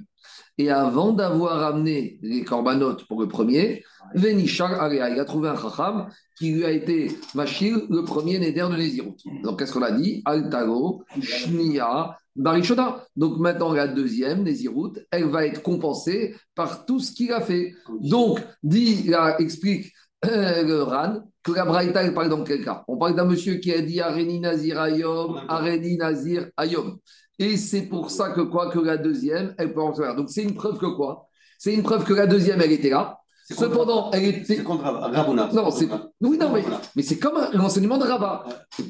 Et 0.57 0.69
avant 0.69 1.13
d'avoir 1.13 1.63
amené 1.63 2.19
les 2.21 2.43
corbanotes 2.43 3.07
pour 3.07 3.21
le 3.21 3.27
premier, 3.27 3.83
Venishar 4.13 4.93
il 4.93 4.99
a 5.01 5.25
trouvé 5.25 5.49
un 5.49 5.55
chacham 5.55 6.09
qui 6.37 6.51
lui 6.51 6.65
a 6.65 6.71
été 6.71 7.17
Machil, 7.33 7.85
le 7.89 8.03
premier 8.03 8.37
Neder 8.37 8.67
de 8.69 8.75
Nézirut. 8.75 9.15
Donc, 9.43 9.59
qu'est-ce 9.59 9.73
qu'on 9.73 9.81
a 9.81 9.91
dit? 9.91 10.21
Altago, 10.25 11.03
Shnia, 11.19 12.17
Barishoda. 12.35 13.05
Donc, 13.15 13.37
maintenant, 13.39 13.73
la 13.73 13.87
deuxième, 13.87 14.43
Nézirut, 14.43 14.93
elle 15.09 15.25
va 15.25 15.45
être 15.45 15.61
compensée 15.63 16.35
par 16.53 16.85
tout 16.85 16.99
ce 16.99 17.11
qu'il 17.11 17.31
a 17.31 17.41
fait. 17.41 17.73
Donc, 18.01 18.39
dit, 18.61 19.03
là, 19.03 19.37
explique 19.39 19.91
euh, 20.25 20.63
le 20.63 20.83
Ran, 20.83 21.21
que 21.43 21.51
la 21.51 21.65
Braïta, 21.65 22.03
elle 22.03 22.13
parle 22.13 22.29
dans 22.29 22.43
quel 22.43 22.63
cas? 22.63 22.83
On 22.87 22.97
parle 22.97 23.15
d'un 23.15 23.25
monsieur 23.25 23.55
qui 23.55 23.73
a 23.73 23.81
dit 23.81 23.99
Areni 24.01 24.39
Nazir 24.39 24.79
Ayom, 24.79 25.41
Areni 25.47 25.97
Nazir 25.97 26.49
Ayom. 26.57 26.99
Et 27.39 27.57
c'est 27.57 27.83
pour 27.83 28.11
ça 28.11 28.29
que 28.29 28.41
quoi? 28.41 28.69
Que 28.69 28.79
la 28.79 28.97
deuxième, 28.97 29.55
elle 29.57 29.73
peut 29.73 29.81
en 29.81 29.93
faire. 29.93 30.15
Donc 30.15 30.29
c'est 30.29 30.43
une 30.43 30.55
preuve 30.55 30.77
que 30.77 30.95
quoi? 30.95 31.27
C'est 31.57 31.73
une 31.73 31.83
preuve 31.83 32.03
que 32.03 32.13
la 32.13 32.27
deuxième, 32.27 32.61
elle 32.61 32.71
était 32.71 32.89
là. 32.89 33.20
Cependant, 33.51 34.11
elle 34.11 34.25
était. 34.25 34.55
C'est 34.55 34.63
contre 34.63 34.83
Ravuna. 34.83 35.49
Non, 35.53 35.71
c'est. 35.71 35.87
Oui, 36.21 36.37
non, 36.37 36.51
mais, 36.53 36.63
mais 36.95 37.03
c'est 37.03 37.19
comme 37.19 37.39
l'enseignement 37.53 37.97
de 37.97 38.05
Rava. 38.05 38.45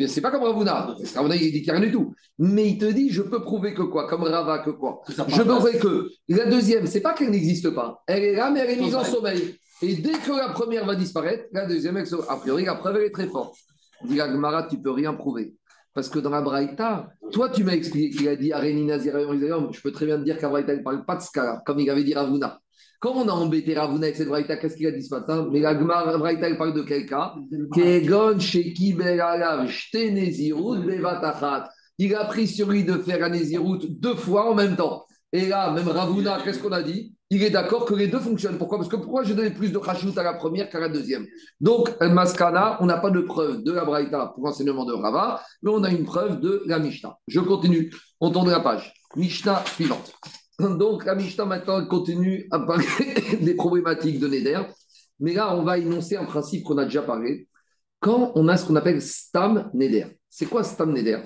C'est 0.07 0.21
pas 0.21 0.31
comme 0.31 0.43
Ravuna. 0.43 0.95
Ravuna, 1.15 1.35
il 1.35 1.51
dit 1.51 1.61
qu'il 1.61 1.71
n'y 1.73 1.77
a 1.77 1.81
rien 1.81 1.87
du 1.87 1.91
tout. 1.91 2.13
Mais 2.39 2.69
il 2.69 2.77
te 2.77 2.85
dit, 2.85 3.09
je 3.09 3.21
peux 3.21 3.41
prouver 3.41 3.73
que 3.73 3.81
quoi? 3.83 4.07
Comme 4.07 4.23
Rava, 4.23 4.59
que 4.59 4.71
quoi? 4.71 5.01
Je 5.07 5.41
peux 5.41 5.45
prouver 5.45 5.77
que 5.77 6.09
la 6.29 6.45
deuxième, 6.45 6.87
c'est 6.87 7.01
pas 7.01 7.13
qu'elle 7.13 7.31
n'existe 7.31 7.69
pas. 7.71 8.01
Elle 8.07 8.23
est 8.23 8.35
là, 8.35 8.49
mais 8.51 8.61
elle 8.61 8.71
est 8.71 8.81
mise 8.81 8.95
en 8.95 9.03
sommeil. 9.03 9.57
Et 9.81 9.95
dès 9.95 10.13
que 10.13 10.31
la 10.31 10.49
première 10.49 10.85
va 10.85 10.95
disparaître, 10.95 11.45
la 11.51 11.65
deuxième, 11.65 11.97
elle, 11.97 12.07
a 12.29 12.35
priori, 12.37 12.65
la 12.65 12.75
preuve, 12.75 12.97
elle 12.97 13.05
est 13.05 13.11
très 13.11 13.27
forte. 13.27 13.55
Dit 14.03 14.15
Gmara, 14.15 14.63
tu 14.63 14.77
peux 14.77 14.91
rien 14.91 15.13
prouver. 15.13 15.55
Parce 15.93 16.07
que 16.07 16.19
dans 16.19 16.29
la 16.29 16.41
Braïta, 16.41 17.09
toi, 17.33 17.49
tu 17.49 17.65
m'as 17.65 17.73
expliqué 17.73 18.15
qu'il 18.15 18.29
a 18.29 18.37
dit 18.37 18.53
Areni 18.53 18.85
Nazir, 18.85 19.13
je 19.19 19.81
peux 19.81 19.91
très 19.91 20.05
bien 20.05 20.17
te 20.17 20.23
dire 20.23 20.37
qu'à 20.37 20.47
Braïta, 20.47 20.73
il 20.73 20.79
ne 20.79 20.83
parle 20.83 21.03
pas 21.03 21.17
de 21.17 21.21
ce 21.21 21.31
cas-là, 21.31 21.61
comme 21.65 21.79
il 21.79 21.89
avait 21.89 22.05
dit 22.05 22.13
Ravuna. 22.13 22.60
Quand 23.01 23.13
on 23.15 23.27
a 23.27 23.31
embêté 23.31 23.73
Ravuna 23.73 24.05
avec 24.05 24.15
cette 24.15 24.27
Braïta, 24.27 24.57
qu'est-ce 24.57 24.75
qu'il 24.77 24.85
a 24.85 24.91
dit 24.91 25.01
ce 25.01 25.15
matin? 25.15 25.47
Mais 25.51 25.59
la 25.59 25.73
Braïta, 25.73 26.47
il 26.47 26.55
parle 26.55 26.75
de 26.75 26.83
quel 26.83 27.07
Il 31.97 32.15
a 32.15 32.25
pris 32.25 32.47
sur 32.47 32.69
lui 32.69 32.83
de 32.83 32.93
faire 32.99 33.23
un 33.23 33.29
Nézirut 33.29 33.79
deux 33.89 34.13
fois 34.13 34.51
en 34.51 34.53
même 34.53 34.75
temps. 34.75 35.03
Et 35.33 35.47
là, 35.47 35.71
même 35.71 35.87
Ravuna, 35.87 36.41
qu'est-ce 36.43 36.59
qu'on 36.59 36.71
a 36.71 36.83
dit? 36.83 37.15
Il 37.31 37.41
est 37.41 37.49
d'accord 37.49 37.85
que 37.85 37.95
les 37.95 38.07
deux 38.07 38.19
fonctionnent. 38.19 38.59
Pourquoi? 38.59 38.77
Parce 38.77 38.89
que 38.89 38.97
pourquoi 38.97 39.23
je 39.23 39.33
donnais 39.33 39.49
plus 39.49 39.71
de 39.71 39.79
Khashout 39.79 40.15
à 40.17 40.23
la 40.23 40.35
première 40.35 40.69
qu'à 40.69 40.79
la 40.79 40.89
deuxième? 40.89 41.25
Donc, 41.59 41.89
Maskana, 42.01 42.77
on 42.81 42.85
n'a 42.85 42.97
pas 42.97 43.09
de 43.09 43.21
preuve 43.21 43.63
de 43.63 43.71
la 43.71 43.83
Braïta 43.83 44.31
pour 44.35 44.45
l'enseignement 44.45 44.85
de 44.85 44.93
Rava, 44.93 45.41
mais 45.63 45.71
on 45.73 45.83
a 45.83 45.89
une 45.89 46.03
preuve 46.03 46.39
de 46.39 46.61
la 46.67 46.77
Mishnah. 46.77 47.17
Je 47.27 47.39
continue. 47.39 47.91
On 48.19 48.29
tourne 48.29 48.51
la 48.51 48.59
page. 48.59 48.93
Mishnah 49.15 49.63
suivante. 49.65 50.13
Donc, 50.77 51.05
la 51.05 51.15
Mishnah 51.15 51.45
maintenant 51.45 51.85
continue 51.85 52.47
à 52.51 52.59
parler 52.59 52.85
des 53.41 53.55
problématiques 53.55 54.19
de 54.19 54.27
Neder. 54.27 54.61
Mais 55.19 55.33
là, 55.33 55.55
on 55.55 55.63
va 55.63 55.77
énoncer 55.77 56.17
un 56.17 56.25
principe 56.25 56.63
qu'on 56.63 56.77
a 56.77 56.85
déjà 56.85 57.01
parlé. 57.01 57.47
Quand 57.99 58.31
on 58.35 58.47
a 58.47 58.57
ce 58.57 58.65
qu'on 58.65 58.75
appelle 58.75 59.01
Stam 59.01 59.69
Neder. 59.73 60.07
C'est 60.29 60.47
quoi 60.47 60.63
Stam 60.63 60.91
Neder? 60.93 61.19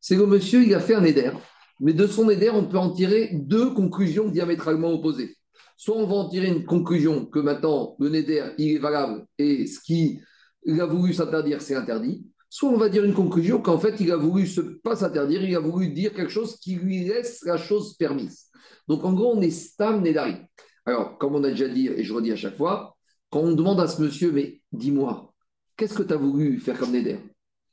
C'est 0.00 0.16
le 0.16 0.26
monsieur, 0.26 0.62
il 0.62 0.74
a 0.74 0.80
fait 0.80 0.94
un 0.94 1.00
Neder 1.00 1.32
mais 1.80 1.94
de 1.94 2.06
son 2.06 2.28
éder, 2.28 2.50
on 2.50 2.66
peut 2.66 2.78
en 2.78 2.90
tirer 2.90 3.30
deux 3.32 3.72
conclusions 3.72 4.28
diamétralement 4.28 4.92
opposées. 4.92 5.36
Soit 5.76 5.96
on 5.96 6.06
va 6.06 6.14
en 6.14 6.28
tirer 6.28 6.48
une 6.48 6.66
conclusion 6.66 7.24
que 7.24 7.38
maintenant 7.38 7.96
le 7.98 8.10
Néder, 8.10 8.52
il 8.58 8.76
est 8.76 8.78
valable 8.78 9.24
et 9.38 9.66
ce 9.66 9.80
qu'il 9.80 10.20
a 10.78 10.84
voulu 10.84 11.14
s'interdire, 11.14 11.62
c'est 11.62 11.74
interdit. 11.74 12.26
Soit 12.52 12.68
on 12.68 12.76
va 12.76 12.88
dire 12.88 13.04
une 13.04 13.14
conclusion 13.14 13.62
qu'en 13.62 13.78
fait, 13.78 14.00
il 14.00 14.10
a 14.10 14.16
voulu 14.16 14.46
se, 14.46 14.60
pas 14.60 14.96
s'interdire, 14.96 15.42
il 15.44 15.54
a 15.54 15.60
voulu 15.60 15.88
dire 15.88 16.12
quelque 16.12 16.32
chose 16.32 16.58
qui 16.58 16.74
lui 16.74 17.04
laisse 17.04 17.42
la 17.44 17.56
chose 17.56 17.96
permise. 17.96 18.48
Donc 18.88 19.04
en 19.04 19.12
gros, 19.12 19.32
on 19.36 19.40
est 19.40 19.50
Stam 19.50 20.02
Nédari. 20.02 20.34
Alors, 20.84 21.16
comme 21.16 21.36
on 21.36 21.44
a 21.44 21.50
déjà 21.50 21.68
dit, 21.68 21.86
et 21.86 22.02
je 22.02 22.12
redis 22.12 22.32
à 22.32 22.36
chaque 22.36 22.56
fois, 22.56 22.96
quand 23.30 23.38
on 23.38 23.52
demande 23.52 23.80
à 23.80 23.86
ce 23.86 24.02
monsieur, 24.02 24.32
mais 24.32 24.60
dis-moi, 24.72 25.32
qu'est-ce 25.76 25.94
que 25.94 26.02
tu 26.02 26.12
as 26.12 26.16
voulu 26.16 26.58
faire 26.58 26.76
comme 26.76 26.90
Néder 26.90 27.18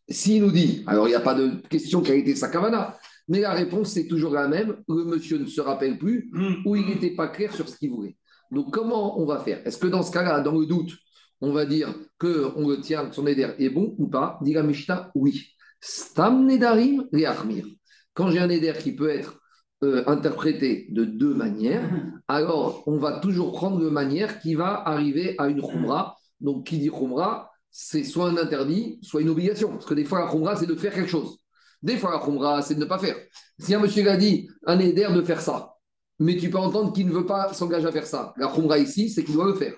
S'il 0.08 0.44
nous 0.44 0.52
dit, 0.52 0.84
alors 0.86 1.08
il 1.08 1.10
n'y 1.10 1.16
a 1.16 1.22
pas 1.22 1.34
de 1.34 1.60
question 1.70 2.02
qui 2.02 2.12
a 2.12 2.16
été 2.16 2.36
sa 2.36 2.50
kavana, 2.50 3.00
mais 3.28 3.40
la 3.40 3.54
réponse, 3.54 3.90
c'est 3.90 4.08
toujours 4.08 4.32
la 4.32 4.48
même. 4.48 4.78
Le 4.88 5.04
monsieur 5.06 5.40
ne 5.40 5.48
se 5.48 5.60
rappelle 5.60 5.98
plus 5.98 6.32
ou 6.66 6.76
il 6.76 6.86
n'était 6.86 7.16
pas 7.16 7.28
clair 7.28 7.52
sur 7.52 7.68
ce 7.68 7.78
qu'il 7.78 7.90
voulait. 7.90 8.16
Donc, 8.52 8.72
comment 8.72 9.20
on 9.20 9.26
va 9.26 9.40
faire? 9.40 9.66
Est-ce 9.66 9.78
que 9.78 9.88
dans 9.88 10.04
ce 10.04 10.12
cas-là, 10.12 10.40
dans 10.42 10.58
le 10.58 10.66
doute, 10.68 10.94
on 11.42 11.52
va 11.52 11.66
dire 11.66 11.94
qu'on 12.20 12.68
le 12.68 12.82
tient, 12.82 13.08
que 13.08 13.16
son 13.16 13.28
éder 13.28 13.48
est 13.60 13.70
bon 13.70 13.96
ou 13.98 14.08
pas 14.08 14.40
Dit 14.42 14.54
la 14.54 14.64
Mishnah, 14.64 15.12
oui. 15.16 15.54
Stam 15.80 16.46
nedarim 16.46 17.08
reachmir. 17.14 17.66
Quand 18.14 18.32
j'ai 18.32 18.40
un 18.40 18.50
éder 18.50 18.74
qui 18.80 18.96
peut 18.96 19.10
être 19.10 19.40
euh, 19.84 20.04
interprété 20.08 20.88
de 20.90 21.06
deux 21.06 21.34
manières, 21.34 21.88
alors 22.28 22.84
on 22.88 22.98
va 22.98 23.20
toujours 23.20 23.54
prendre 23.54 23.82
une 23.82 23.94
manière 23.94 24.40
qui 24.40 24.56
va 24.56 24.88
arriver 24.88 25.36
à 25.38 25.48
une 25.48 25.62
khumra. 25.62 26.18
Donc, 26.40 26.68
qui 26.68 26.78
dit 26.78 26.90
khumra, 26.90 27.52
c'est 27.72 28.04
soit 28.04 28.30
un 28.30 28.38
interdit, 28.38 29.00
soit 29.02 29.22
une 29.22 29.30
obligation. 29.30 29.70
Parce 29.74 29.86
que 29.86 29.94
des 29.94 30.06
fois, 30.06 30.20
la 30.26 30.32
khumra, 30.32 30.56
c'est 30.56 30.66
de 30.66 30.76
faire 30.76 30.94
quelque 30.94 31.10
chose. 31.10 31.38
Des 31.82 31.98
fois, 31.98 32.12
la 32.12 32.20
khumra, 32.20 32.62
c'est 32.64 32.76
de 32.76 32.80
ne 32.80 32.86
pas 32.86 32.98
faire. 32.98 33.16
Si 33.60 33.74
un 33.74 33.80
monsieur 33.80 34.08
a 34.10 34.18
dit, 34.18 34.50
un 34.66 34.80
éder 34.80 35.08
de 35.14 35.22
faire 35.22 35.42
ça, 35.42 35.74
mais 36.20 36.38
tu 36.38 36.50
peux 36.50 36.58
entendre 36.58 36.94
qu'il 36.94 37.08
ne 37.08 37.14
veut 37.14 37.26
pas 37.26 37.54
s'engager 37.54 37.88
à 37.88 37.92
faire 37.92 38.08
ça. 38.08 38.34
La 38.38 38.48
khumra 38.48 38.80
ici, 38.80 39.10
c'est 39.10 39.24
qu'il 39.24 39.36
doit 39.36 39.46
le 39.46 39.54
faire. 39.54 39.76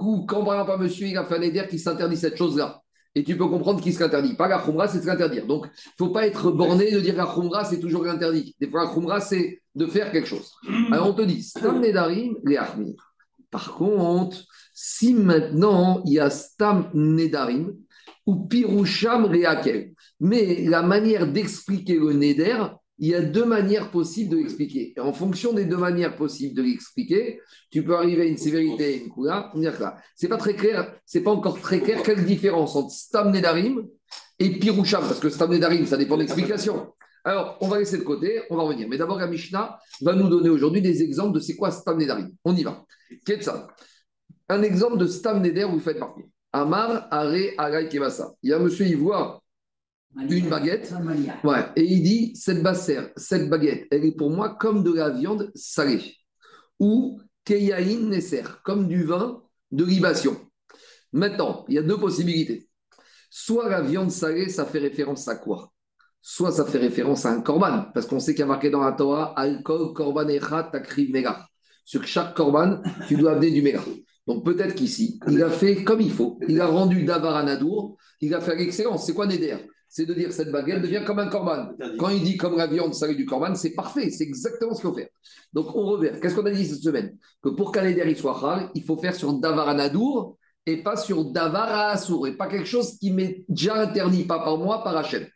Ou 0.00 0.24
quand 0.26 0.44
par 0.44 0.54
exemple 0.54 0.72
un 0.72 0.82
monsieur 0.84 1.06
il 1.06 1.16
a 1.16 1.24
fait 1.24 1.36
un 1.36 1.42
éder 1.42 1.66
qui 1.68 1.78
s'interdit 1.78 2.16
cette 2.16 2.36
chose-là, 2.36 2.80
et 3.14 3.24
tu 3.24 3.36
peux 3.36 3.48
comprendre 3.48 3.80
qu'il 3.80 3.92
se 3.92 4.00
l'interdit. 4.00 4.34
Pas 4.34 4.48
la 4.48 4.58
khumra, 4.58 4.86
c'est 4.86 5.00
se 5.00 5.06
l'interdire. 5.06 5.44
Donc, 5.46 5.66
il 5.66 6.04
ne 6.04 6.06
faut 6.06 6.12
pas 6.12 6.28
être 6.28 6.52
borné 6.52 6.92
de 6.92 7.00
dire 7.00 7.16
la 7.16 7.26
khumra, 7.26 7.64
c'est 7.64 7.80
toujours 7.80 8.04
l'interdit. 8.04 8.54
Des 8.60 8.68
fois, 8.70 8.84
la 8.84 8.94
khumra, 8.94 9.20
c'est 9.20 9.62
de 9.74 9.86
faire 9.86 10.12
quelque 10.12 10.28
chose. 10.28 10.52
Alors, 10.92 11.08
on 11.08 11.12
te 11.12 11.22
dit, 11.22 11.42
stam 11.42 11.80
nedarim, 11.80 12.36
les 12.44 12.58
Par 13.50 13.74
contre, 13.74 14.44
si 14.72 15.12
maintenant 15.14 16.02
il 16.06 16.12
y 16.12 16.20
a 16.20 16.30
stam 16.30 16.88
nedarim, 16.94 17.74
ou 18.26 18.46
piroucham 18.46 19.24
reakel, 19.24 19.92
mais 20.20 20.64
la 20.66 20.82
manière 20.82 21.26
d'expliquer 21.26 21.96
le 21.98 22.12
Neder, 22.12 22.64
il 23.00 23.08
y 23.08 23.14
a 23.14 23.22
deux 23.22 23.46
manières 23.46 23.90
possibles 23.90 24.30
de 24.30 24.36
l'expliquer. 24.36 24.92
En 25.00 25.14
fonction 25.14 25.54
des 25.54 25.64
deux 25.64 25.78
manières 25.78 26.16
possibles 26.16 26.54
de 26.54 26.62
l'expliquer, 26.62 27.40
tu 27.70 27.82
peux 27.82 27.96
arriver 27.96 28.22
à 28.22 28.24
une 28.26 28.36
sévérité 28.36 28.94
et 28.94 29.02
une 29.02 29.08
coula. 29.08 29.50
C'est 30.14 30.28
pas 30.28 30.36
très 30.36 30.54
clair, 30.54 30.94
c'est 31.06 31.22
pas 31.22 31.30
encore 31.30 31.58
très 31.58 31.80
clair 31.80 32.02
quelle 32.02 32.26
différence 32.26 32.76
entre 32.76 32.92
Stam 32.92 33.32
Nedarim 33.32 33.86
et 34.38 34.50
Piroucham, 34.58 35.00
parce 35.00 35.18
que 35.18 35.30
Stam 35.30 35.50
Nedarim, 35.50 35.86
ça 35.86 35.96
dépend 35.96 36.16
de 36.16 36.22
l'explication. 36.22 36.92
Alors, 37.24 37.56
on 37.62 37.68
va 37.68 37.78
laisser 37.78 37.96
de 37.96 38.02
côté, 38.02 38.42
on 38.50 38.56
va 38.56 38.64
revenir. 38.64 38.86
Mais 38.88 38.98
d'abord, 38.98 39.18
la 39.18 39.26
Mishnah 39.26 39.78
va 40.02 40.14
nous 40.14 40.28
donner 40.28 40.50
aujourd'hui 40.50 40.82
des 40.82 41.02
exemples 41.02 41.34
de 41.34 41.40
c'est 41.40 41.56
quoi 41.56 41.70
Stam 41.70 41.98
Nedarim. 41.98 42.30
On 42.44 42.54
y 42.54 42.62
va. 42.62 42.84
ça 43.40 43.68
Un 44.50 44.62
exemple 44.62 44.98
de 44.98 45.06
Stam 45.06 45.40
Neder, 45.40 45.64
vous 45.64 45.80
faites 45.80 45.98
partie. 45.98 46.24
Amar, 46.52 47.08
Are, 47.10 47.32
Aray, 47.56 47.88
Kebasa. 47.88 48.34
Il 48.42 48.50
y 48.50 48.52
a 48.52 48.56
un 48.56 48.60
monsieur, 48.60 48.84
il 48.84 48.96
voit 48.96 49.40
une 50.16 50.48
baguette. 50.48 50.92
Ouais, 51.44 51.66
et 51.76 51.84
il 51.84 52.02
dit 52.02 52.36
cette 52.36 52.62
bassère, 52.62 53.10
cette 53.16 53.48
baguette, 53.48 53.86
elle 53.90 54.04
est 54.04 54.16
pour 54.16 54.30
moi 54.30 54.56
comme 54.58 54.82
de 54.82 54.92
la 54.92 55.10
viande 55.10 55.50
salée. 55.54 56.16
Ou 56.78 57.20
keyaïn 57.44 58.08
nesser, 58.08 58.42
comme 58.64 58.88
du 58.88 59.04
vin 59.04 59.42
de 59.70 59.84
libation. 59.84 60.36
Maintenant, 61.12 61.64
il 61.68 61.74
y 61.74 61.78
a 61.78 61.82
deux 61.82 61.98
possibilités. 61.98 62.68
Soit 63.30 63.68
la 63.68 63.82
viande 63.82 64.10
salée, 64.10 64.48
ça 64.48 64.64
fait 64.64 64.78
référence 64.78 65.28
à 65.28 65.36
quoi? 65.36 65.72
Soit 66.22 66.52
ça 66.52 66.64
fait 66.64 66.78
référence 66.78 67.24
à 67.24 67.30
un 67.30 67.40
korban, 67.40 67.86
parce 67.94 68.06
qu'on 68.06 68.20
sait 68.20 68.32
qu'il 68.32 68.40
y 68.40 68.44
a 68.44 68.46
marqué 68.46 68.70
dans 68.70 68.82
la 68.82 68.92
Torah 68.92 69.32
alcool, 69.38 69.92
korban 69.94 70.28
echat, 70.28 70.68
takriv 70.72 71.10
mega. 71.12 71.46
Sur 71.84 72.04
chaque 72.06 72.34
korban, 72.34 72.82
tu 73.08 73.16
dois 73.16 73.32
amener 73.32 73.50
du 73.50 73.62
méga. 73.62 73.82
Donc 74.26 74.44
peut-être 74.44 74.74
qu'ici, 74.74 75.18
il 75.28 75.42
a 75.42 75.50
fait 75.50 75.82
comme 75.82 76.00
il 76.00 76.12
faut. 76.12 76.38
Il 76.46 76.60
a 76.60 76.66
rendu 76.66 77.04
Davar 77.04 77.44
il 78.20 78.34
a 78.34 78.40
fait 78.40 78.56
l'excellence. 78.56 79.06
C'est 79.06 79.14
quoi 79.14 79.26
Neder? 79.26 79.56
C'est 79.92 80.06
de 80.06 80.14
dire 80.14 80.32
cette 80.32 80.52
baguette 80.52 80.82
devient 80.82 81.02
comme 81.04 81.18
un 81.18 81.26
corban. 81.26 81.72
Quand 81.98 82.10
il 82.10 82.22
dit 82.22 82.36
comme 82.36 82.56
la 82.56 82.68
viande 82.68 82.94
salée 82.94 83.16
du 83.16 83.26
corban, 83.26 83.56
c'est 83.56 83.74
parfait. 83.74 84.08
C'est 84.10 84.22
exactement 84.22 84.72
ce 84.72 84.80
qu'il 84.80 84.88
faut 84.88 84.96
faire. 84.96 85.08
Donc 85.52 85.74
on 85.74 85.84
revient. 85.84 86.12
Qu'est-ce 86.22 86.36
qu'on 86.36 86.46
a 86.46 86.50
dit 86.52 86.64
cette 86.64 86.82
semaine? 86.82 87.18
Que 87.42 87.48
pour 87.48 87.72
qu'un 87.72 87.82
Neder 87.82 88.14
soit 88.14 88.70
il 88.76 88.84
faut 88.84 88.96
faire 88.96 89.16
sur 89.16 89.32
Davar 89.32 89.76
et 90.64 90.82
pas 90.84 90.96
sur 90.96 91.24
Davar 91.32 91.98
et 92.24 92.36
pas 92.36 92.46
quelque 92.46 92.68
chose 92.68 92.98
qui 93.00 93.10
m'est 93.10 93.44
déjà 93.48 93.82
interdit, 93.82 94.22
pas 94.22 94.38
par 94.38 94.58
moi, 94.58 94.84
par 94.84 94.96
Hachem. 94.96 95.26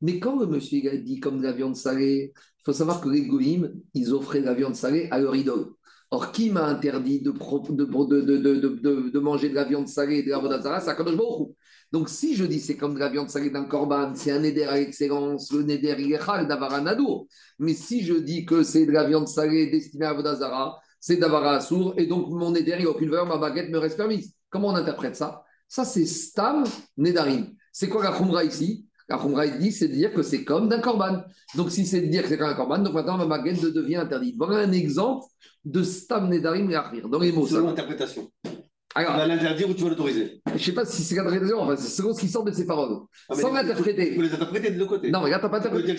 Mais 0.00 0.18
quand 0.18 0.40
le 0.40 0.46
monsieur 0.46 0.90
a 0.90 0.96
dit 0.96 1.20
comme 1.20 1.42
la 1.42 1.52
viande 1.52 1.76
salée, 1.76 2.32
il 2.34 2.62
faut 2.64 2.72
savoir 2.72 3.02
que 3.02 3.10
les 3.10 3.26
goïms, 3.26 3.74
ils 3.92 4.14
offraient 4.14 4.40
la 4.40 4.54
viande 4.54 4.74
salée 4.74 5.08
à 5.10 5.18
leur 5.18 5.36
idole. 5.36 5.66
Or, 6.10 6.32
qui 6.32 6.48
m'a 6.48 6.64
interdit 6.64 7.20
de, 7.20 7.30
de, 7.30 9.10
de, 9.10 9.18
manger 9.18 9.50
de 9.50 9.54
la 9.54 9.64
viande 9.64 9.88
salée 9.88 10.20
et 10.20 10.22
de 10.22 10.30
la 10.30 10.38
vodazara 10.38 10.80
C'est 10.80 10.88
Akadosh 10.88 11.16
Baruch 11.16 11.50
Donc, 11.90 12.08
si 12.08 12.36
je 12.36 12.44
dis 12.44 12.60
c'est 12.60 12.76
comme 12.76 12.94
de 12.94 12.98
la 12.98 13.08
viande 13.08 13.30
salée 13.30 13.50
d'un 13.50 13.64
korban, 13.64 14.12
c'est 14.14 14.30
un 14.30 14.42
éder 14.42 14.64
à 14.64 14.76
l'excellence, 14.76 15.52
le 15.52 15.62
neder 15.62 15.96
yechal 15.98 16.46
d'avoir 16.46 16.74
un 16.74 16.86
ado. 16.86 17.26
Mais 17.58 17.74
si 17.74 18.04
je 18.04 18.14
dis 18.14 18.44
que 18.44 18.62
c'est 18.62 18.84
de 18.84 18.92
la 18.92 19.04
viande 19.04 19.28
salée 19.28 19.70
destinée 19.70 20.06
à 20.06 20.12
vodazara, 20.12 20.78
c'est 21.00 21.16
d'avoir 21.16 21.46
un 21.46 21.60
et 21.96 22.06
donc 22.06 22.28
mon 22.30 22.54
éder, 22.54 22.74
il 22.78 22.84
n'a 22.84 22.90
aucune 22.90 23.08
valeur, 23.08 23.26
ma 23.26 23.38
baguette 23.38 23.70
me 23.70 23.78
reste 23.78 23.96
permise. 23.96 24.34
Comment 24.50 24.68
on 24.68 24.74
interprète 24.74 25.16
ça? 25.16 25.42
Ça, 25.66 25.84
c'est 25.84 26.06
stam 26.06 26.64
nedarim. 26.96 27.54
C'est 27.72 27.88
quoi 27.88 28.02
la 28.02 28.12
khumra 28.12 28.44
ici? 28.44 28.86
La 29.08 29.16
khumra, 29.16 29.46
dit, 29.46 29.72
c'est 29.72 29.88
de 29.88 29.94
dire 29.94 30.12
que 30.12 30.22
c'est 30.22 30.44
comme 30.44 30.68
d'un 30.68 30.80
korban. 30.80 31.22
Donc, 31.54 31.70
si 31.70 31.86
c'est 31.86 32.02
de 32.02 32.06
dire 32.08 32.22
que 32.22 32.28
c'est 32.28 32.36
comme 32.36 32.48
un 32.50 32.54
korban, 32.54 32.78
donc 32.78 32.94
maintenant 32.94 33.16
ma 33.16 33.26
baguette 33.26 33.62
devient 33.62 33.96
interdite. 33.96 34.36
Voilà 34.36 34.58
un 34.58 34.72
exemple 34.72 35.24
de 35.64 35.82
stam 35.82 36.28
nedarim 36.28 36.70
et 36.70 37.00
Dans 37.02 37.18
les 37.18 37.32
mots. 37.32 37.46
C'est 37.46 37.60
l'interprétation. 37.60 38.30
Alors, 38.94 39.12
tu 39.12 39.18
vas 39.18 39.26
l'interdire 39.26 39.68
ou 39.68 39.74
tu 39.74 39.82
vas 39.82 39.90
l'autoriser 39.90 40.40
Je 40.46 40.52
ne 40.52 40.58
sais 40.58 40.72
pas 40.72 40.84
si 40.86 41.02
c'est 41.02 41.14
l'interprétation, 41.14 41.60
enfin, 41.60 41.76
c'est 41.76 41.88
selon 41.88 42.14
ce 42.14 42.20
qui 42.20 42.28
sort 42.28 42.42
de 42.42 42.52
ces 42.52 42.66
paroles. 42.66 43.00
Ah, 43.28 43.34
Sans 43.34 43.52
l'interpréter. 43.52 44.14
Vous 44.14 44.22
les 44.22 44.32
interpréter 44.32 44.70
de 44.70 44.78
l'autre 44.78 44.92
côté. 44.92 45.10
Non, 45.10 45.20
regarde, 45.20 45.42
t'as 45.42 45.48
pas 45.50 45.58
interprété. 45.58 45.94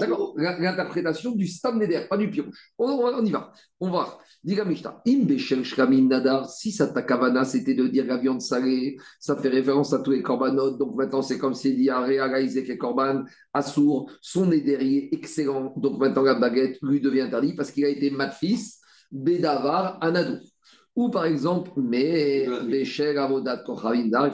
D'accord, 0.00 0.34
l'interprétation 0.38 1.32
du 1.32 1.46
stam 1.46 1.78
neder, 1.78 2.06
pas 2.08 2.16
du 2.16 2.30
pirouche. 2.30 2.72
On, 2.78 2.86
on, 2.88 3.24
y 3.24 3.30
va. 3.30 3.52
On 3.80 3.90
va. 3.90 4.18
Diga 4.42 4.64
Mishta. 4.64 5.02
Nadar, 5.06 6.48
si 6.48 6.72
ça 6.72 6.86
kavana, 6.88 7.44
c'était 7.44 7.74
de 7.74 7.86
dire 7.86 8.06
la 8.06 8.16
viande 8.16 8.40
salée, 8.40 8.96
ça 9.20 9.36
fait 9.36 9.48
référence 9.48 9.92
à 9.92 9.98
tous 9.98 10.12
les 10.12 10.22
corbanotes. 10.22 10.78
Donc 10.78 10.96
maintenant, 10.96 11.22
c'est 11.22 11.38
comme 11.38 11.54
s'il 11.54 11.76
dit 11.76 11.90
à 11.90 12.00
réaliser 12.00 12.64
que 12.64 12.72
corban, 12.72 13.24
assour, 13.52 14.10
son 14.22 14.50
éderier 14.50 15.14
excellent. 15.14 15.74
Donc 15.76 16.00
maintenant, 16.00 16.22
la 16.22 16.34
baguette 16.34 16.78
lui 16.82 17.00
devient 17.00 17.20
interdite 17.20 17.56
parce 17.56 17.70
qu'il 17.70 17.84
a 17.84 17.88
été 17.88 18.10
matfis, 18.10 18.78
bédavar, 19.10 19.98
anadou. 20.00 20.38
Ou 20.94 21.10
par 21.10 21.24
exemple, 21.24 21.70
mais 21.76 22.46
Béchel, 22.68 23.16
Avodat, 23.18 23.58
Kochavindar, 23.58 24.30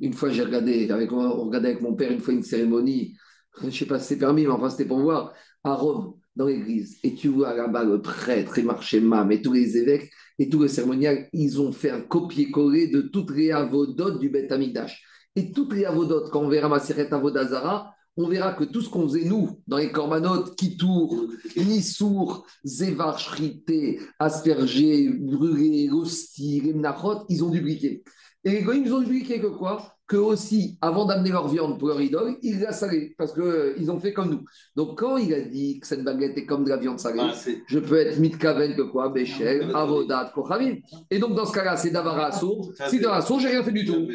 Une 0.00 0.12
fois, 0.12 0.30
j'ai 0.30 0.42
regardé 0.42 0.90
avec, 0.90 1.12
on 1.12 1.44
regardait 1.44 1.70
avec 1.70 1.82
mon 1.82 1.94
père 1.94 2.10
une 2.10 2.20
fois 2.20 2.34
une 2.34 2.42
cérémonie, 2.42 3.16
je 3.60 3.66
ne 3.66 3.70
sais 3.70 3.86
pas 3.86 3.98
si 3.98 4.08
c'est 4.08 4.18
permis, 4.18 4.42
mais 4.42 4.52
enfin 4.52 4.70
c'était 4.70 4.86
pour 4.86 5.00
voir, 5.00 5.32
à 5.62 5.74
Rome, 5.74 6.14
dans 6.36 6.46
l'église. 6.46 6.98
Et 7.04 7.14
tu 7.14 7.28
vois 7.28 7.54
là-bas 7.54 7.84
le 7.84 8.00
prêtre 8.00 8.58
et 8.58 8.62
Marchémam 8.62 9.30
et 9.30 9.42
tous 9.42 9.52
les 9.52 9.76
évêques 9.76 10.10
et 10.38 10.48
tous 10.48 10.62
les 10.62 10.68
cérémonials, 10.68 11.28
ils 11.32 11.60
ont 11.60 11.70
fait 11.70 11.90
un 11.90 12.00
copier-coller 12.00 12.88
de 12.88 13.02
toutes 13.02 13.30
les 13.30 13.50
avodotes 13.50 14.18
du 14.18 14.30
Beth 14.30 14.50
Amikdash. 14.50 15.04
Et 15.36 15.52
toutes 15.52 15.74
les 15.74 15.84
avodotes, 15.84 16.30
quand 16.30 16.40
on 16.40 16.48
verra 16.48 16.68
ma 16.68 16.76
Maseret 16.76 17.12
Avodazara, 17.12 17.94
on 18.16 18.28
verra 18.28 18.52
que 18.52 18.64
tout 18.64 18.82
ce 18.82 18.88
qu'on 18.88 19.08
faisait, 19.08 19.24
nous, 19.24 19.60
dans 19.66 19.78
les 19.78 19.90
corbanotes, 19.90 20.56
Kitour, 20.56 21.26
Nissour, 21.56 22.46
Zévar, 22.64 23.18
Shrité, 23.18 24.00
Asperger, 24.18 25.08
Brûlé, 25.08 25.88
Rosti, 25.90 26.60
Remnachot, 26.66 27.24
ils 27.28 27.44
ont 27.44 27.50
dupliqué. 27.50 28.02
Et 28.44 28.50
les 28.50 28.60
ils 28.60 28.92
ont 28.94 29.00
dupliqué 29.00 29.40
que 29.40 29.48
quoi? 29.48 29.94
Que 30.06 30.16
aussi, 30.16 30.78
avant 30.80 31.04
d'amener 31.04 31.30
leur 31.30 31.46
viande 31.46 31.78
pour 31.78 31.88
leur 31.88 32.00
idole, 32.00 32.36
ils 32.42 32.58
la 32.58 32.72
salé, 32.72 33.14
parce 33.16 33.32
qu'ils 33.32 33.42
euh, 33.42 33.90
ont 33.90 34.00
fait 34.00 34.12
comme 34.12 34.30
nous. 34.30 34.44
Donc, 34.74 34.98
quand 34.98 35.18
il 35.18 35.32
a 35.34 35.42
dit 35.42 35.78
que 35.78 35.86
cette 35.86 36.02
baguette 36.02 36.36
est 36.36 36.46
comme 36.46 36.64
de 36.64 36.70
la 36.70 36.78
viande 36.78 36.98
salée, 36.98 37.20
ah, 37.22 37.32
je 37.66 37.78
peux 37.78 37.96
être 37.96 38.18
mitkaven 38.18 38.74
que 38.74 38.82
quoi? 38.82 39.10
Béchel, 39.10 39.70
Avodat, 39.74 40.32
Kochavim. 40.34 40.78
Et 41.10 41.18
donc, 41.18 41.34
dans 41.34 41.46
ce 41.46 41.52
cas-là, 41.52 41.76
c'est 41.76 41.90
Davara 41.90 42.26
Assour. 42.26 42.72
Si 42.88 42.98
Davara 42.98 43.18
Assour, 43.18 43.40
j'ai 43.40 43.48
rien 43.48 43.62
fait 43.62 43.72
du 43.72 43.84
tout. 43.84 44.08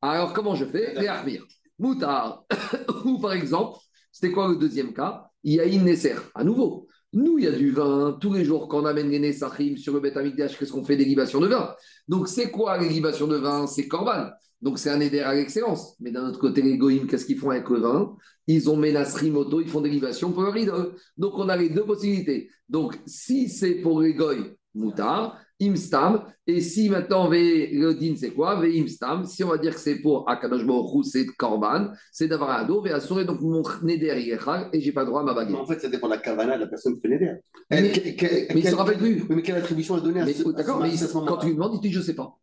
Alors, 0.00 0.32
comment 0.32 0.54
je 0.54 0.64
fais? 0.64 0.94
Les. 0.94 1.40
Moutar. 1.78 2.44
Ou 3.04 3.18
par 3.18 3.32
exemple, 3.32 3.78
c'était 4.12 4.32
quoi 4.32 4.48
le 4.48 4.56
deuxième 4.56 4.92
cas? 4.92 5.30
Il 5.44 5.54
y 5.54 5.60
a 5.60 5.66
Nesser. 5.66 6.16
À 6.34 6.44
nouveau, 6.44 6.88
nous, 7.12 7.38
il 7.38 7.44
y 7.44 7.48
a 7.48 7.52
du 7.52 7.70
vin. 7.70 8.18
Tous 8.20 8.34
les 8.34 8.44
jours, 8.44 8.68
quand 8.68 8.82
on 8.82 8.86
amène 8.86 9.08
les 9.08 9.18
Nessachim 9.18 9.76
sur 9.76 9.94
le 9.94 10.00
Beth 10.00 10.14
qu'est-ce 10.36 10.72
qu'on 10.72 10.84
fait? 10.84 10.96
Des 10.96 11.06
de 11.06 11.46
vin. 11.46 11.74
Donc, 12.06 12.28
c'est 12.28 12.50
quoi 12.50 12.76
les 12.78 13.00
de 13.00 13.36
vin? 13.36 13.66
C'est 13.66 13.88
Corban. 13.88 14.30
Donc, 14.60 14.78
c'est 14.78 14.90
un 14.90 15.00
éder 15.00 15.20
à 15.20 15.34
l'excellence. 15.34 15.94
Mais 16.00 16.10
d'un 16.10 16.28
autre 16.28 16.38
côté, 16.38 16.60
les 16.60 16.76
Goïms, 16.76 17.06
qu'est-ce 17.06 17.24
qu'ils 17.24 17.38
font 17.38 17.50
avec 17.50 17.68
le 17.70 17.78
vin? 17.78 18.16
Ils 18.46 18.68
ont 18.68 18.76
Ménasri 18.76 19.30
Moto, 19.30 19.60
ils 19.60 19.68
font 19.68 19.80
des 19.80 19.98
pour 19.98 20.42
leur 20.42 20.56
idole. 20.56 20.96
Donc, 21.16 21.34
on 21.36 21.48
a 21.48 21.56
les 21.56 21.70
deux 21.70 21.84
possibilités. 21.84 22.50
Donc, 22.68 22.98
si 23.06 23.48
c'est 23.48 23.76
pour 23.76 24.02
les 24.02 24.14
Goïms, 24.14 24.54
Moutar, 24.74 25.38
Imstam. 25.60 26.24
Et 26.46 26.60
si 26.60 26.88
maintenant, 26.88 27.28
le 27.28 27.92
din, 27.94 28.14
c'est 28.16 28.30
quoi? 28.30 28.60
Imstam. 28.64 29.24
Si 29.24 29.42
on 29.42 29.48
va 29.48 29.58
dire 29.58 29.74
que 29.74 29.80
c'est 29.80 29.96
pour 29.96 30.28
Akadosh 30.28 30.64
Baruch 30.64 31.04
c'est 31.04 31.26
Korban, 31.26 31.88
c'est 32.12 32.28
d'avoir 32.28 32.50
un 32.58 32.64
dos, 32.64 32.84
assurer 32.86 33.24
donc 33.24 33.40
mon 33.40 33.62
Neder 33.82 34.36
et 34.72 34.80
j'ai 34.80 34.92
pas 34.92 35.04
droit 35.04 35.20
à 35.20 35.24
ma 35.24 35.34
baguette. 35.34 35.56
En 35.56 35.66
fait, 35.66 35.80
ça 35.80 35.88
dépend 35.88 36.08
de 36.08 36.14
la 36.14 36.18
Kavana 36.18 36.56
de 36.56 36.62
la 36.62 36.68
personne 36.68 36.94
qui 36.94 37.00
fait 37.00 37.08
Neder. 37.08 37.32
Mais, 37.70 37.80
mais 37.82 38.60
il 38.60 38.64
ne 38.64 38.70
se 38.70 38.74
rappelle 38.74 38.98
plus. 38.98 39.24
Mais 39.28 39.42
quelle 39.42 39.56
attribution 39.56 39.96
elle 39.96 40.02
donnée 40.02 40.20
à 40.20 40.26
ce 40.26 40.48
D'accord, 40.50 40.80
mais 40.80 40.90
quand 41.12 41.36
tu 41.38 41.46
lui 41.46 41.54
demandes, 41.54 41.74
il 41.74 41.78
te 41.78 41.82
dit 41.82 41.92
Je 41.92 41.98
ne 41.98 42.04
sais 42.04 42.14
pas. 42.14 42.38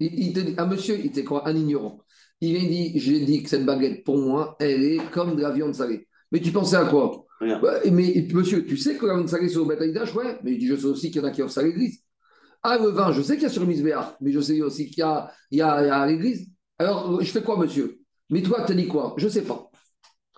Il, 0.00 0.32
te 0.32 0.40
dit 0.40 0.54
Un 0.56 0.66
monsieur, 0.66 0.98
il 0.98 1.06
était 1.06 1.24
quoi? 1.24 1.48
Un 1.48 1.56
ignorant. 1.56 2.00
Il 2.40 2.54
vient 2.54 2.68
dit 2.68 2.92
J'ai 2.98 3.20
dit 3.20 3.42
que 3.42 3.48
cette 3.48 3.66
baguette, 3.66 4.04
pour 4.04 4.16
moi, 4.16 4.56
elle 4.60 4.84
est 4.84 5.10
comme 5.10 5.34
de 5.34 5.42
la 5.42 5.50
viande 5.50 5.74
salée. 5.74 6.06
Mais 6.30 6.40
tu 6.40 6.52
pensais 6.52 6.76
à 6.76 6.84
quoi? 6.84 7.24
Mais 7.40 8.26
monsieur, 8.32 8.64
tu 8.64 8.76
sais 8.76 8.96
que 8.96 9.06
la 9.06 9.14
viande 9.14 9.28
salée 9.28 9.48
sur 9.48 9.62
le 9.62 9.68
bétail 9.68 9.92
Ouais, 10.14 10.38
mais 10.44 10.52
il 10.52 10.58
dit 10.58 10.68
Je 10.68 10.76
sais 10.76 10.86
aussi 10.86 11.10
qu'il 11.10 11.20
y 11.20 11.24
en 11.24 11.28
a 11.28 11.30
qui 11.30 11.42
offrent 11.42 11.52
ça 11.52 11.60
à 11.60 11.64
l'église. 11.64 12.02
Ah, 12.62 12.78
le 12.78 12.88
vin, 12.88 13.12
je 13.12 13.22
sais 13.22 13.34
qu'il 13.34 13.44
y 13.44 13.46
a 13.46 13.50
sur 13.50 13.66
Misbéach, 13.66 14.16
mais 14.20 14.32
je 14.32 14.40
sais 14.40 14.60
aussi 14.60 14.86
qu'il 14.86 14.98
y 14.98 15.02
a, 15.02 15.30
il 15.50 15.58
y 15.58 15.62
a, 15.62 15.72
à 15.72 16.06
l'église. 16.06 16.48
Alors, 16.78 17.20
je 17.20 17.30
fais 17.30 17.42
quoi, 17.42 17.56
monsieur? 17.56 18.00
Mais 18.30 18.42
toi, 18.42 18.64
tu 18.66 18.74
dis 18.74 18.88
quoi? 18.88 19.14
Je 19.16 19.26
ne 19.26 19.30
sais 19.30 19.42
pas. 19.42 19.70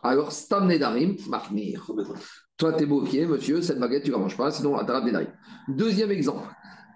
Alors, 0.03 0.33
Stam 0.33 0.67
Nedarim, 0.69 1.17
Mahmir. 1.29 1.91
Toi, 2.57 2.73
tu 2.75 2.83
es 2.83 2.87
bloqué, 2.87 3.27
monsieur, 3.27 3.63
cette 3.63 3.79
baguette, 3.79 4.05
tu 4.05 4.11
ne 4.11 4.17
la 4.17 4.23
manges 4.23 4.37
pas, 4.37 4.51
sinon, 4.51 4.77
Atarab 4.77 5.05
Nedarim. 5.05 5.33
Deuxième 5.69 6.11
exemple. 6.11 6.49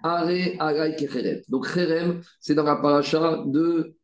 Are, 0.03 0.29
Arai, 0.59 0.95
Kecherem. 0.95 1.41
Donc, 1.49 1.67
Kherem, 1.73 2.21
c'est 2.39 2.53
dans 2.53 2.63
la 2.63 2.75
paracha 2.75 3.43
de 3.45 3.95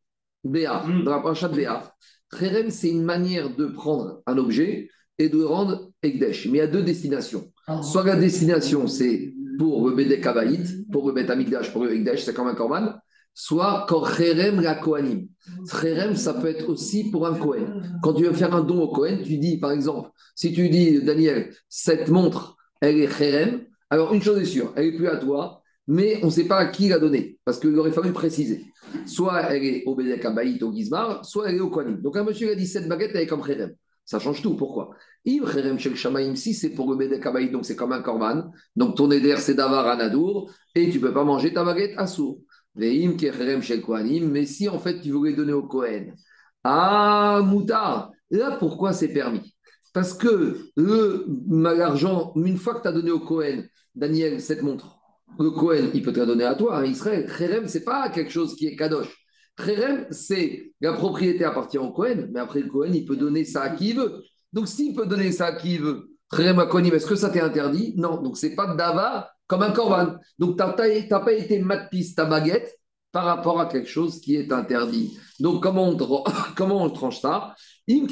Béa, 0.44 0.84
hmm. 0.84 1.04
dans 1.04 1.12
la 1.12 1.20
paracha 1.20 1.48
de 1.48 2.70
c'est 2.70 2.90
une 2.90 3.04
manière 3.04 3.56
de 3.56 3.66
prendre 3.66 4.22
un 4.26 4.38
objet 4.38 4.90
et 5.18 5.30
de 5.30 5.44
rendre 5.44 5.92
Ekdesh. 6.02 6.48
Mais 6.48 6.58
il 6.58 6.58
y 6.58 6.62
a 6.62 6.68
deux 6.68 6.82
destinations. 6.82 7.52
Ah. 7.68 7.82
Soit 7.84 8.06
la 8.06 8.16
destination, 8.16 8.88
c'est 8.88 9.34
pour 9.62 9.89
le 9.89 10.15
Kabaït, 10.15 10.89
pour 10.91 11.08
le 11.08 11.13
Betamikdash, 11.13 11.71
pour 11.71 11.84
le 11.84 11.93
Ekdesh, 11.93 12.24
c'est 12.24 12.34
comme 12.34 12.47
un 12.47 12.56
Korban, 12.56 12.95
soit 13.36 13.86
Korcherem 13.88 14.60
la 14.60 14.74
Kohanim. 14.74 15.28
Cherem, 15.69 16.15
ça 16.15 16.34
peut 16.34 16.47
être 16.47 16.67
aussi 16.67 17.12
pour 17.12 17.28
un 17.28 17.36
Kohen. 17.36 18.00
Quand 18.02 18.13
tu 18.13 18.24
veux 18.24 18.34
faire 18.34 18.56
un 18.56 18.63
don 18.63 18.82
au 18.82 18.88
Kohen, 18.88 19.21
tu 19.21 19.38
dis, 19.38 19.60
par 19.60 19.71
exemple, 19.71 20.10
si 20.34 20.52
tu 20.52 20.67
dis, 20.69 21.04
Daniel, 21.04 21.54
cette 21.69 22.10
montre, 22.10 22.58
elle 22.82 22.97
est 22.97 23.08
Cherem, 23.08 23.62
alors 23.91 24.15
une 24.15 24.24
chose 24.24 24.39
est 24.39 24.45
sûre, 24.45 24.74
elle 24.76 24.89
n'est 24.89 24.97
plus 24.97 25.08
à 25.08 25.17
toi, 25.17 25.62
mais 25.88 26.19
on 26.24 26.28
ne 26.28 26.32
sait 26.32 26.45
pas 26.45 26.58
à 26.58 26.65
qui 26.65 26.89
la 26.89 26.97
donner, 26.97 27.38
parce 27.45 27.60
qu'il 27.60 27.78
aurait 27.78 27.91
fallu 27.91 28.12
préciser. 28.13 28.65
Soit 29.06 29.41
elle 29.52 29.63
est 29.63 29.84
au 29.86 29.93
Bédé 29.93 30.19
Kabaït, 30.19 30.63
au 30.63 30.74
Gizmar, 30.74 31.24
soit 31.24 31.50
elle 31.50 31.58
est 31.58 31.60
au 31.60 31.69
Kohanim. 31.69 32.02
Donc 32.02 32.17
un 32.17 32.24
monsieur 32.24 32.52
a 32.52 32.56
dit, 32.56 32.65
cette 32.65 32.88
baguette, 32.88 33.12
elle 33.13 33.21
est 33.21 33.28
comme 33.28 33.45
Cherem. 33.45 33.74
Ça 34.06 34.17
change 34.17 34.41
tout. 34.41 34.56
Pourquoi? 34.56 34.89
Si 35.24 36.54
c'est 36.54 36.70
pour 36.72 36.92
le 36.92 36.98
Bédé 36.98 37.20
donc 37.50 37.66
c'est 37.66 37.76
comme 37.76 37.92
un 37.92 38.02
korban. 38.02 38.52
Donc 38.76 38.96
ton 38.96 39.12
éder, 39.12 39.36
c'est 39.38 39.54
d'avoir 39.54 39.88
un 39.88 40.00
adour 40.00 40.52
et 40.76 40.90
tu 40.90 40.98
ne 40.98 41.04
peux 41.04 41.14
pas 41.14 41.24
manger 41.24 41.54
ta 41.54 41.64
baguette 41.64 41.94
à 41.98 42.08
sourd. 42.08 42.40
Mais 42.76 44.46
si 44.46 44.70
en 44.70 44.80
fait 44.80 45.02
tu 45.02 45.12
voulais 45.12 45.34
donner 45.34 45.54
au 45.54 45.64
Kohen, 45.64 46.16
ah, 46.64 47.42
moutard, 47.46 48.12
là 48.30 48.56
pourquoi 48.58 48.94
c'est 48.94 49.10
permis? 49.10 49.56
Parce 49.94 50.14
que 50.14 50.58
l'argent, 50.78 52.32
une 52.36 52.58
fois 52.58 52.76
que 52.76 52.84
tu 52.84 52.88
as 52.88 52.94
donné 52.94 53.12
au 53.12 53.20
Kohen, 53.20 53.68
Daniel, 53.94 54.40
cette 54.40 54.64
montre, 54.64 54.98
le 55.38 55.52
Kohen, 55.52 55.92
il 55.94 56.02
peut 56.02 56.14
te 56.14 56.20
la 56.20 56.26
donner 56.26 56.46
à 56.46 56.56
toi, 56.56 56.78
à 56.80 56.86
Israël. 56.86 57.30
Kherem, 57.38 57.68
ce 57.68 57.78
n'est 57.78 57.84
pas 57.84 58.10
quelque 58.10 58.32
chose 58.32 58.56
qui 58.56 58.68
est 58.68 58.76
kadosh. 58.76 59.14
Kherem, 59.58 60.06
c'est 60.12 60.72
la 60.80 60.94
propriété 60.94 61.44
appartient 61.44 61.78
au 61.78 61.92
Kohen, 61.92 62.30
mais 62.34 62.40
après 62.40 62.62
le 62.62 62.68
Kohen, 62.68 62.96
il 62.96 63.06
peut 63.06 63.18
donner 63.18 63.44
ça 63.44 63.64
à 63.64 63.70
qui 63.72 63.90
il 63.90 63.98
veut. 63.98 64.24
Donc 64.54 64.68
s'il 64.68 64.94
peut 64.96 65.06
donner 65.06 65.32
ça 65.32 65.48
à 65.48 65.52
qui 65.54 65.76
il 65.76 65.82
veut, 65.82 66.12
est-ce 66.34 67.06
que 67.06 67.16
ça 67.16 67.30
t'est 67.30 67.42
interdit? 67.42 67.94
Non, 67.98 68.22
donc 68.22 68.38
c'est 68.38 68.56
pas 68.56 68.74
d'ava 68.74 69.32
comme 69.48 69.64
un 69.64 69.72
korban. 69.72 70.16
Donc 70.40 70.58
tu 70.58 70.64
n'as 70.64 71.20
pas 71.20 71.34
été 71.34 71.60
matpis 71.60 72.16
ta 72.16 72.26
baguette 72.26 72.78
par 73.12 73.26
rapport 73.26 73.60
à 73.60 73.66
quelque 73.66 73.90
chose 73.90 74.22
qui 74.22 74.36
est 74.36 74.52
interdit. 74.52 75.18
Donc 75.40 75.62
comment 75.62 75.90
on, 75.90 75.98
comment 76.56 76.84
on 76.84 76.90
tranche 76.90 77.20
ça? 77.20 77.54
Im 77.90 78.08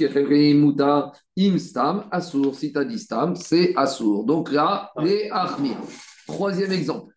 muta, 0.55 1.11
im 1.37 1.57
stam, 1.57 2.07
assour. 2.11 2.55
Si 2.55 2.73
tu 2.73 2.79
as 2.79 2.83
dit 2.83 2.99
stam, 2.99 3.35
c'est 3.35 3.73
assour. 3.77 4.25
Donc 4.25 4.51
là, 4.51 4.91
les 5.01 5.29
achmir. 5.31 5.77
Troisième 6.27 6.73
exemple. 6.73 7.13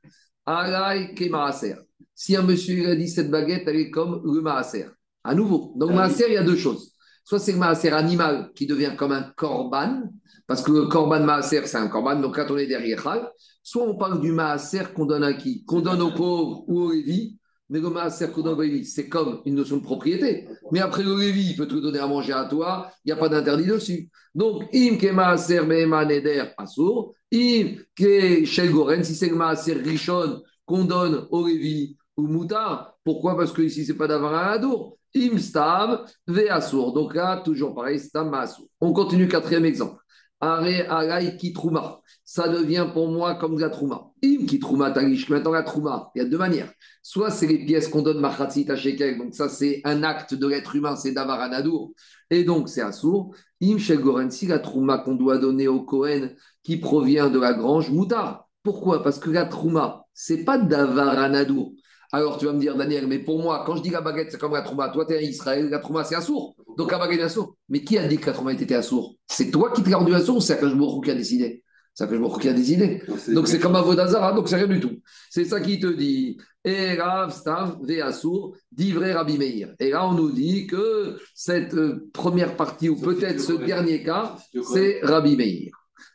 Alay 0.47 1.15
kemaaser. 1.15 1.77
Si 2.15 2.37
un 2.37 2.43
monsieur 2.43 2.91
a 2.91 2.95
dit 2.95 3.09
cette 3.09 3.31
baguette, 3.31 3.65
elle 3.67 3.77
est 3.77 3.91
comme 3.91 4.23
le 4.25 4.41
maaser. 4.41 4.87
À 5.25 5.35
nouveau. 5.35 5.73
Donc, 5.77 5.91
ah 5.93 5.95
maaser, 5.95 6.27
il 6.29 6.35
y 6.35 6.37
a 6.37 6.45
deux 6.45 6.57
choses. 6.57 6.92
Soit 7.25 7.39
c'est 7.39 7.53
le 7.53 7.59
maaser 7.59 7.91
animal 7.91 8.51
qui 8.55 8.67
devient 8.67 8.93
comme 8.97 9.13
un 9.13 9.23
korban, 9.37 10.03
parce 10.47 10.63
que 10.63 10.73
le 10.73 10.87
korban 10.87 11.21
maaser, 11.21 11.67
c'est 11.67 11.77
un 11.77 11.89
korban, 11.89 12.21
donc 12.21 12.35
quand 12.35 12.51
on 12.51 12.59
est 12.59 12.67
derrière, 12.67 13.03
soit 13.63 13.85
on 13.85 13.97
parle 13.97 14.21
du 14.21 14.33
maaser 14.33 14.93
qu'on 14.95 15.07
donne 15.07 15.25
à 15.25 15.35
qui? 15.35 15.65
Qu'on 15.65 15.81
donne 15.81 16.03
aux 16.03 16.13
pauvres 16.13 16.65
ou 16.69 16.81
aux 16.81 16.93
lévis, 16.93 17.39
mais 17.69 17.81
le 17.81 17.91
maaser 17.91 18.29
qu'on 18.29 18.43
donne 18.43 18.59
aux 18.59 18.63
lévis, 18.63 18.85
c'est 18.85 19.09
comme 19.09 19.41
une 19.45 19.55
notion 19.55 19.77
de 19.77 19.83
propriété. 19.83 20.49
Mais 20.73 20.81
après, 20.81 21.03
le 21.05 21.17
lévi, 21.17 21.51
il 21.51 21.57
peut 21.57 21.69
te 21.69 21.75
donner 21.75 22.01
à 22.01 22.07
manger 22.07 22.33
à 22.33 22.45
toi, 22.45 22.91
il 23.05 23.09
n'y 23.09 23.13
a 23.13 23.17
pas 23.17 23.29
d'interdit 23.29 23.67
dessus. 23.67 24.11
Donc, 24.35 24.65
im 24.75 24.97
ke 24.99 25.13
maaser 25.13 25.63
neder 25.65 26.45
assour, 26.57 27.15
Chez 27.33 28.69
Goren, 28.69 29.03
si 29.05 29.15
c'est 29.15 29.29
le 29.29 29.37
Maaser 29.37 29.75
Rishon 29.75 30.43
qu'on 30.67 30.85
donne 30.85 31.27
au 31.31 31.43
Révi 31.43 31.97
ou 32.17 32.27
Moutar, 32.27 32.95
pourquoi? 33.05 33.37
Parce 33.37 33.53
que 33.53 33.63
ici, 33.63 33.87
ce 33.87 33.93
n'est 33.93 33.99
pas 33.99 34.07
d'avoir 34.07 34.35
un 34.35 34.53
Adour. 34.53 34.99
Im 35.15 35.39
Stav, 35.39 36.07
Veasour. 36.27 36.93
Donc 36.93 37.15
là, 37.15 37.43
toujours 37.45 37.75
pareil, 37.75 38.01
Maasour. 38.15 38.67
On 38.81 38.93
continue, 38.93 39.29
quatrième 39.29 39.65
exemple. 39.65 40.03
Are 40.41 40.65
Kitrouma. 41.39 42.01
Ça 42.25 42.49
devient 42.49 42.89
pour 42.93 43.09
moi 43.09 43.37
comme 43.37 43.55
de 43.55 43.61
la 43.61 43.71
Trouma. 43.71 44.11
Im 44.25 44.45
Kitrouma 44.45 44.91
Talish. 44.91 45.29
Maintenant, 45.29 45.53
la 45.53 45.63
Trouma, 45.63 46.11
il 46.15 46.23
y 46.23 46.25
a 46.25 46.29
deux 46.29 46.39
manières. 46.39 46.73
Soit 47.01 47.31
c'est 47.31 47.47
les 47.47 47.65
pièces 47.65 47.87
qu'on 47.87 48.03
donne 48.03 48.19
Machatzit 48.19 48.69
à 48.69 48.75
Shekel. 48.75 49.19
Donc 49.19 49.35
ça, 49.35 49.49
c'est 49.49 49.83
un 49.85 50.03
acte 50.03 50.35
de 50.35 50.47
l'être 50.49 50.75
humain, 50.75 50.97
c'est 50.97 51.13
d'avoir 51.13 51.41
un 51.41 51.53
Adour. 51.53 51.93
Et 52.31 52.43
donc, 52.43 52.69
c'est 52.69 52.81
Assour. 52.81 53.37
Im 53.63 53.79
Shel 53.79 54.01
Goren, 54.01 54.33
si 54.33 54.49
la 54.49 54.59
Trouma 54.59 54.99
qu'on 54.99 55.15
doit 55.15 55.39
donner 55.39 55.69
au 55.69 55.83
Kohen 55.83 56.35
qui 56.65 56.77
provient 56.79 57.31
de 57.31 57.39
la 57.39 57.53
grange, 57.53 57.91
Moutar. 57.91 58.49
Pourquoi? 58.65 59.05
Parce 59.05 59.21
que 59.21 59.31
la 59.31 59.45
Trouma, 59.45 60.07
c'est 60.13 60.45
pas 60.45 60.59
d'avoir 60.59 61.19
un 61.21 61.35
Adour. 61.35 61.73
Alors 62.15 62.37
tu 62.37 62.45
vas 62.45 62.53
me 62.53 62.61
dire, 62.61 62.77
Daniel, 62.77 63.07
mais 63.07 63.19
pour 63.19 63.43
moi, 63.43 63.65
quand 63.67 63.77
je 63.77 63.83
dis 63.83 63.89
la 63.89 64.03
baguette, 64.03 64.31
c'est 64.31 64.39
comme 64.39 64.53
la 64.53 64.61
trouma. 64.61 64.91
Toi, 64.91 65.07
tu 65.07 65.15
es 65.15 65.17
en 65.17 65.21
Israël, 65.21 65.71
la 65.71 65.79
trouma, 65.79 66.05
c'est 66.05 66.15
assour. 66.15 66.55
Donc 66.77 66.93
la 66.93 66.99
baguette 66.99 67.21
est 67.21 67.25
assour. 67.25 67.57
Mais 67.71 67.83
qui 67.83 67.97
a 67.97 68.07
dit 68.07 68.19
que 68.19 68.27
la 68.27 68.33
trouma 68.35 68.53
était 68.53 68.75
assour 68.75 69.17
C'est 69.27 69.51
toi 69.51 69.73
qui 69.73 69.83
t'es 69.83 69.95
rendu 69.95 70.15
assour 70.15 70.37
ou 70.37 70.41
c'est 70.41 70.53
Akashbourou 70.53 71.01
qui 71.01 71.11
a 71.11 71.15
décidé? 71.15 71.65
C'est 71.95 72.05
Akashbourou 72.05 72.39
qui 72.39 72.51
a 72.51 72.53
décidé. 72.53 73.03
Donc 73.29 73.49
c'est 73.49 73.59
comme 73.59 73.77
Avodazara, 73.77 74.35
donc 74.35 74.51
c'est 74.51 74.57
rien 74.57 74.67
du 74.67 74.79
tout. 74.79 75.01
C'est 75.31 75.47
ça 75.47 75.59
qui 75.61 75.81
te 75.81 75.87
dit. 75.87 76.37
Et 76.65 76.95
Rav 76.95 77.33
Stav 77.33 77.79
ve 77.81 78.03
assour, 78.03 78.55
vrai 78.77 79.15
Rabbi 79.15 79.39
Meir. 79.39 79.75
Et 79.79 79.91
là, 79.91 80.07
on 80.07 80.13
nous 80.13 80.31
dit 80.31 80.67
que 80.67 81.17
cette 81.35 81.75
euh, 81.75 82.11
première 82.13 82.57
partie, 82.57 82.91
ou 82.91 82.97
peut-être 82.97 83.41
ce 83.41 83.55
dernier 83.55 84.03
cas, 84.03 84.37
c'est 84.73 85.01
Rabbi 85.03 85.37
Meir. 85.37 85.71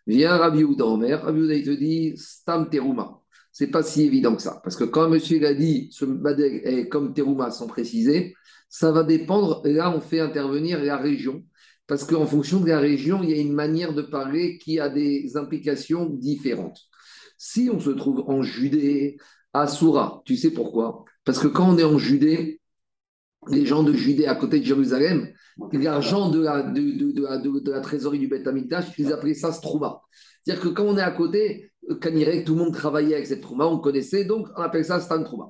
Viens 0.06 0.38
Rabbi 0.38 0.64
Ouda 0.64 0.86
Omer. 0.86 1.24
Rabbi 1.24 1.42
Ouda, 1.42 1.56
il 1.56 1.66
te 1.66 1.72
dit 1.72 2.14
Stam 2.18 2.70
Teruma 2.70 3.20
c'est 3.58 3.72
pas 3.72 3.82
si 3.82 4.04
évident 4.04 4.36
que 4.36 4.42
ça. 4.44 4.62
Parce 4.64 4.76
que 4.76 4.84
quand 4.84 5.10
monsieur 5.10 5.44
a 5.44 5.56
dit 5.56 5.90
ce 5.92 6.06
badeg 6.06 6.62
est 6.64 6.90
comme 6.90 7.16
Terouma 7.16 7.50
sans 7.50 7.66
préciser, 7.66 8.36
ça 8.70 8.92
va 8.92 9.02
dépendre. 9.02 9.64
Et 9.66 9.74
là, 9.74 9.92
on 9.98 10.00
fait 10.00 10.20
intervenir 10.20 10.80
la 10.84 10.96
région. 10.96 11.44
Parce 11.88 12.04
qu'en 12.04 12.28
fonction 12.28 12.60
de 12.60 12.68
la 12.68 12.80
région, 12.80 13.24
il 13.24 13.32
y 13.32 13.34
a 13.34 13.42
une 13.42 13.54
manière 13.54 13.96
de 13.96 14.04
parler 14.04 14.60
qui 14.60 14.80
a 14.80 14.90
des 14.90 15.38
implications 15.38 16.06
différentes. 16.06 16.82
Si 17.40 17.68
on 17.74 17.80
se 17.80 17.90
trouve 17.90 18.26
en 18.28 18.44
Judée, 18.44 19.18
à 19.54 19.66
Soura, 19.66 20.22
tu 20.24 20.38
sais 20.38 20.52
pourquoi? 20.52 21.04
Parce 21.26 21.40
que 21.40 21.48
quand 21.48 21.68
on 21.68 21.80
est 21.80 21.84
en 21.84 21.98
Judée, 21.98 22.62
les 23.48 23.66
gens 23.66 23.82
de 23.82 23.94
Judée 23.94 24.28
à 24.28 24.36
côté 24.36 24.60
de 24.60 24.66
Jérusalem, 24.66 25.34
l'argent 25.72 26.30
de 26.30 26.42
la, 26.42 26.62
de, 26.62 27.12
de, 27.12 27.72
la, 27.72 27.82
trésorerie 27.82 28.20
du 28.20 28.28
Beth 28.28 28.46
Amikdash, 28.46 28.86
ils 29.00 29.12
appelaient 29.12 29.34
ça 29.34 29.52
Strouma. 29.52 30.04
C'est-à-dire 30.48 30.64
que 30.64 30.70
quand 30.70 30.86
on 30.86 30.98
est 30.98 31.02
à 31.02 31.12
côté, 31.12 31.74
Kanirek, 32.00 32.46
tout 32.46 32.54
le 32.54 32.60
monde 32.64 32.74
travaillait 32.74 33.16
avec 33.16 33.28
cette 33.28 33.42
Trouma, 33.42 33.66
on 33.66 33.80
connaissait, 33.80 34.24
donc 34.24 34.48
on 34.56 34.62
appelle 34.62 34.86
ça 34.86 35.02
Stan 35.02 35.22
Trouma. 35.22 35.48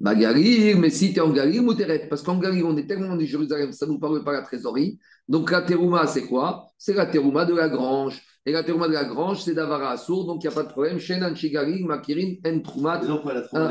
Magalir, 0.00 0.78
mais 0.78 0.88
si 0.88 1.12
tu 1.12 1.18
es 1.18 1.20
en 1.20 1.28
Galir, 1.28 1.62
Mouteret, 1.62 2.06
parce 2.08 2.22
qu'en 2.22 2.38
Galir, 2.38 2.64
on 2.64 2.74
est 2.78 2.86
tellement 2.86 3.14
de 3.14 3.26
Jérusalem, 3.26 3.72
ça 3.72 3.84
ne 3.84 3.92
nous 3.92 3.98
parle 3.98 4.24
pas 4.24 4.32
la 4.32 4.40
trésorerie. 4.40 4.98
Donc 5.28 5.50
la 5.50 5.60
Terouma, 5.60 6.06
c'est 6.06 6.22
quoi? 6.22 6.68
C'est 6.78 6.94
la 6.94 7.04
Terouma 7.04 7.44
de 7.44 7.54
la 7.54 7.68
grange. 7.68 8.22
Et 8.46 8.52
la 8.52 8.62
Terouma 8.62 8.88
de 8.88 8.94
la 8.94 9.04
grange, 9.04 9.42
c'est 9.42 9.52
d'Avara 9.52 9.90
Assour, 9.90 10.24
donc 10.24 10.42
il 10.42 10.46
n'y 10.46 10.52
a 10.54 10.56
pas 10.56 10.62
de 10.62 10.70
problème. 10.70 10.98
Shenan 10.98 11.34
Shigalir, 11.34 11.84
Makirin, 11.84 12.36
Trouma. 12.64 12.94
La 12.94 13.42
Trouma 13.42 13.68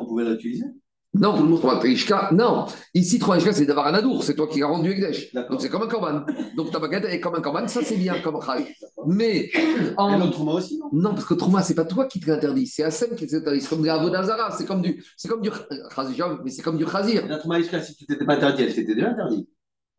on 0.00 0.06
pouvait 0.06 0.24
l'utiliser? 0.24 0.64
Non, 1.12 1.36
tout 1.36 1.42
le 1.42 1.48
monde 1.48 2.32
Non, 2.32 2.66
ici, 2.94 3.18
Troishka, 3.18 3.52
c'est 3.52 3.66
d'avoir 3.66 3.88
un 3.88 3.94
adour, 3.94 4.22
c'est 4.22 4.34
toi 4.34 4.46
qui 4.46 4.60
l'as 4.60 4.68
rendu 4.68 4.92
Ekdesh. 4.92 5.32
Donc 5.34 5.60
c'est 5.60 5.68
comme 5.68 5.82
un 5.82 5.88
korban. 5.88 6.24
Donc 6.56 6.70
ta 6.70 6.78
baguette 6.78 7.04
est 7.06 7.18
comme 7.18 7.34
un 7.34 7.40
korban, 7.40 7.66
ça 7.66 7.80
c'est 7.82 7.96
bien 7.96 8.20
comme 8.22 8.38
Khal. 8.38 8.64
Mais. 9.06 9.50
En... 9.96 10.18
le 10.18 10.30
Trouma 10.30 10.52
aussi, 10.52 10.78
non? 10.78 10.88
Non, 10.92 11.10
parce 11.10 11.24
que 11.24 11.34
Trouma, 11.34 11.62
c'est 11.62 11.74
pas 11.74 11.84
toi 11.84 12.06
qui 12.06 12.20
te 12.20 12.30
l'interdit, 12.30 12.66
c'est 12.68 12.84
Hassan 12.84 13.16
qui 13.16 13.26
te 13.26 13.34
l'interdit. 13.34 13.60
C'est 13.60 13.68
comme 13.70 13.82
du 13.82 13.90
Avodazara, 13.90 14.52
c'est 14.56 14.66
comme 14.66 14.82
du. 14.82 15.04
C'est 15.16 15.28
comme 15.28 15.42
du. 15.42 15.50
mais 16.44 16.50
c'est 16.50 16.62
comme 16.62 16.78
du 16.78 16.86
Khazir. 16.86 17.26
La 17.26 17.38
Trouma, 17.38 17.60
si 17.60 17.96
tu 17.96 18.06
t'étais 18.06 18.24
pas 18.24 18.34
interdit, 18.34 18.62
elle 18.62 18.72
s'était 18.72 18.94
déjà 18.94 19.08
interdite. 19.08 19.48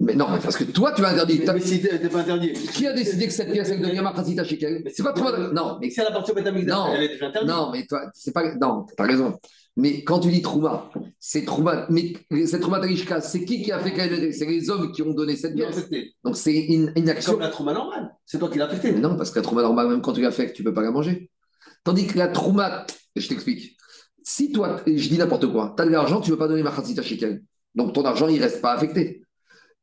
Mais 0.02 0.16
non, 0.16 0.26
parce 0.42 0.58
que 0.58 0.64
toi, 0.64 0.94
tu 0.94 1.06
as 1.06 1.10
interdit. 1.10 1.40
Mais, 1.40 2.10
pas 2.10 2.20
interdit. 2.20 2.54
Qui 2.54 2.88
a 2.88 2.94
décidé 2.94 3.28
que 3.28 3.34
cette 3.34 3.52
pièce, 3.52 3.70
elle 3.70 3.82
devient 3.82 4.02
Marcasita 4.02 4.44
chez 4.44 4.58
C'est 4.92 5.04
pas 5.04 5.14
toi. 5.14 5.38
Non, 5.54 5.78
mais. 5.80 5.90
Elle 5.96 6.08
appartient 6.08 6.32
au 6.32 6.36
non, 6.36 6.94
elle 6.94 7.04
est 7.04 7.10
déjà 7.10 7.28
interdite. 7.28 7.50
Non, 7.50 7.70
mais 7.72 7.86
toi, 7.86 8.10
c'est 8.14 8.34
pas. 8.34 8.56
Non, 8.56 8.86
t'as 8.98 9.06
raison. 9.06 9.38
Mais 9.78 10.04
quand 10.04 10.20
tu 10.20 10.30
dis 10.30 10.42
Trouma, 10.42 10.90
c'est 11.20 11.46
Trouma. 11.46 11.86
Mais 11.90 12.14
cette 12.46 12.62
Trouma 12.62 12.80
d'Arishka, 12.80 13.22
c'est 13.22 13.46
qui 13.46 13.62
qui 13.62 13.72
a 13.72 13.80
fait 13.80 13.94
qu'elle 13.94 14.34
C'est 14.34 14.46
les 14.46 14.70
hommes 14.70 14.92
qui 14.92 15.04
ont 15.04 15.14
donné 15.14 15.36
cette 15.36 15.56
pièce. 15.56 15.88
Donc 16.24 16.36
c'est 16.36 16.54
une, 16.54 16.92
une, 16.96 17.10
action. 17.10 17.34
Comme 17.34 17.42
la 17.42 17.50
Trouma 17.50 17.74
normale. 17.74 18.12
C'est 18.26 18.40
toi 18.40 18.50
qui 18.50 18.58
l'as 18.58 18.66
affectée. 18.66 18.92
Non, 18.94 19.16
parce 19.16 19.30
que 19.30 19.38
la 19.38 19.44
Trouma 19.44 19.62
normale, 19.62 19.88
même 19.88 20.02
quand 20.02 20.14
tu 20.14 20.22
l'as 20.22 20.32
tu 20.32 20.64
ne 20.64 20.68
peux 20.68 20.74
pas 20.74 20.82
la 20.82 20.92
manger. 20.92 21.30
Tandis 21.84 22.08
que 22.08 22.18
la 22.18 22.28
Trouma, 22.28 22.86
je 23.16 23.28
t'explique. 23.28 23.78
Si 24.24 24.52
toi, 24.52 24.82
je 24.86 25.10
dis 25.10 25.18
n'importe 25.18 25.52
quoi, 25.52 25.74
tu 25.76 25.84
as 25.84 25.86
de 25.86 25.92
l'argent, 25.92 26.22
tu 26.22 26.32
ne 26.32 26.36
veux 26.36 26.40
pas 26.40 26.48
donner 26.48 26.64
Marcasita 26.64 27.02
chez 27.02 27.20
Donc 27.76 27.94
ton 27.94 28.04
argent, 28.04 28.28
il 28.28 28.38
ne 28.38 28.42
reste 28.42 28.62
pas 28.62 28.74
affecté. 28.74 29.22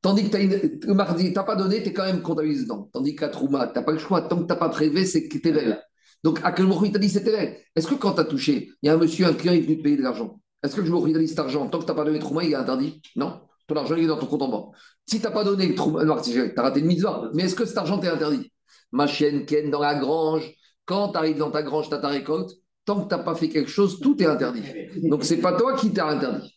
Tandis 0.00 0.30
que 0.30 0.37
tu 0.37 0.87
n'as 0.94 1.42
pas 1.42 1.56
donné, 1.56 1.82
tu 1.82 1.88
es 1.88 1.92
quand 1.92 2.04
même 2.04 2.22
comptabilisé 2.22 2.64
dedans. 2.64 2.88
Tandis 2.92 3.16
la 3.20 3.28
Trouma, 3.28 3.66
tu 3.66 3.74
n'as 3.74 3.82
pas 3.82 3.92
le 3.92 3.98
choix. 3.98 4.22
Tant 4.22 4.37
que 4.37 4.42
tu 4.42 4.48
n'as 4.48 4.56
pas 4.56 4.68
prélevé, 4.68 5.04
c'est 5.04 5.26
que 5.26 5.38
tu 5.38 5.48
es 5.48 5.52
réel. 5.52 5.82
Donc, 6.22 6.40
à 6.44 6.52
quel 6.52 6.66
moment 6.66 6.84
il 6.84 6.92
t'a 6.92 6.98
dit 6.98 7.08
c'était 7.08 7.30
vrai 7.30 7.64
Est-ce 7.74 7.88
que 7.88 7.94
quand 7.94 8.12
tu 8.12 8.20
as 8.20 8.24
touché, 8.24 8.70
il 8.82 8.87
y 8.87 8.88
a 8.88 8.94
un 8.94 8.96
monsieur, 8.96 9.26
un 9.26 9.32
client, 9.32 9.52
est 9.52 9.61
venu 9.61 9.78
te 9.78 9.82
payer 9.82 9.96
de 9.96 10.02
l'argent? 10.02 10.40
Est-ce 10.62 10.74
que 10.74 10.80
le 10.80 10.87
jour 10.87 11.02
où 11.02 11.06
il 11.06 11.14
t'a 11.14 11.26
cet 11.26 11.38
argent, 11.38 11.68
tant 11.68 11.78
que 11.78 11.84
tu 11.84 11.90
n'as 11.90 11.96
pas 11.96 12.04
donné 12.04 12.18
Trouma, 12.18 12.44
il 12.44 12.52
est 12.52 12.56
interdit? 12.56 13.00
Non. 13.16 13.40
Ton 13.66 13.76
argent, 13.76 13.96
il 13.96 14.04
est 14.04 14.08
dans 14.08 14.18
ton 14.18 14.26
compte 14.26 14.42
en 14.42 14.48
banque. 14.48 14.74
Si 15.06 15.18
tu 15.18 15.24
n'as 15.24 15.30
pas 15.30 15.44
donné 15.44 15.74
Trouma, 15.74 16.04
tu 16.22 16.52
as 16.56 16.62
raté 16.62 16.80
une 16.80 16.87
mitzvah. 16.87 17.30
Mais 17.34 17.44
est-ce 17.44 17.54
que 17.54 17.64
cet 17.64 17.78
argent 17.78 17.98
t'est 17.98 18.08
interdit? 18.08 18.52
Ma 18.92 19.06
chienne, 19.06 19.46
Ken, 19.46 19.70
dans 19.70 19.80
la 19.80 19.96
grange, 19.96 20.50
quand 20.87 21.11
tu 21.11 21.18
arrives 21.18 21.38
dans 21.38 21.50
ta 21.50 21.62
grange, 21.62 21.88
tu 21.88 21.94
as 21.94 21.98
ta 21.98 22.08
récolte, 22.08 22.50
tant 22.84 23.02
que 23.02 23.08
tu 23.08 23.14
n'as 23.14 23.22
pas 23.22 23.34
fait 23.34 23.48
quelque 23.48 23.70
chose, 23.70 24.00
tout 24.00 24.20
est 24.22 24.26
interdit. 24.26 24.62
Donc, 25.02 25.24
ce 25.24 25.34
n'est 25.34 25.40
pas 25.40 25.52
toi 25.52 25.76
qui 25.76 25.92
t'as 25.92 26.08
interdit. 26.08 26.54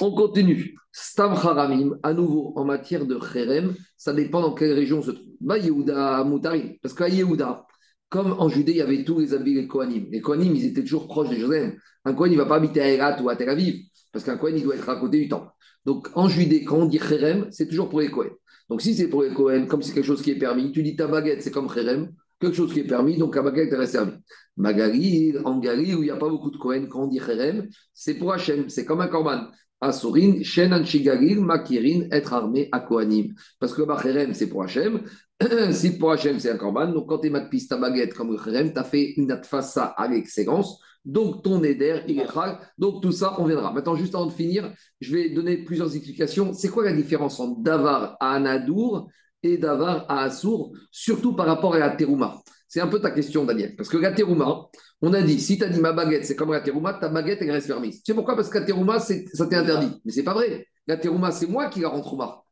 On 0.00 0.12
continue. 0.12 0.76
Stam 0.92 1.32
Haramim, 1.32 1.98
à 2.02 2.12
nouveau, 2.12 2.52
en 2.56 2.64
matière 2.64 3.06
de 3.06 3.16
Kherem, 3.16 3.74
ça 3.96 4.12
dépend 4.12 4.40
dans 4.40 4.54
quelle 4.54 4.72
région 4.72 4.98
on 4.98 5.02
se 5.02 5.10
trouve. 5.10 5.26
Bah, 5.40 5.58
Yehuda, 5.58 6.24
Moutari. 6.24 6.78
Parce 6.82 6.94
qu'à 6.94 7.08
Yehuda, 7.08 7.66
comme 8.08 8.32
en 8.38 8.48
Judée, 8.48 8.72
il 8.72 8.78
y 8.78 8.82
avait 8.82 9.04
tous 9.04 9.18
les 9.18 9.34
habits 9.34 9.54
des 9.54 9.66
Kohanim. 9.66 10.06
Les 10.10 10.20
Kohanim, 10.20 10.54
ils 10.54 10.66
étaient 10.66 10.82
toujours 10.82 11.06
proches 11.08 11.30
de 11.30 11.34
Jérusalem. 11.34 11.76
Un 12.04 12.14
Kohen, 12.14 12.32
il 12.32 12.36
ne 12.36 12.42
va 12.42 12.48
pas 12.48 12.56
habiter 12.56 12.80
à 12.80 12.88
Erat 12.88 13.20
ou 13.20 13.28
à 13.28 13.36
Tel 13.36 13.48
Aviv, 13.48 13.84
parce 14.12 14.24
qu'un 14.24 14.36
Kohen, 14.36 14.56
il 14.56 14.62
doit 14.62 14.76
être 14.76 14.88
à 14.88 14.96
côté 14.96 15.18
du 15.18 15.28
temple. 15.28 15.50
Donc 15.84 16.08
en 16.14 16.28
Judée, 16.28 16.64
quand 16.64 16.76
on 16.76 16.86
dit 16.86 16.98
Kherem, 16.98 17.46
c'est 17.50 17.66
toujours 17.66 17.88
pour 17.88 18.00
les 18.00 18.10
Kohen. 18.10 18.30
Donc 18.68 18.82
si 18.82 18.94
c'est 18.94 19.08
pour 19.08 19.22
les 19.22 19.32
Kohen, 19.32 19.66
comme 19.66 19.82
c'est 19.82 19.92
quelque 19.92 20.06
chose 20.06 20.22
qui 20.22 20.30
est 20.30 20.38
permis, 20.38 20.72
tu 20.72 20.82
dis 20.82 20.96
ta 20.96 21.06
baguette, 21.06 21.42
c'est 21.42 21.50
comme 21.50 21.72
Kherem, 21.72 22.12
quelque 22.40 22.54
chose 22.54 22.72
qui 22.72 22.80
est 22.80 22.86
permis, 22.86 23.16
donc 23.16 23.34
la 23.36 23.42
baguette, 23.42 23.72
est 23.72 23.86
servie. 23.86 24.12
Magali, 24.56 25.34
en 25.44 25.58
Gali, 25.58 25.94
où 25.94 26.02
il 26.02 26.06
n'y 26.06 26.10
a 26.10 26.16
pas 26.16 26.28
beaucoup 26.28 26.50
de 26.50 26.56
Kohen, 26.56 26.88
quand 26.88 27.04
on 27.04 27.06
dit 27.08 27.18
Kherem, 27.18 27.68
c'est 27.92 28.14
pour 28.14 28.32
Hachem, 28.32 28.68
c'est 28.68 28.84
comme 28.84 29.00
un 29.00 29.08
korban. 29.08 29.48
Asurin, 29.80 30.42
Shen 30.42 30.72
Anchigalil, 30.72 31.40
Makirin, 31.40 32.08
être 32.10 32.32
armé 32.32 32.70
à 32.72 32.80
Kohanim. 32.80 33.34
Parce 33.58 33.74
que 33.74 33.82
Kherem, 33.82 34.32
c'est 34.32 34.48
pour 34.48 34.62
Hachem, 34.62 35.02
si 35.72 35.98
pour 35.98 36.12
Hachem, 36.12 36.38
c'est 36.38 36.50
un 36.50 36.56
korban, 36.56 36.88
donc 36.92 37.08
quand 37.08 37.18
tu 37.18 37.28
es 37.28 37.66
ta 37.68 37.76
baguette 37.76 38.14
comme 38.14 38.36
kherem, 38.42 38.72
tu 38.72 38.78
as 38.78 38.84
fait 38.84 39.12
une 39.16 39.30
atfassa 39.30 39.84
à 39.84 40.08
l'excellence, 40.08 40.80
donc 41.04 41.42
ton 41.42 41.62
éder, 41.62 42.00
il 42.08 42.18
est 42.18 42.32
chag, 42.32 42.58
donc 42.78 43.02
tout 43.02 43.12
ça, 43.12 43.36
on 43.38 43.44
viendra. 43.44 43.72
Maintenant, 43.72 43.96
juste 43.96 44.14
avant 44.14 44.26
de 44.26 44.32
finir, 44.32 44.72
je 45.00 45.14
vais 45.14 45.30
donner 45.30 45.58
plusieurs 45.58 45.94
explications. 45.94 46.52
C'est 46.54 46.68
quoi 46.68 46.84
la 46.84 46.92
différence 46.92 47.38
entre 47.38 47.60
Davar 47.62 48.16
à 48.18 48.32
Anadour 48.32 49.08
et 49.42 49.58
Davar 49.58 50.06
à 50.08 50.22
Assour, 50.24 50.72
surtout 50.90 51.34
par 51.34 51.46
rapport 51.46 51.74
à 51.74 51.78
la 51.78 51.90
Terouma 51.90 52.40
C'est 52.68 52.80
un 52.80 52.88
peu 52.88 53.00
ta 53.00 53.10
question, 53.10 53.44
Daniel, 53.44 53.76
parce 53.76 53.88
que 53.88 53.96
la 53.96 54.12
Terouma, 54.12 54.66
on 55.02 55.12
a 55.12 55.22
dit, 55.22 55.40
si 55.40 55.58
tu 55.58 55.64
as 55.64 55.68
dit 55.68 55.80
ma 55.80 55.92
baguette, 55.92 56.24
c'est 56.24 56.36
comme 56.36 56.52
la 56.52 56.60
Terouma, 56.60 56.94
ta 56.94 57.08
baguette, 57.08 57.38
elle 57.42 57.50
reste 57.50 57.68
permise. 57.68 58.02
Tu 58.02 58.12
sais 58.12 58.14
pourquoi? 58.14 58.34
Parce 58.34 58.48
que 58.48 58.58
la 58.58 58.64
Terouma, 58.64 58.98
ça 58.98 59.14
t'est 59.46 59.56
interdit. 59.56 60.00
Mais 60.04 60.12
c'est 60.12 60.24
pas 60.24 60.34
vrai. 60.34 60.66
La 60.86 60.96
Terouma, 60.96 61.30
c'est 61.30 61.46
moi 61.46 61.68
qui 61.68 61.80
la 61.80 61.88
rends 61.88 62.00
Trouma. 62.00 62.42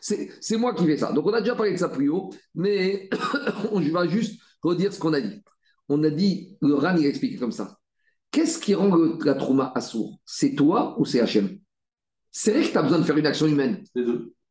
C'est 0.00 0.56
moi 0.56 0.74
qui 0.74 0.84
fais 0.86 0.98
ça. 0.98 1.12
Donc 1.12 1.26
on 1.26 1.32
a 1.32 1.40
déjà 1.40 1.54
parlé 1.54 1.72
de 1.72 1.78
ça 1.78 1.88
plus 1.88 2.08
haut, 2.08 2.30
mais 2.54 3.08
je 3.74 3.90
vais 3.90 4.08
juste 4.08 4.40
redire 4.62 4.92
ce 4.92 4.98
qu'on 4.98 5.12
a 5.14 5.20
dit. 5.20 5.42
On 5.88 6.02
a 6.04 6.10
dit, 6.10 6.56
le 6.60 6.74
Ran 6.74 6.96
il 6.96 7.06
expliqué 7.06 7.36
comme 7.36 7.52
ça. 7.52 7.78
Qu'est-ce 8.30 8.58
qui 8.58 8.74
rend 8.74 8.94
la 9.24 9.34
trauma 9.34 9.72
sourd 9.80 10.18
C'est 10.24 10.54
toi 10.54 10.94
ou 10.98 11.04
c'est 11.04 11.20
Hachem? 11.20 11.58
C'est 12.30 12.52
vrai 12.52 12.62
que 12.62 12.72
tu 12.72 12.78
as 12.78 12.82
besoin 12.82 12.98
de 12.98 13.04
faire 13.04 13.18
une 13.18 13.26
action 13.26 13.46
humaine. 13.46 13.84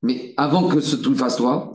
Mais 0.03 0.33
avant 0.37 0.67
que 0.67 0.79
ce 0.79 0.95
tout 0.95 1.13
fasse 1.13 1.37
toi, 1.37 1.71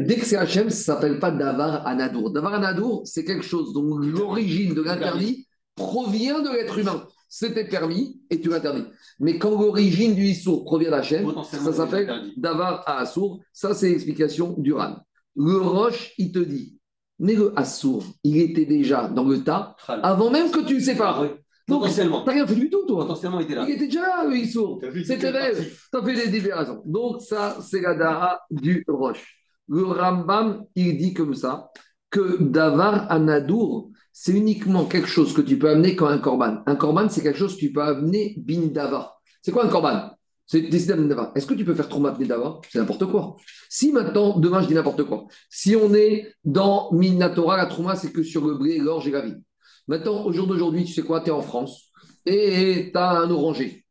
dès 0.00 0.16
que 0.16 0.26
c'est 0.26 0.36
Hachem, 0.36 0.68
ça 0.68 0.94
ne 0.94 0.98
s'appelle 0.98 1.18
pas 1.20 1.30
Davar 1.30 1.86
Anadour. 1.86 2.32
Davar 2.32 2.54
Anadour, 2.54 3.02
c'est 3.04 3.24
quelque 3.24 3.44
chose 3.44 3.72
dont 3.72 3.98
l'origine 3.98 4.74
de 4.74 4.82
l'interdit 4.82 5.46
provient 5.76 6.40
de 6.40 6.50
l'être 6.50 6.78
humain 6.78 7.06
c'était 7.30 7.64
permis 7.64 8.20
et 8.28 8.40
tu 8.40 8.50
l'interdis. 8.50 8.84
Mais 9.20 9.38
quand 9.38 9.50
l'origine 9.50 10.14
du 10.14 10.24
Issour 10.24 10.64
provient 10.64 10.90
d'Hachem, 10.90 11.32
ça 11.44 11.72
s'appelle 11.72 12.32
Davar 12.36 12.82
à 12.86 12.98
Assour. 12.98 13.40
Ça, 13.52 13.72
c'est 13.72 13.88
l'explication 13.88 14.56
du 14.58 14.72
Ran. 14.72 14.96
Le 15.36 15.56
Roche, 15.56 16.12
il 16.18 16.32
te 16.32 16.40
dit, 16.40 16.76
mais 17.20 17.34
le 17.34 17.52
Assour, 17.56 18.04
il 18.24 18.38
était 18.38 18.66
déjà 18.66 19.06
dans 19.06 19.24
le 19.24 19.44
tas 19.44 19.76
avant 19.86 20.30
même 20.30 20.50
que 20.50 20.60
tu 20.60 20.74
le 20.74 20.80
sépares. 20.80 21.28
Donc, 21.68 21.88
tu 21.88 22.00
n'as 22.00 22.32
rien 22.32 22.46
fait 22.46 22.54
du 22.54 22.68
tout, 22.68 22.84
toi. 22.86 23.06
il 23.08 23.42
était 23.42 23.54
là. 23.54 23.64
Il 23.68 23.74
était 23.74 23.86
déjà 23.86 24.02
là, 24.02 24.24
le 24.28 24.36
Issour. 24.36 24.80
C'était 25.04 25.30
vrai. 25.30 25.52
Tu 25.54 25.98
as 25.98 26.02
fait 26.02 26.14
des 26.14 26.26
libérations. 26.26 26.82
Donc, 26.84 27.22
ça, 27.22 27.58
c'est 27.62 27.80
la 27.80 27.94
Dara 27.94 28.40
du 28.50 28.84
Roche. 28.88 29.40
Le 29.68 29.84
Rambam, 29.84 30.64
il 30.74 30.98
dit 30.98 31.14
comme 31.14 31.34
ça 31.34 31.70
que 32.10 32.42
Davar 32.42 33.10
Anadour, 33.10 33.90
c'est 34.12 34.32
uniquement 34.32 34.84
quelque 34.84 35.06
chose 35.06 35.32
que 35.32 35.40
tu 35.40 35.58
peux 35.58 35.70
amener 35.70 35.94
comme 35.94 36.08
un 36.08 36.18
korban. 36.18 36.62
Un 36.66 36.74
korban, 36.74 37.08
c'est 37.08 37.22
quelque 37.22 37.38
chose 37.38 37.54
que 37.54 37.60
tu 37.60 37.72
peux 37.72 37.82
amener 37.82 38.34
bin 38.38 38.66
Davar. 38.66 39.20
C'est 39.40 39.52
quoi 39.52 39.64
un 39.64 39.68
korban? 39.68 40.10
C'est 40.44 40.62
décider 40.62 40.94
Davar. 41.06 41.30
Est-ce 41.36 41.46
que 41.46 41.54
tu 41.54 41.64
peux 41.64 41.74
faire 41.74 41.88
Troumat 41.88 42.16
Davar? 42.18 42.60
C'est 42.68 42.80
n'importe 42.80 43.06
quoi. 43.06 43.36
Si 43.68 43.92
maintenant, 43.92 44.40
demain 44.40 44.60
je 44.62 44.66
dis 44.66 44.74
n'importe 44.74 45.04
quoi, 45.04 45.26
si 45.48 45.76
on 45.76 45.94
est 45.94 46.34
dans 46.44 46.90
Minatora, 46.92 47.56
la 47.56 47.66
Trouma, 47.66 47.94
c'est 47.94 48.10
que 48.10 48.24
sur 48.24 48.44
le 48.44 48.56
blé, 48.56 48.78
l'orge 48.78 49.06
et 49.06 49.12
la 49.12 49.20
vigne. 49.20 49.40
Maintenant, 49.88 50.24
au 50.24 50.32
jour 50.32 50.46
d'aujourd'hui, 50.46 50.84
tu 50.84 50.92
sais 50.92 51.02
quoi, 51.02 51.20
tu 51.20 51.28
es 51.28 51.32
en 51.32 51.42
France 51.42 51.90
et 52.26 52.90
tu 52.92 52.98
as 52.98 53.10
un 53.10 53.30
oranger. 53.30 53.84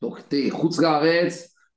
Donc, 0.00 0.28
tu 0.28 0.48
es 0.48 0.50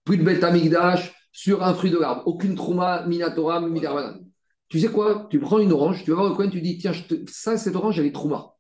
plus 0.04 0.18
de 0.18 0.24
bête 0.24 0.44
amigdash 0.44 1.14
sur 1.32 1.64
un 1.64 1.74
fruit 1.74 1.92
de 1.92 1.98
l'arbre. 1.98 2.24
Aucune 2.26 2.56
Trouma, 2.56 3.06
Minatora, 3.06 3.62
Midarbanan. 3.62 4.20
Tu 4.70 4.80
sais 4.80 4.90
quoi 4.90 5.28
Tu 5.30 5.40
prends 5.40 5.60
une 5.60 5.72
orange, 5.72 6.04
tu 6.04 6.12
vas 6.12 6.18
voir 6.18 6.30
le 6.30 6.36
coin, 6.36 6.50
tu 6.50 6.62
dis 6.62 6.78
tiens, 6.78 6.94
ça, 7.28 7.58
cette 7.58 7.76
orange, 7.76 8.00
elle 8.00 8.06
est 8.06 8.12
Trouma. 8.12 8.54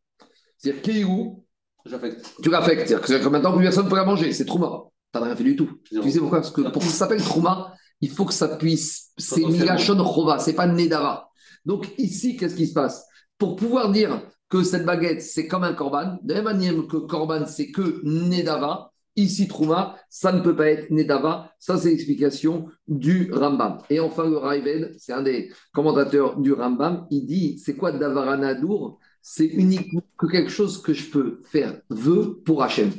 C'est-à-dire, 0.58 0.82
qui 0.82 1.00
est 1.02 1.04
où? 1.04 1.46
Tu 1.86 2.50
l'affectes. 2.50 2.88
C'est-à-dire 2.88 3.22
que 3.22 3.30
maintenant, 3.30 3.54
plus 3.54 3.63
personne 3.63 3.86
ne 3.86 3.89
peut 3.89 3.96
la 3.96 4.06
manger. 4.06 4.32
C'est 4.34 4.46
Trouma. 4.46 4.84
Tu 5.13 5.20
n'as 5.20 5.26
rien 5.26 5.36
fait 5.36 5.43
du 5.43 5.56
tout. 5.56 5.70
Tu 5.89 6.12
sais 6.12 6.20
pourquoi? 6.20 6.41
Parce 6.41 6.52
que 6.52 6.62
pour 6.62 6.82
que 6.82 6.88
ça 6.88 6.93
s'appelle 6.93 7.22
Trouma, 7.22 7.74
il 8.02 8.10
faut 8.10 8.26
que 8.26 8.34
ça 8.34 8.48
puisse. 8.58 9.12
C'est 9.17 9.43
Milachon 9.43 9.98
Chova, 10.04 10.39
c'est 10.39 10.54
pas 10.54 10.67
Nedava. 10.67 11.30
Donc 11.65 11.89
ici, 11.98 12.38
qu'est-ce 12.38 12.56
qui 12.56 12.67
se 12.67 12.74
passe? 12.74 13.06
Pour 13.38 13.56
pouvoir 13.56 13.91
dire 13.91 14.22
que 14.50 14.64
cette 14.64 14.86
baguette, 14.86 15.22
c'est 15.22 15.48
comme 15.48 15.64
un 15.64 15.74
korban, 15.74 16.18
de 16.24 16.34
la 16.34 16.42
même 16.42 16.56
manière 16.56 16.88
que 16.88 16.98
korban, 16.98 17.46
c'est 17.46 17.72
que 17.72 18.02
Nedava, 18.04 18.92
ici, 19.18 19.48
Trouma, 19.48 19.98
ça 20.10 20.32
ne 20.32 20.42
peut 20.42 20.56
pas 20.56 20.70
être 20.70 20.90
Nedava. 20.92 21.52
Ça, 21.60 21.78
c'est 21.78 21.90
l'explication 21.90 22.68
du 22.88 23.32
Rambam. 23.34 23.80
Et 23.90 24.00
enfin, 24.00 24.30
le 24.30 24.38
Raïved, 24.38 24.96
c'est 24.98 25.12
un 25.12 25.24
des 25.24 25.52
commentateurs 25.74 26.40
du 26.40 26.54
Rambam, 26.54 27.08
il 27.10 27.26
dit 27.26 27.60
c'est 27.60 27.76
quoi 27.76 27.92
Davaranadour 27.92 29.00
C'est 29.22 29.48
uniquement 29.48 30.04
que 30.18 30.28
quelque 30.28 30.52
chose 30.52 30.82
que 30.82 30.94
je 30.94 31.10
peux 31.10 31.42
faire 31.44 31.82
vœu 31.90 32.42
pour 32.46 32.64
Hachem. 32.64 32.92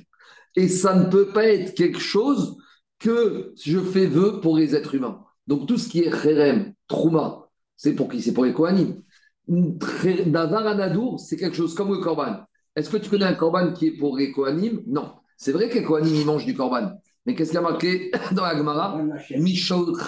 Et 0.56 0.68
ça 0.68 0.94
ne 0.94 1.08
peut 1.08 1.28
pas 1.28 1.46
être 1.46 1.74
quelque 1.74 2.00
chose 2.00 2.56
que 2.98 3.54
je 3.56 3.78
fais 3.78 4.06
vœu 4.06 4.40
pour 4.40 4.56
les 4.56 4.74
êtres 4.74 4.96
humains. 4.96 5.22
Donc 5.46 5.66
tout 5.66 5.78
ce 5.78 5.88
qui 5.88 6.00
est 6.00 6.10
Kherem, 6.10 6.74
Trouma, 6.88 7.48
c'est 7.76 7.94
pour 7.94 8.08
qui? 8.08 8.20
C'est 8.20 8.32
pour 8.32 8.44
les 8.44 8.52
Kohanim. 8.52 9.02
Davar 9.48 10.66
Anadour, 10.66 11.18
c'est 11.20 11.36
quelque 11.36 11.56
chose 11.56 11.74
comme 11.74 11.90
le 11.90 11.98
Korban. 11.98 12.44
Est-ce 12.76 12.90
que 12.90 12.98
tu 12.98 13.08
connais 13.08 13.24
un 13.24 13.34
Korban 13.34 13.72
qui 13.72 13.86
est 13.88 13.96
pour 13.96 14.16
les 14.16 14.30
Kohanim? 14.30 14.82
Non. 14.86 15.12
C'est 15.36 15.52
vrai 15.52 15.68
que 15.68 15.74
les 15.74 15.84
Kohanim, 15.84 16.14
ils 16.14 16.26
mangent 16.26 16.44
du 16.46 16.54
Korban. 16.54 16.92
Mais 17.24 17.34
qu'est-ce 17.34 17.50
qu'il 17.50 17.60
y 17.60 17.64
a 17.64 17.68
marqué 17.68 18.10
dans 18.32 18.42
la 18.42 18.56
Gemara? 18.56 19.00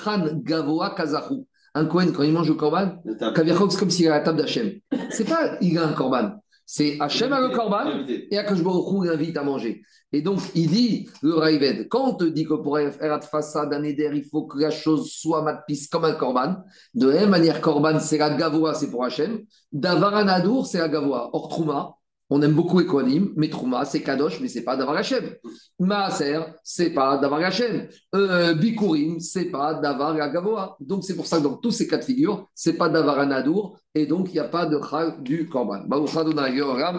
Khan 0.05 0.41
Gavoa 0.43 0.95
Kazahu. 0.95 1.45
Un 1.75 1.87
Kohen, 1.87 2.13
quand 2.13 2.23
il 2.23 2.33
mange 2.33 2.49
le 2.49 2.55
Korban, 2.55 3.01
c'est 3.05 3.79
comme 3.79 3.91
s'il 3.91 4.07
est 4.07 4.09
à 4.09 4.19
la 4.19 4.21
table 4.21 4.39
d'Hachem. 4.39 4.73
C'est 5.11 5.29
pas 5.29 5.57
il 5.61 5.79
a 5.79 5.87
un 5.87 5.93
Korban. 5.93 6.33
C'est 6.73 6.99
Hachem 7.01 7.33
a 7.33 7.41
le 7.41 7.49
Korban 7.49 8.07
et 8.07 8.39
Akashbaruchou 8.39 9.03
l'invite 9.03 9.37
à 9.37 9.43
manger. 9.43 9.83
Et 10.13 10.23
donc, 10.23 10.39
il 10.55 10.69
dit, 10.69 11.09
le 11.21 11.35
Raïved, 11.35 11.89
quand 11.89 12.11
on 12.11 12.15
te 12.15 12.23
dit 12.23 12.45
que 12.45 12.55
pour 12.55 12.79
faire 12.79 13.25
façade 13.25 13.71
d'un 13.71 13.83
éder, 13.83 14.09
il 14.15 14.23
faut 14.23 14.45
que 14.45 14.57
la 14.57 14.71
chose 14.71 15.11
soit 15.11 15.43
matpis 15.43 15.89
comme 15.89 16.05
un 16.05 16.13
korban, 16.13 16.59
de 16.95 17.09
la 17.09 17.23
même 17.23 17.31
manière, 17.31 17.61
korban, 17.61 17.99
c'est 17.99 18.19
la 18.19 18.31
gavoa, 18.31 18.75
c'est 18.75 18.89
pour 18.89 19.05
Hachem. 19.05 19.41
Davaranadour, 19.73 20.65
c'est 20.65 20.79
la 20.79 20.89
gavoa. 20.89 21.31
Or, 21.33 21.49
trouma, 21.49 21.97
on 22.31 22.41
aime 22.43 22.53
beaucoup 22.53 22.81
Ekonim, 22.81 23.33
mais 23.37 23.51
Trouma, 23.51 23.85
c'est 23.85 24.03
Kadosh, 24.03 24.41
mais 24.41 24.49
c'est 24.49 24.63
pas 24.63 24.77
Davar 24.77 24.97
Hashem. 24.97 25.35
Maaser, 25.81 26.41
c'est 26.63 26.91
pas 26.91 27.19
Davar 27.19 27.41
Hashem. 27.41 27.89
Euh, 28.15 28.55
Bikurim, 28.55 29.19
c'est 29.19 29.47
pas 29.47 29.75
Davar 29.75 30.15
Gavoa. 30.33 30.77
Donc 30.81 31.05
c'est 31.05 31.17
pour 31.17 31.27
ça 31.27 31.39
que 31.39 31.43
dans 31.43 31.57
tous 31.57 31.73
ces 31.73 31.89
cas 31.89 31.99
de 31.99 32.05
figure, 32.05 32.49
c'est 32.55 32.75
pas 32.75 32.89
Davar 32.89 33.19
Anadour, 33.19 33.79
et 33.95 34.07
donc 34.07 34.29
il 34.31 34.35
n'y 34.35 34.39
a 34.39 34.45
pas 34.45 34.67
de 34.67 34.81
Chal 34.89 35.23
du 35.23 35.49
Korban. 35.49 35.83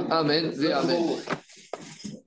Amen 0.10 0.52
Amen. 0.74 2.21